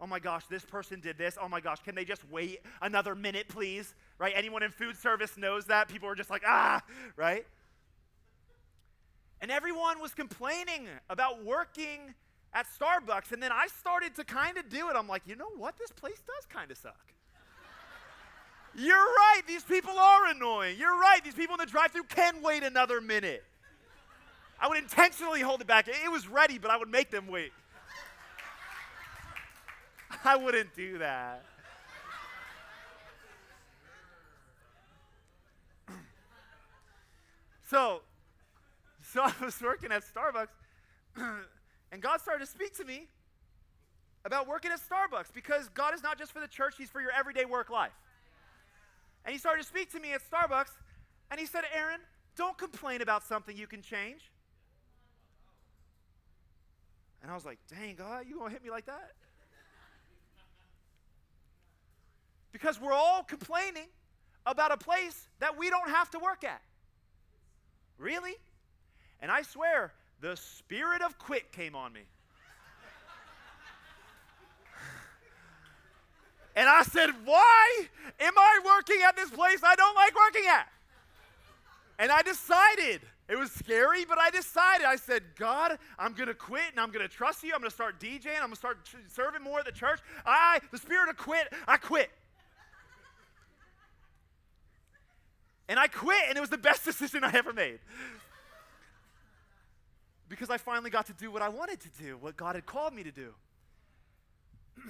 Oh 0.00 0.06
my 0.06 0.20
gosh, 0.20 0.46
this 0.46 0.64
person 0.64 1.00
did 1.00 1.18
this. 1.18 1.36
Oh 1.40 1.48
my 1.48 1.60
gosh, 1.60 1.78
can 1.84 1.94
they 1.94 2.04
just 2.04 2.22
wait 2.30 2.60
another 2.80 3.14
minute, 3.14 3.48
please? 3.48 3.94
Right? 4.18 4.32
Anyone 4.36 4.62
in 4.62 4.70
food 4.70 4.96
service 4.96 5.36
knows 5.36 5.64
that. 5.66 5.88
People 5.88 6.08
are 6.08 6.14
just 6.14 6.30
like, 6.30 6.42
ah, 6.46 6.80
right? 7.16 7.44
And 9.40 9.50
everyone 9.50 10.00
was 10.00 10.14
complaining 10.14 10.86
about 11.10 11.44
working 11.44 12.14
at 12.52 12.66
Starbucks. 12.66 13.32
And 13.32 13.42
then 13.42 13.52
I 13.52 13.66
started 13.66 14.14
to 14.16 14.24
kind 14.24 14.58
of 14.58 14.68
do 14.68 14.88
it. 14.88 14.96
I'm 14.96 15.08
like, 15.08 15.22
you 15.26 15.36
know 15.36 15.50
what? 15.56 15.76
This 15.78 15.90
place 15.90 16.20
does 16.26 16.46
kind 16.48 16.70
of 16.70 16.78
suck. 16.78 17.12
You're 18.74 18.96
right. 18.96 19.42
These 19.46 19.64
people 19.64 19.98
are 19.98 20.26
annoying. 20.26 20.76
You're 20.78 20.98
right. 20.98 21.22
These 21.24 21.34
people 21.34 21.54
in 21.54 21.60
the 21.60 21.66
drive 21.66 21.92
through 21.92 22.04
can 22.04 22.42
wait 22.42 22.62
another 22.62 23.00
minute. 23.00 23.44
I 24.60 24.68
would 24.68 24.78
intentionally 24.78 25.40
hold 25.40 25.60
it 25.60 25.66
back. 25.66 25.88
It 25.88 26.10
was 26.10 26.28
ready, 26.28 26.58
but 26.58 26.70
I 26.70 26.76
would 26.76 26.88
make 26.88 27.10
them 27.10 27.26
wait. 27.28 27.52
I 30.24 30.36
wouldn't 30.36 30.74
do 30.74 30.98
that. 30.98 31.44
so, 37.70 38.02
so 39.02 39.22
I 39.22 39.32
was 39.42 39.60
working 39.62 39.92
at 39.92 40.02
Starbucks. 40.02 40.48
And 41.90 42.02
God 42.02 42.20
started 42.20 42.44
to 42.44 42.50
speak 42.50 42.76
to 42.76 42.84
me 42.84 43.06
about 44.24 44.46
working 44.46 44.70
at 44.70 44.80
Starbucks 44.80 45.32
because 45.32 45.68
God 45.70 45.94
is 45.94 46.02
not 46.02 46.18
just 46.18 46.32
for 46.32 46.40
the 46.40 46.48
church, 46.48 46.74
He's 46.76 46.90
for 46.90 47.00
your 47.00 47.12
everyday 47.12 47.44
work 47.44 47.70
life. 47.70 47.92
And 49.24 49.32
He 49.32 49.38
started 49.38 49.62
to 49.62 49.68
speak 49.68 49.90
to 49.92 50.00
me 50.00 50.12
at 50.12 50.20
Starbucks, 50.28 50.70
and 51.30 51.40
He 51.40 51.46
said, 51.46 51.64
Aaron, 51.74 52.00
don't 52.36 52.56
complain 52.58 53.00
about 53.00 53.24
something 53.24 53.56
you 53.56 53.66
can 53.66 53.82
change. 53.82 54.30
And 57.22 57.30
I 57.30 57.34
was 57.34 57.44
like, 57.44 57.58
dang, 57.68 57.96
God, 57.96 58.26
you 58.28 58.38
gonna 58.38 58.50
hit 58.50 58.62
me 58.62 58.70
like 58.70 58.86
that? 58.86 59.12
Because 62.52 62.80
we're 62.80 62.92
all 62.92 63.22
complaining 63.22 63.88
about 64.46 64.72
a 64.72 64.76
place 64.76 65.28
that 65.40 65.58
we 65.58 65.68
don't 65.68 65.90
have 65.90 66.10
to 66.10 66.18
work 66.18 66.44
at. 66.44 66.62
Really? 67.98 68.36
And 69.20 69.30
I 69.30 69.42
swear, 69.42 69.92
the 70.20 70.36
spirit 70.36 71.02
of 71.02 71.18
quit 71.18 71.52
came 71.52 71.74
on 71.74 71.92
me. 71.92 72.02
and 76.56 76.68
I 76.68 76.82
said, 76.82 77.10
Why 77.24 77.86
am 78.20 78.32
I 78.36 78.60
working 78.64 78.98
at 79.06 79.16
this 79.16 79.30
place 79.30 79.60
I 79.64 79.76
don't 79.76 79.94
like 79.94 80.14
working 80.14 80.48
at? 80.50 80.68
And 82.00 82.12
I 82.12 82.22
decided, 82.22 83.00
it 83.28 83.38
was 83.38 83.50
scary, 83.50 84.04
but 84.04 84.18
I 84.18 84.30
decided, 84.30 84.86
I 84.86 84.96
said, 84.96 85.22
God, 85.36 85.78
I'm 85.98 86.12
going 86.14 86.28
to 86.28 86.34
quit 86.34 86.70
and 86.70 86.80
I'm 86.80 86.90
going 86.90 87.06
to 87.06 87.12
trust 87.12 87.42
you. 87.42 87.52
I'm 87.52 87.60
going 87.60 87.70
to 87.70 87.74
start 87.74 88.00
DJing. 88.00 88.36
I'm 88.36 88.40
going 88.40 88.50
to 88.52 88.56
start 88.56 88.78
serving 89.08 89.42
more 89.42 89.58
at 89.58 89.66
the 89.66 89.72
church. 89.72 90.00
I, 90.24 90.60
the 90.70 90.78
spirit 90.78 91.10
of 91.10 91.16
quit, 91.16 91.52
I 91.66 91.76
quit. 91.76 92.10
And 95.68 95.78
I 95.78 95.86
quit, 95.86 96.22
and 96.28 96.38
it 96.38 96.40
was 96.40 96.50
the 96.50 96.56
best 96.56 96.84
decision 96.86 97.22
I 97.22 97.32
ever 97.34 97.52
made. 97.52 97.80
Because 100.28 100.50
I 100.50 100.58
finally 100.58 100.90
got 100.90 101.06
to 101.06 101.12
do 101.14 101.30
what 101.30 101.42
I 101.42 101.48
wanted 101.48 101.80
to 101.80 101.88
do, 102.00 102.16
what 102.18 102.36
God 102.36 102.54
had 102.54 102.66
called 102.66 102.92
me 102.92 103.02
to 103.02 103.10
do. 103.10 103.34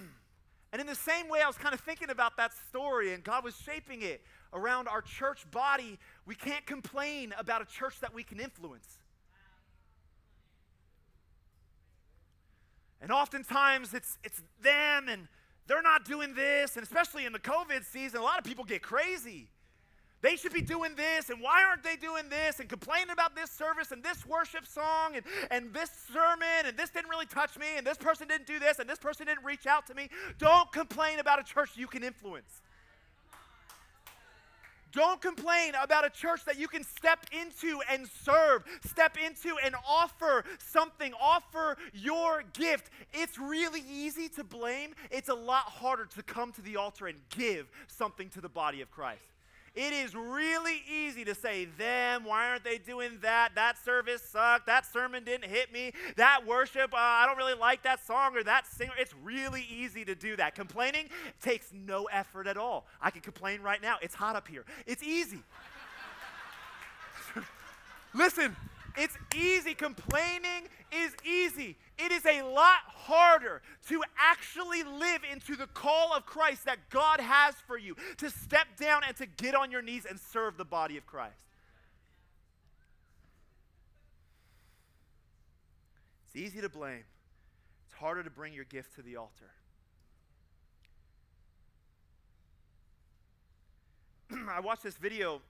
and 0.73 0.81
in 0.81 0.87
the 0.87 0.95
same 0.95 1.29
way, 1.29 1.41
I 1.43 1.47
was 1.47 1.57
kind 1.57 1.75
of 1.75 1.81
thinking 1.81 2.11
about 2.11 2.37
that 2.37 2.53
story, 2.69 3.15
and 3.15 3.23
God 3.23 3.45
was 3.45 3.57
shaping 3.57 4.03
it 4.03 4.23
around 4.53 4.89
our 4.89 5.03
church 5.03 5.49
body, 5.51 5.99
we 6.27 6.35
can't 6.35 6.65
complain 6.67 7.35
about 7.39 7.63
a 7.63 7.67
church 7.67 8.01
that 8.01 8.15
we 8.15 8.23
can 8.23 8.41
influence. 8.41 8.99
And 13.01 13.13
oftentimes 13.13 13.95
it's, 13.95 14.19
it's 14.25 14.43
them 14.63 15.09
and 15.09 15.29
they're 15.67 15.83
not 15.83 16.05
doing 16.05 16.35
this, 16.35 16.77
and 16.77 16.83
especially 16.83 17.27
in 17.27 17.33
the 17.33 17.39
COVID 17.39 17.85
season, 17.85 18.21
a 18.21 18.23
lot 18.23 18.39
of 18.39 18.45
people 18.45 18.65
get 18.65 18.83
crazy. 18.83 19.51
They 20.21 20.35
should 20.35 20.53
be 20.53 20.63
doing 20.63 20.97
this, 20.97 21.31
and 21.31 21.41
why 21.41 21.63
aren't 21.63 21.85
they 21.85 21.95
doing 21.95 22.29
this? 22.29 22.59
And 22.59 22.69
complaining 22.69 23.11
about 23.11 23.37
this 23.37 23.51
service 23.51 23.93
and 23.93 24.03
this 24.03 24.27
worship 24.27 24.67
song 24.67 25.15
and, 25.15 25.25
and 25.51 25.73
this 25.73 25.91
sermon, 26.13 26.67
and 26.67 26.77
this 26.77 26.91
didn't 26.91 27.09
really 27.09 27.27
touch 27.27 27.57
me, 27.57 27.67
and 27.77 27.87
this 27.87 27.99
person 27.99 28.27
didn't 28.27 28.47
do 28.47 28.59
this, 28.59 28.81
and 28.81 28.91
this 28.91 28.99
person 28.99 29.27
didn't 29.27 29.45
reach 29.45 29.67
out 29.67 29.87
to 29.87 29.95
me. 29.95 30.09
Don't 30.39 30.73
complain 30.73 31.21
about 31.21 31.39
a 31.39 31.45
church 31.45 31.71
you 31.77 31.87
can 31.87 32.03
influence. 32.03 32.63
Don't 34.91 35.21
complain 35.21 35.75
about 35.81 36.05
a 36.07 36.11
church 36.11 36.45
that 36.47 36.59
you 36.59 36.67
can 36.67 36.83
step 36.83 37.21
into 37.31 37.81
and 37.91 38.09
serve, 38.25 38.65
step 38.85 39.17
into 39.25 39.57
and 39.65 39.75
offer 39.87 40.45
something, 40.59 41.13
offer 41.21 41.77
your 41.93 42.43
gift. 42.55 42.91
It's 43.13 43.39
really 43.39 43.85
easy 43.89 44.29
to 44.31 44.45
blame. 44.45 44.95
It's 45.11 45.29
a 45.29 45.35
lot 45.35 45.65
harder 45.65 46.07
to 46.07 46.23
come 46.23 46.53
to 46.53 46.63
the 46.63 46.77
altar 46.77 47.07
and 47.07 47.19
give 47.31 47.71
something 47.87 48.31
to 48.31 48.41
the 48.41 48.49
body 48.49 48.81
of 48.81 48.91
Christ. 48.91 49.21
It 49.79 49.93
is 49.93 50.13
really 50.13 50.83
easy 50.93 51.25
to 51.25 51.37
say, 51.37 51.67
them, 51.79 52.25
why 52.25 52.49
aren't 52.49 52.65
they 52.65 52.79
doing 52.79 53.21
that? 53.23 53.51
That 53.55 53.79
service 53.79 54.21
sucked. 54.23 54.67
That 54.67 54.85
sermon 54.85 55.23
didn't 55.23 55.49
hit 55.49 55.73
me. 55.73 55.93
That 56.17 56.45
worship, 56.45 56.93
uh, 56.93 56.97
I 56.97 57.27
don't 57.27 57.37
really 57.37 57.55
like 57.55 57.85
that 57.85 58.05
song 58.05 58.37
or 58.37 58.43
that 58.43 58.67
singer. 58.67 58.91
It's 58.99 59.15
really 59.23 59.65
easy 59.71 60.05
to 60.07 60.17
do 60.17 60.35
that. 60.35 60.57
Complaining 60.57 61.05
takes 61.41 61.73
no 61.73 62.07
effort 62.07 62.49
at 62.49 62.57
all. 62.57 62.89
I 63.01 63.13
can 63.13 63.21
complain 63.21 63.63
right 63.63 63.81
now. 63.81 63.99
It's 64.03 64.17
hot 64.17 64.35
up 64.35 64.49
here. 64.49 64.65
It's 64.85 65.05
easy. 65.05 65.45
Listen, 68.13 68.57
it's 68.97 69.17
easy. 69.33 69.75
Complaining 69.75 70.67
is 70.91 71.15
easy. 71.25 71.77
It 71.99 72.13
is 72.13 72.25
a 72.25 72.43
lot 72.43 72.79
harder 72.87 73.61
to 73.89 74.03
actually 74.17 74.85
live 74.85 75.23
into 75.31 75.57
the 75.57 75.67
call 75.67 76.15
of 76.15 76.25
Christ 76.27 76.65
that 76.67 76.91
God 76.91 77.21
has 77.21 77.55
for 77.67 77.77
you, 77.77 77.97
to 78.19 78.31
step 78.31 78.69
down 78.79 79.03
and 79.07 79.17
to 79.17 79.27
get 79.27 79.57
on 79.57 79.73
your 79.73 79.83
knees 79.83 80.07
and 80.09 80.19
serve 80.19 80.57
the 80.57 80.65
body 80.65 80.97
of 80.97 81.07
Christ. 81.07 81.35
It's 86.27 86.37
easy 86.37 86.61
to 86.61 86.69
blame, 86.69 87.05
it's 87.87 87.95
harder 87.95 88.23
to 88.23 88.31
bring 88.31 88.53
your 88.53 88.65
gift 88.65 88.95
to 88.97 89.03
the 89.03 89.17
altar. 89.17 89.51
I 94.51 94.61
watched 94.61 94.83
this 94.83 94.97
video 94.97 95.41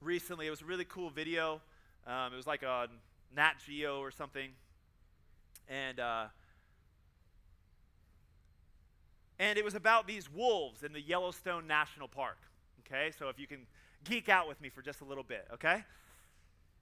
recently. 0.00 0.46
It 0.46 0.50
was 0.50 0.62
a 0.62 0.64
really 0.64 0.86
cool 0.86 1.10
video. 1.10 1.60
Um, 2.06 2.32
it 2.32 2.36
was 2.36 2.46
like 2.46 2.62
a 2.62 2.88
Nat 3.36 3.54
Geo 3.66 4.00
or 4.00 4.10
something. 4.10 4.50
And, 5.68 6.00
uh, 6.00 6.26
and 9.38 9.58
it 9.58 9.64
was 9.64 9.74
about 9.74 10.06
these 10.06 10.30
wolves 10.30 10.82
in 10.82 10.92
the 10.92 11.00
Yellowstone 11.00 11.66
National 11.66 12.08
Park. 12.08 12.38
Okay, 12.86 13.12
so 13.16 13.28
if 13.28 13.38
you 13.38 13.46
can 13.46 13.66
geek 14.04 14.28
out 14.28 14.48
with 14.48 14.60
me 14.60 14.68
for 14.68 14.82
just 14.82 15.00
a 15.00 15.04
little 15.04 15.22
bit, 15.22 15.46
okay? 15.52 15.84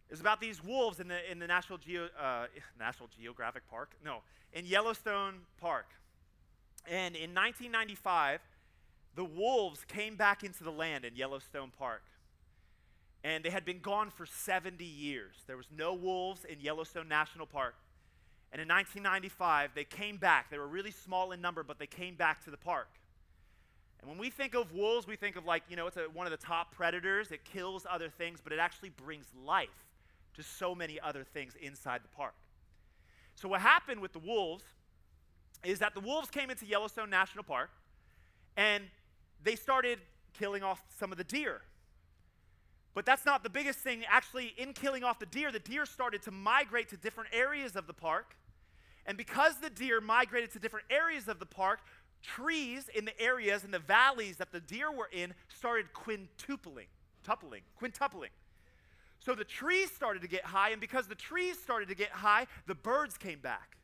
It 0.09 0.13
was 0.13 0.21
about 0.21 0.41
these 0.41 0.65
wolves 0.65 1.01
in 1.01 1.09
the, 1.09 1.31
in 1.31 1.39
the 1.39 1.47
National, 1.47 1.79
Geo, 1.79 2.09
uh, 2.19 2.47
National 2.79 3.09
Geographic 3.19 3.69
Park? 3.69 3.91
No, 4.05 4.19
in 4.53 4.65
Yellowstone 4.65 5.35
Park. 5.61 5.87
And 6.87 7.15
in 7.15 7.35
1995, 7.35 8.41
the 9.15 9.25
wolves 9.25 9.85
came 9.85 10.17
back 10.17 10.45
into 10.45 10.65
the 10.65 10.73
land 10.73 11.05
in 11.05 11.15
Yellowstone 11.15 11.71
Park 11.79 12.03
and 13.25 13.45
they 13.45 13.51
had 13.51 13.65
been 13.65 13.81
gone 13.81 14.11
for 14.11 14.27
70 14.27 14.85
years. 14.85 15.35
There 15.47 15.57
was 15.57 15.67
no 15.77 15.95
wolves 15.95 16.45
in 16.45 16.61
Yellowstone 16.61 17.09
National 17.09 17.47
Park. 17.47 17.75
And 18.53 18.63
in 18.63 18.69
1995, 18.69 19.73
they 19.75 19.85
came 19.85 20.17
back. 20.17 20.51
They 20.51 20.59
were 20.59 20.67
really 20.67 20.91
small 20.91 21.33
in 21.33 21.41
number, 21.41 21.63
but 21.63 21.79
they 21.79 21.87
came 21.87 22.15
back 22.15 22.43
to 22.45 22.51
the 22.51 22.57
park. 22.57 22.89
And 24.01 24.09
when 24.09 24.19
we 24.19 24.31
think 24.31 24.55
of 24.55 24.73
wolves, 24.73 25.07
we 25.07 25.17
think 25.17 25.37
of 25.37 25.45
like, 25.45 25.65
you 25.69 25.77
know, 25.77 25.87
it's 25.87 25.97
a, 25.97 26.03
one 26.13 26.27
of 26.27 26.31
the 26.31 26.39
top 26.39 26.73
predators. 26.73 27.31
It 27.31 27.45
kills 27.45 27.87
other 27.89 28.09
things, 28.09 28.41
but 28.43 28.53
it 28.53 28.59
actually 28.59 28.91
brings 28.91 29.27
life 29.45 29.69
to 30.35 30.43
so 30.43 30.75
many 30.75 31.01
other 31.01 31.25
things 31.25 31.57
inside 31.61 32.03
the 32.03 32.09
park. 32.09 32.35
So, 33.35 33.49
what 33.49 33.61
happened 33.61 34.01
with 34.01 34.13
the 34.13 34.19
wolves 34.21 34.65
is 35.65 35.81
that 35.81 35.95
the 35.95 36.01
wolves 36.01 36.31
came 36.31 36.51
into 36.51 36.65
Yellowstone 36.65 37.11
National 37.11 37.45
Park 37.45 37.71
and 38.57 38.85
they 39.43 39.57
started 39.57 39.99
killing 40.33 40.63
off 40.63 40.83
some 40.99 41.13
of 41.13 41.19
the 41.19 41.25
deer 41.25 41.63
but 42.99 43.07
that's 43.07 43.25
not 43.25 43.45
the 43.45 43.49
biggest 43.49 43.79
thing. 43.79 44.03
Actually, 44.09 44.55
in 44.57 44.73
killing 44.73 45.05
off 45.05 45.21
the 45.21 45.27
deer, 45.27 45.53
the 45.53 45.61
deer 45.61 45.87
started 45.87 46.21
to 46.21 46.33
migrate 46.33 46.89
to 46.89 46.97
different 46.97 47.31
areas 47.33 47.77
of 47.77 47.87
the 47.87 47.93
park. 47.93 48.35
And 49.07 49.17
because 49.17 49.61
the 49.61 49.71
deer 49.71 50.01
migrated 50.01 50.51
to 50.55 50.59
different 50.59 50.87
areas 50.91 51.29
of 51.29 51.39
the 51.39 51.47
park, 51.47 51.79
trees 52.25 52.91
in 52.93 53.05
the 53.05 53.17
areas 53.21 53.63
in 53.63 53.71
the 53.71 53.79
valleys 53.79 54.39
that 54.39 54.51
the 54.51 54.59
deer 54.59 54.91
were 54.91 55.09
in 55.13 55.33
started 55.47 55.87
quintupling, 55.95 56.89
tupling, 57.23 57.63
quintupling. 57.81 58.31
So 59.21 59.37
the 59.37 59.45
trees 59.45 59.93
started 59.93 60.23
to 60.23 60.29
get 60.29 60.45
high, 60.45 60.71
and 60.71 60.81
because 60.81 61.07
the 61.07 61.15
trees 61.15 61.57
started 61.57 61.89
to 61.91 61.95
get 61.95 62.11
high, 62.11 62.49
the 62.67 62.75
birds 62.75 63.17
came 63.17 63.39
back. 63.39 63.77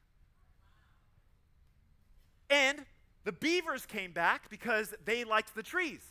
And 2.50 2.84
the 3.22 3.30
beavers 3.30 3.86
came 3.86 4.10
back 4.10 4.50
because 4.50 4.92
they 5.04 5.22
liked 5.22 5.54
the 5.54 5.62
trees. 5.62 6.04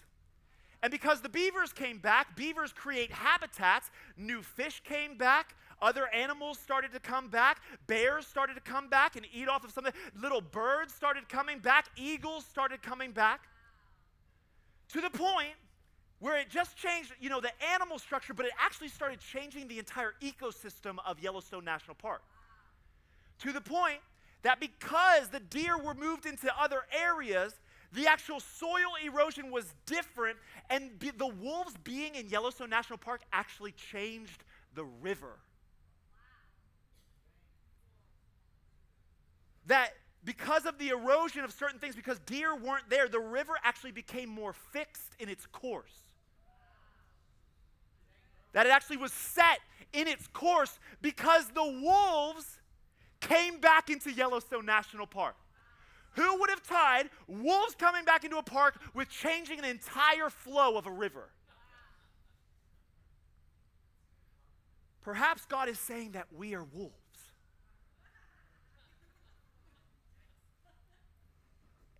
And 0.83 0.91
because 0.91 1.21
the 1.21 1.29
beavers 1.29 1.71
came 1.71 1.97
back, 1.97 2.35
beavers 2.35 2.73
create 2.73 3.09
habitats. 3.09 3.89
New 4.17 4.41
fish 4.41 4.81
came 4.83 5.17
back. 5.17 5.55
Other 5.81 6.09
animals 6.09 6.59
started 6.59 6.91
to 6.91 6.99
come 6.99 7.29
back. 7.29 7.61
Bears 7.87 8.27
started 8.27 8.55
to 8.55 8.61
come 8.61 8.89
back 8.89 9.15
and 9.15 9.25
eat 9.33 9.47
off 9.47 9.63
of 9.63 9.71
something. 9.71 9.93
Little 10.21 10.41
birds 10.41 10.93
started 10.93 11.29
coming 11.29 11.59
back. 11.59 11.85
Eagles 11.95 12.45
started 12.45 12.81
coming 12.81 13.11
back. 13.11 13.47
To 14.89 14.99
the 14.99 15.09
point 15.09 15.55
where 16.19 16.37
it 16.37 16.49
just 16.49 16.75
changed, 16.75 17.13
you 17.19 17.29
know, 17.29 17.39
the 17.39 17.51
animal 17.73 17.97
structure, 17.97 18.33
but 18.33 18.45
it 18.45 18.51
actually 18.59 18.89
started 18.89 19.19
changing 19.21 19.69
the 19.69 19.79
entire 19.79 20.13
ecosystem 20.21 20.97
of 21.05 21.17
Yellowstone 21.21 21.63
National 21.63 21.95
Park. 21.95 22.23
To 23.39 23.53
the 23.53 23.61
point 23.61 23.99
that 24.41 24.59
because 24.59 25.29
the 25.29 25.39
deer 25.39 25.77
were 25.77 25.93
moved 25.93 26.25
into 26.25 26.49
other 26.59 26.81
areas, 26.91 27.53
the 27.93 28.07
actual 28.07 28.39
soil 28.39 28.93
erosion 29.05 29.51
was 29.51 29.73
different, 29.85 30.37
and 30.69 30.97
be, 30.97 31.11
the 31.11 31.27
wolves 31.27 31.75
being 31.83 32.15
in 32.15 32.27
Yellowstone 32.27 32.69
National 32.69 32.97
Park 32.97 33.21
actually 33.31 33.71
changed 33.71 34.43
the 34.73 34.83
river. 34.83 35.37
That 39.67 39.91
because 40.25 40.65
of 40.65 40.77
the 40.77 40.89
erosion 40.89 41.43
of 41.43 41.51
certain 41.51 41.79
things, 41.79 41.95
because 41.95 42.19
deer 42.19 42.55
weren't 42.55 42.89
there, 42.89 43.07
the 43.07 43.19
river 43.19 43.53
actually 43.63 43.91
became 43.91 44.29
more 44.29 44.53
fixed 44.53 45.15
in 45.19 45.29
its 45.29 45.45
course. 45.45 45.93
That 48.53 48.65
it 48.65 48.71
actually 48.71 48.97
was 48.97 49.11
set 49.11 49.59
in 49.91 50.07
its 50.07 50.27
course 50.27 50.79
because 51.01 51.47
the 51.49 51.63
wolves 51.63 52.59
came 53.19 53.59
back 53.59 53.89
into 53.89 54.11
Yellowstone 54.11 54.65
National 54.65 55.07
Park. 55.07 55.35
Who 56.13 56.39
would 56.39 56.49
have 56.49 56.61
tied 56.61 57.09
wolves 57.27 57.75
coming 57.75 58.05
back 58.05 58.23
into 58.23 58.37
a 58.37 58.43
park 58.43 58.79
with 58.93 59.09
changing 59.09 59.59
an 59.59 59.65
entire 59.65 60.29
flow 60.29 60.77
of 60.77 60.85
a 60.85 60.91
river? 60.91 61.29
Perhaps 65.01 65.45
God 65.45 65.67
is 65.67 65.79
saying 65.79 66.11
that 66.11 66.27
we 66.35 66.53
are 66.53 66.63
wolves. 66.63 66.93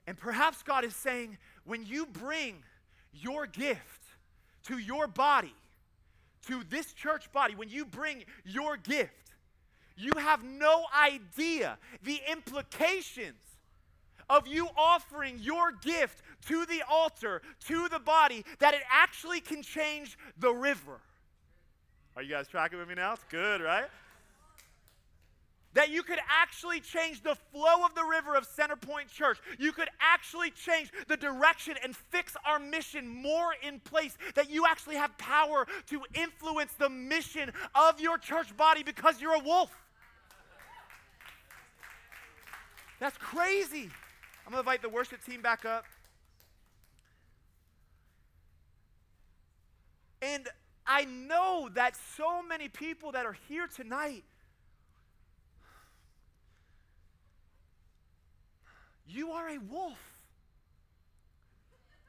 And 0.05 0.17
perhaps 0.17 0.63
God 0.63 0.83
is 0.83 0.95
saying 0.95 1.37
when 1.65 1.85
you 1.85 2.05
bring 2.05 2.63
your 3.13 3.47
gift 3.47 4.03
to 4.65 4.77
your 4.77 5.07
body, 5.07 5.55
to 6.47 6.63
this 6.69 6.93
church 6.93 7.31
body, 7.31 7.55
when 7.55 7.69
you 7.69 7.85
bring 7.85 8.23
your 8.43 8.77
gift, 8.77 9.31
you 9.95 10.11
have 10.17 10.43
no 10.43 10.85
idea 10.97 11.77
the 12.03 12.19
implications 12.29 13.52
of 14.29 14.47
you 14.47 14.67
offering 14.77 15.39
your 15.39 15.71
gift 15.71 16.21
to 16.47 16.65
the 16.65 16.81
altar, 16.89 17.41
to 17.67 17.87
the 17.89 17.99
body, 17.99 18.45
that 18.59 18.73
it 18.73 18.81
actually 18.91 19.41
can 19.41 19.61
change 19.61 20.17
the 20.37 20.51
river. 20.51 20.99
Are 22.15 22.21
you 22.21 22.29
guys 22.29 22.47
tracking 22.47 22.77
with 22.77 22.87
me 22.87 22.95
now? 22.95 23.13
It's 23.13 23.25
good, 23.29 23.61
right? 23.61 23.85
that 25.73 25.89
you 25.89 26.03
could 26.03 26.19
actually 26.29 26.79
change 26.79 27.21
the 27.21 27.35
flow 27.51 27.83
of 27.85 27.95
the 27.95 28.03
river 28.03 28.35
of 28.35 28.47
Centerpoint 28.47 29.07
Church. 29.07 29.39
You 29.59 29.71
could 29.71 29.89
actually 29.99 30.51
change 30.51 30.91
the 31.07 31.17
direction 31.17 31.75
and 31.83 31.95
fix 31.95 32.35
our 32.45 32.59
mission 32.59 33.07
more 33.07 33.55
in 33.61 33.79
place. 33.79 34.17
That 34.35 34.49
you 34.49 34.65
actually 34.65 34.95
have 34.95 35.17
power 35.17 35.67
to 35.87 36.01
influence 36.13 36.73
the 36.73 36.89
mission 36.89 37.51
of 37.75 37.99
your 37.99 38.17
church 38.17 38.55
body 38.55 38.83
because 38.83 39.21
you're 39.21 39.35
a 39.35 39.43
wolf. 39.43 39.71
That's 42.99 43.17
crazy. 43.17 43.89
I'm 44.45 44.51
going 44.51 44.63
to 44.63 44.69
invite 44.69 44.81
the 44.81 44.89
worship 44.89 45.23
team 45.23 45.41
back 45.41 45.65
up. 45.65 45.85
And 50.21 50.47
I 50.85 51.05
know 51.05 51.69
that 51.73 51.95
so 52.17 52.41
many 52.41 52.67
people 52.69 53.11
that 53.13 53.25
are 53.25 53.37
here 53.47 53.67
tonight 53.67 54.23
You 59.13 59.31
are 59.31 59.47
a 59.47 59.59
wolf. 59.59 59.99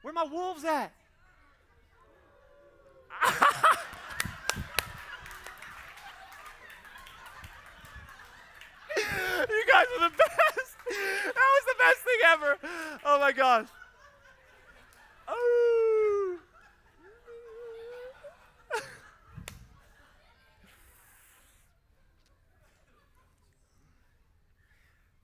Where 0.01 0.13
my 0.13 0.23
wolves 0.23 0.63
at? 0.63 0.91
you 8.97 9.65
guys 9.71 9.85
are 9.99 10.09
the 10.09 10.15
best. 10.17 10.74
That 11.25 11.33
was 11.35 11.65
the 11.65 11.75
best 11.79 11.99
thing 11.99 12.19
ever. 12.25 12.57
Oh 13.05 13.19
my 13.19 13.31
gosh. 13.31 13.67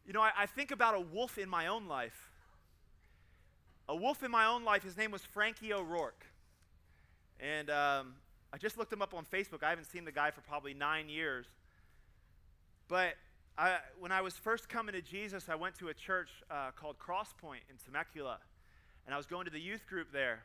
You 0.08 0.14
know, 0.14 0.22
I, 0.22 0.32
I, 0.40 0.46
think 0.46 0.72
about 0.72 0.96
a 0.96 1.00
wolf 1.00 1.38
in 1.38 1.48
my 1.48 1.68
own 1.68 1.88
life. 1.88 2.32
A 3.88 3.96
wolf 3.96 4.24
in 4.24 4.32
my 4.32 4.46
own 4.46 4.66
life, 4.66 4.84
his 4.84 4.98
name 4.98 5.10
was 5.10 5.22
Frankie 5.22 5.72
O'Rourke. 5.72 6.26
And 7.40 7.70
um, 7.70 8.16
I 8.52 8.58
just 8.58 8.78
looked 8.78 8.92
him 8.92 9.02
up 9.02 9.14
on 9.14 9.24
Facebook. 9.24 9.64
I 9.64 9.70
haven't 9.70 9.86
seen 9.86 10.04
the 10.04 10.12
guy 10.12 10.32
for 10.32 10.42
probably 10.42 10.74
nine 10.74 11.08
years. 11.08 11.46
But 12.90 13.14
I, 13.58 13.78
when 14.00 14.12
I 14.12 14.22
was 14.22 14.36
first 14.36 14.70
coming 14.70 14.94
to 14.94 15.02
Jesus, 15.02 15.50
I 15.50 15.56
went 15.56 15.76
to 15.80 15.90
a 15.90 15.94
church 15.94 16.30
uh, 16.50 16.72
called 16.76 16.98
Crosspoint 16.98 17.64
in 17.70 17.76
Temecula. 17.86 18.40
And 19.06 19.14
I 19.14 19.18
was 19.18 19.26
going 19.26 19.46
to 19.46 19.52
the 19.52 19.60
youth 19.60 19.86
group 19.88 20.12
there. 20.12 20.44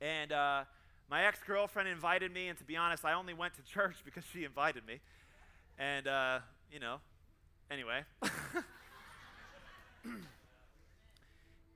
And 0.00 0.32
uh, 0.32 0.64
my 1.10 1.24
ex 1.24 1.40
girlfriend 1.46 1.88
invited 1.88 2.32
me. 2.32 2.48
And 2.48 2.58
to 2.58 2.64
be 2.64 2.76
honest, 2.76 3.04
I 3.04 3.14
only 3.14 3.34
went 3.34 3.54
to 3.54 3.62
church 3.72 3.96
because 4.04 4.24
she 4.32 4.44
invited 4.44 4.86
me. 4.86 5.00
And, 5.78 6.06
uh, 6.06 6.38
you 6.70 6.80
know, 6.80 6.98
Anyway. 7.70 8.04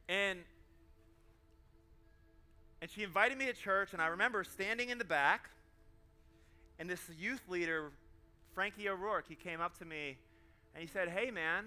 and 0.09 0.41
and 2.81 2.89
she 2.91 3.03
invited 3.03 3.37
me 3.37 3.47
to 3.47 3.53
church, 3.53 3.93
and 3.93 4.01
I 4.01 4.07
remember 4.07 4.45
standing 4.45 4.91
in 4.91 4.99
the 4.99 5.05
back, 5.05 5.51
and 6.79 6.89
this 6.89 7.01
youth 7.18 7.43
leader, 7.49 7.91
Frankie 8.59 8.89
O'Rourke, 8.89 9.27
he 9.29 9.37
came 9.37 9.61
up 9.61 9.79
to 9.79 9.85
me 9.85 10.19
and 10.75 10.83
he 10.83 10.89
said, 10.89 11.09
Hey 11.09 11.31
man, 11.31 11.67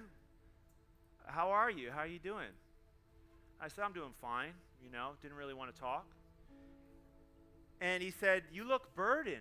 how 1.25 1.51
are 1.51 1.71
you? 1.71 1.89
How 1.89 1.99
are 1.99 2.05
you 2.05 2.19
doing? 2.19 2.49
I 3.61 3.69
said, 3.69 3.85
I'm 3.85 3.93
doing 3.93 4.11
fine, 4.19 4.51
you 4.83 4.91
know, 4.91 5.11
didn't 5.21 5.37
really 5.37 5.53
want 5.53 5.73
to 5.73 5.79
talk. 5.79 6.05
And 7.79 8.03
he 8.03 8.11
said, 8.11 8.43
You 8.51 8.65
look 8.65 8.93
burdened. 8.93 9.37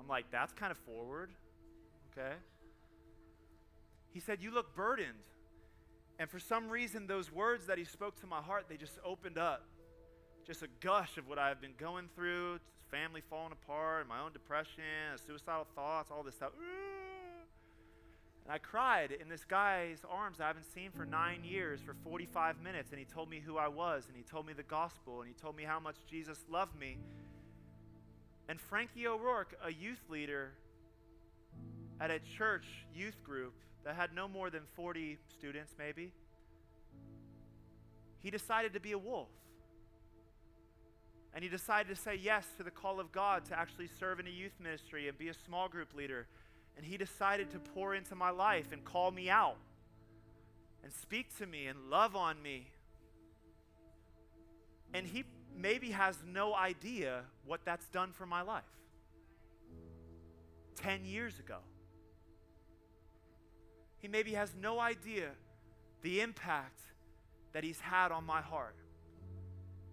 I'm 0.00 0.08
like, 0.08 0.24
That's 0.32 0.52
kind 0.52 0.72
of 0.72 0.78
forward. 0.78 1.30
Okay. 2.10 2.34
He 4.12 4.18
said, 4.18 4.38
You 4.42 4.52
look 4.52 4.74
burdened. 4.74 5.22
And 6.18 6.28
for 6.28 6.40
some 6.40 6.68
reason, 6.70 7.06
those 7.06 7.32
words 7.32 7.66
that 7.66 7.78
he 7.78 7.84
spoke 7.84 8.20
to 8.22 8.26
my 8.26 8.40
heart, 8.42 8.64
they 8.68 8.78
just 8.78 8.98
opened 9.04 9.38
up. 9.38 9.62
Just 10.44 10.64
a 10.64 10.68
gush 10.80 11.18
of 11.18 11.28
what 11.28 11.38
I've 11.38 11.60
been 11.60 11.74
going 11.78 12.08
through 12.16 12.58
family 12.90 13.22
falling 13.28 13.52
apart, 13.52 14.08
my 14.08 14.20
own 14.20 14.32
depression, 14.32 14.82
suicidal 15.26 15.66
thoughts, 15.74 16.10
all 16.10 16.22
this 16.22 16.34
stuff. 16.34 16.52
And 18.44 18.52
I 18.52 18.58
cried 18.58 19.12
in 19.12 19.28
this 19.28 19.44
guy's 19.44 19.98
arms 20.10 20.40
I 20.40 20.46
haven't 20.46 20.72
seen 20.74 20.90
for 20.90 21.04
nine 21.04 21.44
years 21.44 21.80
for 21.80 21.94
45 22.04 22.62
minutes. 22.62 22.90
And 22.90 22.98
he 22.98 23.04
told 23.04 23.28
me 23.28 23.42
who 23.44 23.58
I 23.58 23.68
was, 23.68 24.04
and 24.08 24.16
he 24.16 24.22
told 24.22 24.46
me 24.46 24.52
the 24.52 24.62
gospel, 24.62 25.20
and 25.20 25.28
he 25.28 25.34
told 25.34 25.56
me 25.56 25.64
how 25.64 25.78
much 25.78 25.96
Jesus 26.08 26.38
loved 26.50 26.78
me. 26.78 26.98
And 28.48 28.60
Frankie 28.60 29.06
O'Rourke, 29.06 29.54
a 29.62 29.70
youth 29.70 30.02
leader 30.08 30.52
at 32.00 32.10
a 32.10 32.18
church 32.18 32.64
youth 32.94 33.22
group, 33.22 33.54
that 33.84 33.94
had 33.94 34.14
no 34.14 34.28
more 34.28 34.50
than 34.50 34.62
40 34.74 35.18
students, 35.38 35.74
maybe, 35.78 36.12
he 38.20 38.30
decided 38.30 38.74
to 38.74 38.80
be 38.80 38.92
a 38.92 38.98
wolf. 38.98 39.28
And 41.34 41.44
he 41.44 41.50
decided 41.50 41.94
to 41.94 42.00
say 42.00 42.16
yes 42.16 42.46
to 42.56 42.62
the 42.62 42.70
call 42.70 43.00
of 43.00 43.12
God 43.12 43.44
to 43.46 43.58
actually 43.58 43.88
serve 43.98 44.18
in 44.18 44.26
a 44.26 44.30
youth 44.30 44.54
ministry 44.60 45.08
and 45.08 45.16
be 45.16 45.28
a 45.28 45.34
small 45.34 45.68
group 45.68 45.94
leader. 45.94 46.26
And 46.76 46.86
he 46.86 46.96
decided 46.96 47.50
to 47.50 47.58
pour 47.58 47.94
into 47.94 48.14
my 48.14 48.30
life 48.30 48.72
and 48.72 48.84
call 48.84 49.10
me 49.10 49.28
out 49.28 49.56
and 50.82 50.92
speak 50.92 51.36
to 51.38 51.46
me 51.46 51.66
and 51.66 51.90
love 51.90 52.16
on 52.16 52.40
me. 52.40 52.68
And 54.94 55.06
he 55.06 55.24
maybe 55.56 55.90
has 55.90 56.16
no 56.26 56.54
idea 56.54 57.22
what 57.44 57.60
that's 57.64 57.86
done 57.88 58.12
for 58.12 58.26
my 58.26 58.42
life. 58.42 58.64
10 60.76 61.04
years 61.04 61.38
ago. 61.38 61.58
He 63.98 64.08
maybe 64.08 64.32
has 64.34 64.54
no 64.60 64.78
idea 64.78 65.30
the 66.02 66.20
impact 66.20 66.80
that 67.52 67.64
he's 67.64 67.80
had 67.80 68.12
on 68.12 68.24
my 68.24 68.40
heart. 68.40 68.76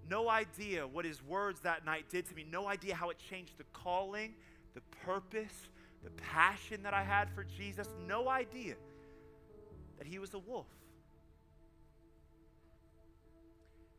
No 0.09 0.29
idea 0.29 0.85
what 0.85 1.05
his 1.05 1.23
words 1.23 1.61
that 1.61 1.85
night 1.85 2.05
did 2.09 2.27
to 2.27 2.35
me. 2.35 2.45
No 2.49 2.67
idea 2.67 2.95
how 2.95 3.09
it 3.09 3.17
changed 3.17 3.57
the 3.57 3.63
calling, 3.73 4.33
the 4.73 4.81
purpose, 5.05 5.69
the 6.03 6.11
passion 6.11 6.83
that 6.83 6.93
I 6.93 7.03
had 7.03 7.29
for 7.31 7.43
Jesus. 7.43 7.87
No 8.07 8.29
idea 8.29 8.75
that 9.97 10.07
he 10.07 10.19
was 10.19 10.33
a 10.33 10.39
wolf. 10.39 10.67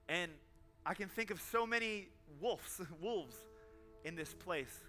And 0.08 0.30
I 0.84 0.94
can 0.94 1.08
think 1.08 1.30
of 1.30 1.40
so 1.40 1.66
many 1.66 2.08
wolves, 2.40 2.80
wolves 3.00 3.36
in 4.04 4.14
this 4.14 4.32
place. 4.34 4.80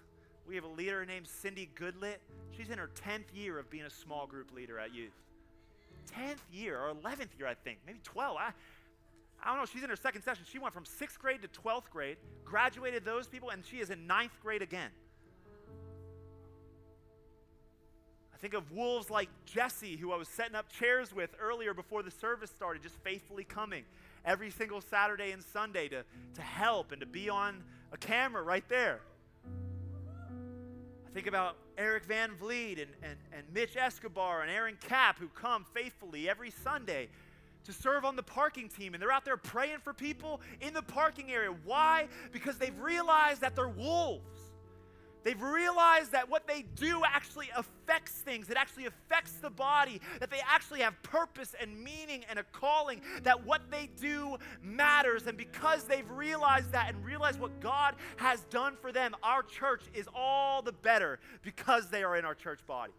We 0.46 0.54
have 0.54 0.64
a 0.64 0.68
leader 0.68 1.04
named 1.04 1.26
Cindy 1.26 1.68
Goodlit. 1.74 2.18
She's 2.56 2.70
in 2.70 2.78
her 2.78 2.90
10th 3.04 3.34
year 3.34 3.58
of 3.58 3.68
being 3.68 3.84
a 3.84 3.90
small 3.90 4.26
group 4.26 4.54
leader 4.54 4.78
at 4.78 4.94
youth. 4.94 5.12
10th 6.16 6.38
year 6.52 6.78
or 6.78 6.94
11th 6.94 7.38
year, 7.38 7.48
I 7.48 7.54
think, 7.54 7.78
maybe 7.86 7.98
12. 8.02 8.36
I, 8.38 8.52
I 9.42 9.50
don't 9.50 9.58
know. 9.58 9.66
She's 9.66 9.82
in 9.82 9.90
her 9.90 9.96
second 9.96 10.22
session. 10.22 10.44
She 10.50 10.58
went 10.58 10.74
from 10.74 10.84
sixth 10.84 11.18
grade 11.18 11.42
to 11.42 11.48
12th 11.48 11.90
grade, 11.90 12.16
graduated 12.44 13.04
those 13.04 13.26
people, 13.26 13.50
and 13.50 13.64
she 13.64 13.78
is 13.78 13.90
in 13.90 14.06
ninth 14.06 14.38
grade 14.42 14.62
again. 14.62 14.90
I 18.34 18.40
think 18.40 18.54
of 18.54 18.70
wolves 18.70 19.10
like 19.10 19.28
Jesse, 19.46 19.96
who 19.96 20.12
I 20.12 20.16
was 20.16 20.28
setting 20.28 20.54
up 20.54 20.68
chairs 20.68 21.12
with 21.12 21.30
earlier 21.40 21.74
before 21.74 22.04
the 22.04 22.10
service 22.10 22.50
started, 22.50 22.82
just 22.82 22.96
faithfully 23.02 23.42
coming 23.42 23.84
every 24.24 24.50
single 24.50 24.80
Saturday 24.80 25.32
and 25.32 25.42
Sunday 25.42 25.88
to, 25.88 26.04
to 26.34 26.42
help 26.42 26.92
and 26.92 27.00
to 27.00 27.06
be 27.06 27.28
on 27.28 27.64
a 27.92 27.96
camera 27.96 28.42
right 28.42 28.62
there. 28.68 29.00
I 29.44 31.10
think 31.12 31.26
about 31.26 31.56
Eric 31.76 32.04
Van 32.04 32.30
Vliet 32.38 32.78
and, 32.78 32.90
and, 33.02 33.18
and 33.32 33.44
Mitch 33.52 33.76
Escobar 33.76 34.42
and 34.42 34.50
Aaron 34.50 34.76
Cap 34.86 35.18
who 35.18 35.28
come 35.28 35.64
faithfully 35.74 36.28
every 36.28 36.50
Sunday 36.50 37.08
to 37.68 37.72
serve 37.74 38.06
on 38.06 38.16
the 38.16 38.22
parking 38.22 38.66
team. 38.66 38.94
And 38.94 39.02
they're 39.02 39.12
out 39.12 39.26
there 39.26 39.36
praying 39.36 39.80
for 39.84 39.92
people 39.92 40.40
in 40.62 40.72
the 40.72 40.80
parking 40.80 41.30
area. 41.30 41.54
Why? 41.64 42.08
Because 42.32 42.56
they've 42.56 42.78
realized 42.80 43.42
that 43.42 43.54
they're 43.54 43.68
wolves. 43.68 44.24
They've 45.22 45.40
realized 45.40 46.12
that 46.12 46.30
what 46.30 46.46
they 46.46 46.64
do 46.76 47.02
actually 47.04 47.50
affects 47.54 48.12
things. 48.12 48.48
It 48.48 48.56
actually 48.56 48.86
affects 48.86 49.32
the 49.32 49.50
body, 49.50 50.00
that 50.20 50.30
they 50.30 50.40
actually 50.48 50.80
have 50.80 50.94
purpose 51.02 51.54
and 51.60 51.78
meaning 51.84 52.24
and 52.30 52.38
a 52.38 52.44
calling, 52.44 53.02
that 53.24 53.44
what 53.44 53.70
they 53.70 53.90
do 54.00 54.38
matters. 54.62 55.26
And 55.26 55.36
because 55.36 55.84
they've 55.84 56.10
realized 56.10 56.72
that 56.72 56.94
and 56.94 57.04
realized 57.04 57.38
what 57.38 57.60
God 57.60 57.96
has 58.16 58.40
done 58.44 58.76
for 58.80 58.92
them, 58.92 59.14
our 59.22 59.42
church 59.42 59.82
is 59.92 60.08
all 60.14 60.62
the 60.62 60.72
better 60.72 61.18
because 61.42 61.90
they 61.90 62.02
are 62.02 62.16
in 62.16 62.24
our 62.24 62.34
church 62.34 62.60
body. 62.66 62.94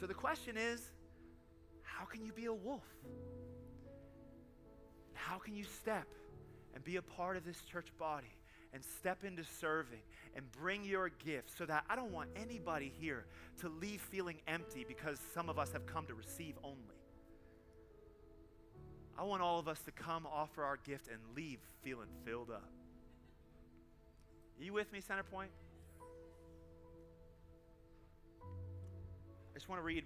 So 0.00 0.06
the 0.06 0.14
question 0.14 0.56
is 0.56 0.90
how 2.04 2.10
can 2.10 2.22
you 2.22 2.32
be 2.32 2.44
a 2.44 2.52
wolf? 2.52 2.84
How 5.14 5.38
can 5.38 5.56
you 5.56 5.64
step 5.64 6.06
and 6.74 6.84
be 6.84 6.96
a 6.96 7.02
part 7.02 7.38
of 7.38 7.46
this 7.46 7.62
church 7.62 7.86
body 7.98 8.36
and 8.74 8.84
step 8.84 9.24
into 9.24 9.42
serving 9.42 10.02
and 10.36 10.44
bring 10.52 10.84
your 10.84 11.08
gift 11.24 11.56
so 11.56 11.64
that 11.64 11.84
I 11.88 11.96
don't 11.96 12.12
want 12.12 12.28
anybody 12.36 12.92
here 13.00 13.24
to 13.60 13.70
leave 13.70 14.02
feeling 14.02 14.36
empty 14.46 14.84
because 14.86 15.18
some 15.32 15.48
of 15.48 15.58
us 15.58 15.72
have 15.72 15.86
come 15.86 16.04
to 16.06 16.14
receive 16.14 16.56
only. 16.62 16.76
I 19.18 19.22
want 19.22 19.40
all 19.40 19.58
of 19.58 19.66
us 19.66 19.80
to 19.84 19.90
come 19.90 20.26
offer 20.30 20.62
our 20.62 20.76
gift 20.76 21.08
and 21.08 21.18
leave 21.34 21.60
feeling 21.82 22.08
filled 22.26 22.50
up. 22.50 22.68
Are 24.58 24.62
you 24.62 24.74
with 24.74 24.92
me, 24.92 25.00
Centerpoint? 25.00 25.48
I 28.42 29.54
just 29.54 29.70
want 29.70 29.80
to 29.80 29.84
read 29.84 30.03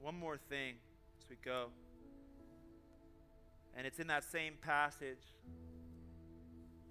one 0.00 0.18
more 0.18 0.36
thing 0.36 0.74
as 1.18 1.28
we 1.28 1.36
go. 1.44 1.66
And 3.76 3.86
it's 3.86 3.98
in 3.98 4.06
that 4.08 4.24
same 4.24 4.54
passage 4.60 5.22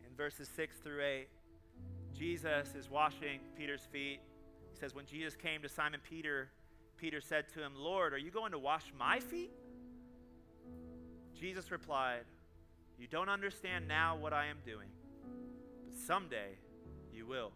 in 0.08 0.16
verses 0.16 0.49
6 0.55 0.78
through 0.78 1.03
8. 1.03 1.28
Jesus 2.18 2.74
is 2.76 2.89
washing 2.89 3.39
Peter's 3.58 3.86
feet. 3.91 4.20
He 4.74 4.80
says, 4.80 4.95
When 4.95 5.05
Jesus 5.05 5.36
came 5.36 5.62
to 5.62 5.70
Simon 5.70 5.99
Peter, 6.08 6.49
Peter 6.97 7.22
said 7.22 7.45
to 7.53 7.62
him, 7.62 7.74
Lord, 7.76 8.14
are 8.14 8.18
you 8.18 8.32
going 8.32 8.51
to 8.51 8.60
wash 8.60 8.86
my 8.97 9.20
feet? 9.20 9.51
Jesus 11.39 11.72
replied, 11.72 12.24
You 12.97 13.08
don't 13.08 13.30
understand 13.30 13.88
now 13.88 14.18
what 14.18 14.34
I 14.34 14.47
am 14.47 14.58
doing, 14.66 14.89
but 15.86 15.95
someday 15.97 16.58
you 17.14 17.26
will. 17.26 17.51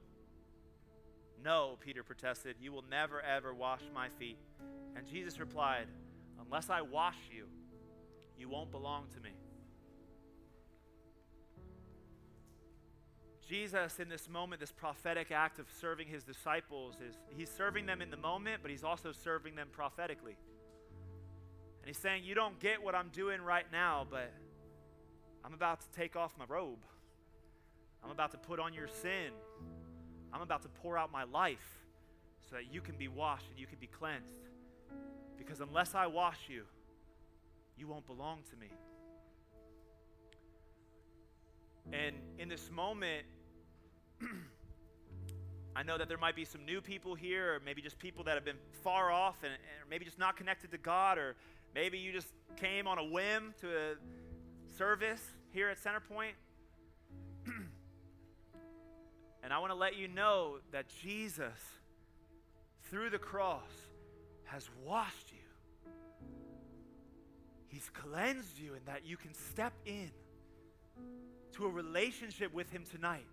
No, 1.43 1.77
Peter 1.79 2.03
protested, 2.03 2.55
You 2.59 2.71
will 2.71 2.85
never 2.89 3.21
ever 3.21 3.53
wash 3.53 3.81
my 3.93 4.09
feet. 4.09 4.37
And 4.95 5.07
Jesus 5.07 5.39
replied, 5.39 5.87
Unless 6.43 6.69
I 6.69 6.81
wash 6.81 7.17
you, 7.35 7.45
you 8.37 8.49
won't 8.49 8.71
belong 8.71 9.05
to 9.15 9.21
me. 9.21 9.31
Jesus, 13.47 13.99
in 13.99 14.07
this 14.07 14.29
moment, 14.29 14.61
this 14.61 14.71
prophetic 14.71 15.31
act 15.31 15.59
of 15.59 15.65
serving 15.79 16.07
his 16.07 16.23
disciples, 16.23 16.95
is 17.05 17.15
he's 17.35 17.49
serving 17.49 17.85
them 17.85 18.01
in 18.01 18.09
the 18.09 18.17
moment, 18.17 18.61
but 18.61 18.71
he's 18.71 18.83
also 18.83 19.11
serving 19.11 19.55
them 19.55 19.67
prophetically. 19.71 20.37
And 21.81 21.87
he's 21.87 21.97
saying, 21.97 22.23
You 22.23 22.35
don't 22.35 22.59
get 22.59 22.81
what 22.83 22.95
I'm 22.95 23.09
doing 23.09 23.41
right 23.41 23.65
now, 23.71 24.05
but 24.09 24.31
I'm 25.43 25.53
about 25.53 25.81
to 25.81 25.89
take 25.89 26.15
off 26.15 26.33
my 26.37 26.45
robe. 26.47 26.79
I'm 28.03 28.11
about 28.11 28.31
to 28.31 28.37
put 28.37 28.59
on 28.59 28.73
your 28.73 28.87
sin. 28.87 29.31
I'm 30.33 30.41
about 30.41 30.61
to 30.63 30.69
pour 30.69 30.97
out 30.97 31.11
my 31.11 31.23
life 31.23 31.79
so 32.49 32.55
that 32.55 32.73
you 32.73 32.81
can 32.81 32.95
be 32.95 33.07
washed 33.07 33.49
and 33.49 33.59
you 33.59 33.67
can 33.67 33.77
be 33.79 33.87
cleansed. 33.87 34.49
Because 35.37 35.59
unless 35.59 35.95
I 35.95 36.07
wash 36.07 36.39
you, 36.47 36.63
you 37.77 37.87
won't 37.87 38.05
belong 38.05 38.39
to 38.51 38.55
me. 38.57 38.67
And 41.93 42.15
in 42.37 42.47
this 42.47 42.69
moment, 42.71 43.25
I 45.75 45.83
know 45.83 45.97
that 45.97 46.07
there 46.07 46.17
might 46.17 46.35
be 46.35 46.45
some 46.45 46.65
new 46.65 46.81
people 46.81 47.15
here, 47.15 47.55
or 47.55 47.59
maybe 47.65 47.81
just 47.81 47.97
people 47.97 48.23
that 48.25 48.35
have 48.35 48.45
been 48.45 48.59
far 48.83 49.11
off 49.11 49.37
and, 49.43 49.51
and 49.51 49.89
maybe 49.89 50.05
just 50.05 50.19
not 50.19 50.37
connected 50.37 50.71
to 50.71 50.77
God, 50.77 51.17
or 51.17 51.35
maybe 51.73 51.97
you 51.97 52.11
just 52.11 52.33
came 52.55 52.87
on 52.87 52.97
a 52.97 53.03
whim 53.03 53.53
to 53.61 53.67
a 53.67 53.95
service 54.77 55.21
here 55.51 55.69
at 55.69 55.77
Centerpoint. 55.77 56.33
And 59.43 59.51
I 59.51 59.59
want 59.59 59.71
to 59.71 59.77
let 59.77 59.95
you 59.95 60.07
know 60.07 60.57
that 60.71 60.85
Jesus, 61.01 61.57
through 62.89 63.09
the 63.09 63.19
cross, 63.19 63.71
has 64.45 64.69
washed 64.85 65.31
you. 65.31 65.91
He's 67.67 67.89
cleansed 67.89 68.59
you, 68.59 68.73
and 68.73 68.85
that 68.85 69.05
you 69.05 69.17
can 69.17 69.33
step 69.33 69.73
in 69.85 70.11
to 71.53 71.65
a 71.65 71.69
relationship 71.69 72.53
with 72.53 72.69
Him 72.69 72.83
tonight. 72.89 73.25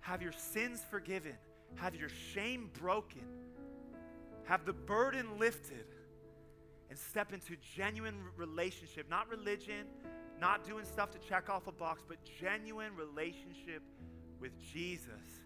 Have 0.00 0.22
your 0.22 0.32
sins 0.32 0.84
forgiven, 0.90 1.34
have 1.76 1.94
your 1.94 2.10
shame 2.32 2.70
broken, 2.74 3.22
have 4.44 4.64
the 4.64 4.72
burden 4.72 5.38
lifted, 5.38 5.86
and 6.90 6.98
step 6.98 7.32
into 7.32 7.56
genuine 7.76 8.16
relationship, 8.36 9.08
not 9.08 9.28
religion, 9.28 9.86
not 10.40 10.64
doing 10.64 10.84
stuff 10.84 11.10
to 11.12 11.18
check 11.18 11.48
off 11.48 11.66
a 11.66 11.72
box, 11.72 12.02
but 12.06 12.18
genuine 12.40 12.94
relationship 12.96 13.82
with 14.40 14.52
Jesus. 14.72 15.39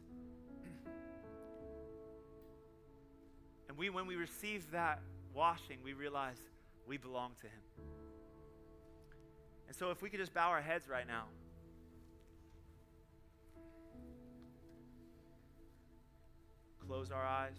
And 3.75 3.79
we, 3.81 3.91
when 3.91 4.07
we 4.07 4.15
receive 4.15 4.71
that 4.71 5.01
washing, 5.35 5.79
we 5.83 5.95
realize 5.95 6.37
we 6.87 6.97
belong 6.97 7.33
to 7.41 7.49
Him. 7.49 7.61
And 9.67 9.75
so, 9.75 9.91
if 9.91 10.01
we 10.01 10.11
could 10.11 10.21
just 10.21 10.33
bow 10.33 10.51
our 10.51 10.61
heads 10.61 10.89
right 10.89 11.09
now. 11.09 11.25
Close 16.87 17.11
our 17.11 17.27
eyes. 17.27 17.57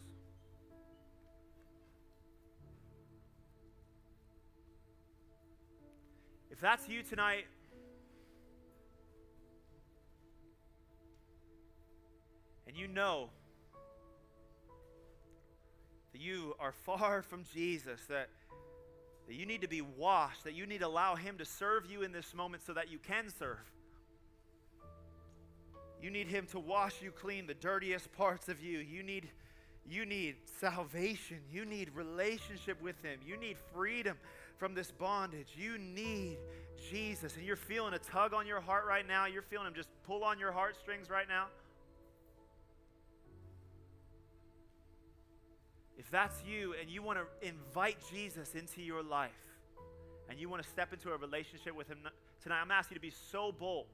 If 6.49 6.61
that's 6.61 6.88
you 6.88 7.03
tonight, 7.03 7.43
and 12.66 12.78
you 12.78 12.88
know 12.88 13.32
that 16.16 16.22
you 16.22 16.55
are 16.61 16.72
far 16.72 17.22
from 17.22 17.43
Jesus, 17.53 17.99
that, 18.07 18.30
that 19.28 19.36
you 19.36 19.45
need 19.45 19.59
to 19.63 19.68
be 19.68 19.82
washed, 19.82 20.45
that 20.45 20.53
you 20.53 20.66
need 20.66 20.80
to 20.80 20.88
allow 20.88 21.16
Him 21.16 21.38
to 21.39 21.43
serve 21.43 21.91
you 21.91 22.03
in 22.03 22.13
this 22.13 22.34
moment 22.34 22.63
so 22.66 22.72
that 22.72 22.89
you 22.89 22.99
can 22.99 23.26
serve. 23.38 23.59
You 26.01 26.09
need 26.09 26.28
him 26.28 26.45
to 26.51 26.59
wash 26.59 27.01
you 27.01 27.11
clean, 27.11 27.47
the 27.47 27.53
dirtiest 27.53 28.11
parts 28.13 28.47
of 28.47 28.61
you. 28.61 28.78
You 28.80 29.01
need 29.01 29.28
you 29.89 30.05
need 30.05 30.36
salvation. 30.59 31.39
You 31.51 31.66
need 31.66 31.89
relationship 31.95 32.82
with 32.82 33.01
him. 33.03 33.20
You 33.26 33.38
need 33.38 33.57
freedom 33.74 34.18
from 34.57 34.74
this 34.74 34.91
bondage. 34.91 35.47
You 35.55 35.78
need 35.78 36.38
Jesus. 36.91 37.36
And 37.36 37.45
you're 37.45 37.55
feeling 37.55 37.93
a 37.93 37.99
tug 37.99 38.34
on 38.34 38.45
your 38.45 38.61
heart 38.61 38.86
right 38.88 39.07
now. 39.07 39.26
You're 39.26 39.41
feeling 39.41 39.68
him 39.68 39.74
just 39.74 39.89
pull 40.05 40.24
on 40.24 40.38
your 40.38 40.51
heartstrings 40.51 41.09
right 41.09 41.28
now. 41.28 41.47
If 46.06 46.12
that's 46.12 46.41
you 46.43 46.74
and 46.80 46.89
you 46.89 47.01
want 47.01 47.20
to 47.20 47.47
invite 47.47 47.97
Jesus 48.10 48.56
into 48.56 48.82
your 48.82 49.03
life 49.03 49.32
and 50.30 50.39
you 50.39 50.47
want 50.47 50.64
to 50.64 50.70
step 50.70 50.93
into 50.93 51.12
a 51.12 51.18
relationship 51.18 51.76
with 51.76 51.88
him 51.88 51.97
tonight, 52.41 52.62
I'm 52.62 52.72
asking 52.72 52.95
you 52.95 52.99
to 52.99 53.01
be 53.01 53.14
so 53.32 53.51
bold 53.51 53.88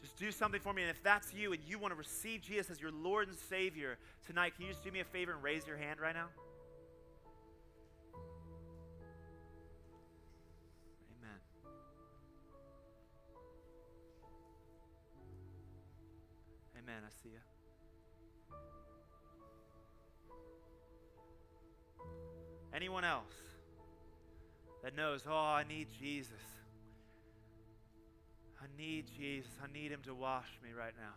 just 0.00 0.16
do 0.16 0.30
something 0.32 0.60
for 0.60 0.72
me. 0.72 0.82
And 0.82 0.90
if 0.90 1.02
that's 1.02 1.34
you 1.34 1.52
and 1.52 1.62
you 1.66 1.78
want 1.78 1.92
to 1.92 1.98
receive 1.98 2.40
Jesus 2.40 2.70
as 2.70 2.80
your 2.80 2.90
Lord 2.90 3.28
and 3.28 3.36
Savior 3.36 3.98
tonight, 4.26 4.54
can 4.56 4.64
you 4.64 4.72
just 4.72 4.82
do 4.82 4.90
me 4.90 5.00
a 5.00 5.04
favor 5.04 5.32
and 5.32 5.42
raise 5.42 5.66
your 5.66 5.76
hand 5.76 6.00
right 6.00 6.14
now? 6.14 6.28
Amen. 11.18 11.38
Amen. 16.78 17.02
I 17.06 17.22
see 17.22 17.28
you. 17.28 17.59
Anyone 22.74 23.04
else 23.04 23.34
that 24.82 24.96
knows, 24.96 25.24
oh, 25.28 25.34
I 25.34 25.64
need 25.68 25.88
Jesus? 26.00 26.32
I 28.62 28.66
need 28.78 29.06
Jesus. 29.18 29.50
I 29.62 29.72
need 29.72 29.90
him 29.90 30.00
to 30.04 30.14
wash 30.14 30.48
me 30.62 30.70
right 30.76 30.94
now. 30.98 31.14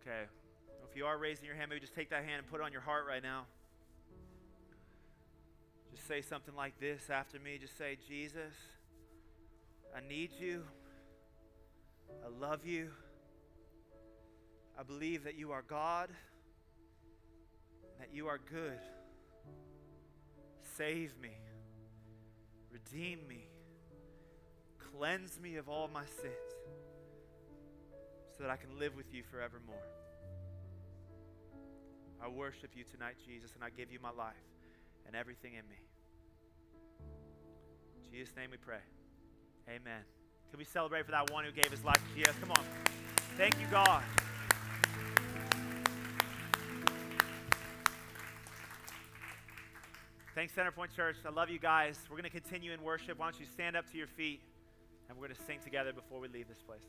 Okay. 0.00 0.24
If 0.88 0.96
you 0.96 1.06
are 1.06 1.16
raising 1.16 1.46
your 1.46 1.56
hand, 1.56 1.70
maybe 1.70 1.80
just 1.80 1.94
take 1.94 2.10
that 2.10 2.24
hand 2.24 2.38
and 2.38 2.46
put 2.46 2.60
it 2.60 2.62
on 2.64 2.72
your 2.72 2.82
heart 2.82 3.04
right 3.08 3.22
now. 3.22 3.46
Just 5.90 6.06
say 6.06 6.20
something 6.20 6.54
like 6.54 6.78
this 6.78 7.08
after 7.08 7.40
me. 7.40 7.58
Just 7.58 7.78
say, 7.78 7.96
Jesus, 8.06 8.52
I 9.96 10.06
need 10.06 10.30
you. 10.38 10.62
I 12.24 12.28
love 12.28 12.66
you. 12.66 12.90
I 14.78 14.82
believe 14.82 15.24
that 15.24 15.36
you 15.36 15.52
are 15.52 15.62
God, 15.62 16.10
that 17.98 18.08
you 18.12 18.26
are 18.28 18.38
good. 18.38 18.78
Save 20.76 21.14
me. 21.20 21.30
Redeem 22.72 23.20
me. 23.28 23.48
Cleanse 24.96 25.38
me 25.40 25.56
of 25.56 25.68
all 25.68 25.88
my 25.92 26.04
sins 26.04 26.34
so 28.36 28.42
that 28.42 28.50
I 28.50 28.56
can 28.56 28.78
live 28.78 28.96
with 28.96 29.12
you 29.12 29.22
forevermore. 29.30 29.76
I 32.22 32.28
worship 32.28 32.70
you 32.74 32.84
tonight, 32.84 33.16
Jesus, 33.26 33.52
and 33.54 33.62
I 33.62 33.70
give 33.70 33.92
you 33.92 33.98
my 34.02 34.10
life 34.10 34.34
and 35.06 35.14
everything 35.14 35.52
in 35.54 35.68
me. 35.68 35.76
In 38.04 38.12
Jesus' 38.12 38.34
name 38.36 38.50
we 38.50 38.56
pray. 38.56 38.82
Amen. 39.68 40.02
Can 40.50 40.58
we 40.58 40.64
celebrate 40.64 41.04
for 41.04 41.12
that 41.12 41.30
one 41.30 41.44
who 41.44 41.52
gave 41.52 41.70
his 41.70 41.84
life 41.84 42.00
to 42.08 42.14
Jesus? 42.14 42.34
Come 42.40 42.52
on. 42.52 42.64
Thank 43.36 43.60
you, 43.60 43.66
God. 43.70 44.02
Thanks, 50.34 50.52
Centerpoint 50.52 50.90
Church. 50.96 51.14
I 51.24 51.30
love 51.30 51.48
you 51.48 51.60
guys. 51.60 51.96
We're 52.10 52.16
going 52.16 52.24
to 52.24 52.40
continue 52.40 52.72
in 52.72 52.82
worship. 52.82 53.20
Why 53.20 53.26
don't 53.26 53.38
you 53.38 53.46
stand 53.46 53.76
up 53.76 53.88
to 53.92 53.96
your 53.96 54.08
feet 54.08 54.40
and 55.08 55.16
we're 55.16 55.28
going 55.28 55.38
to 55.38 55.44
sing 55.44 55.60
together 55.62 55.92
before 55.92 56.18
we 56.18 56.26
leave 56.26 56.48
this 56.48 56.60
place. 56.60 56.82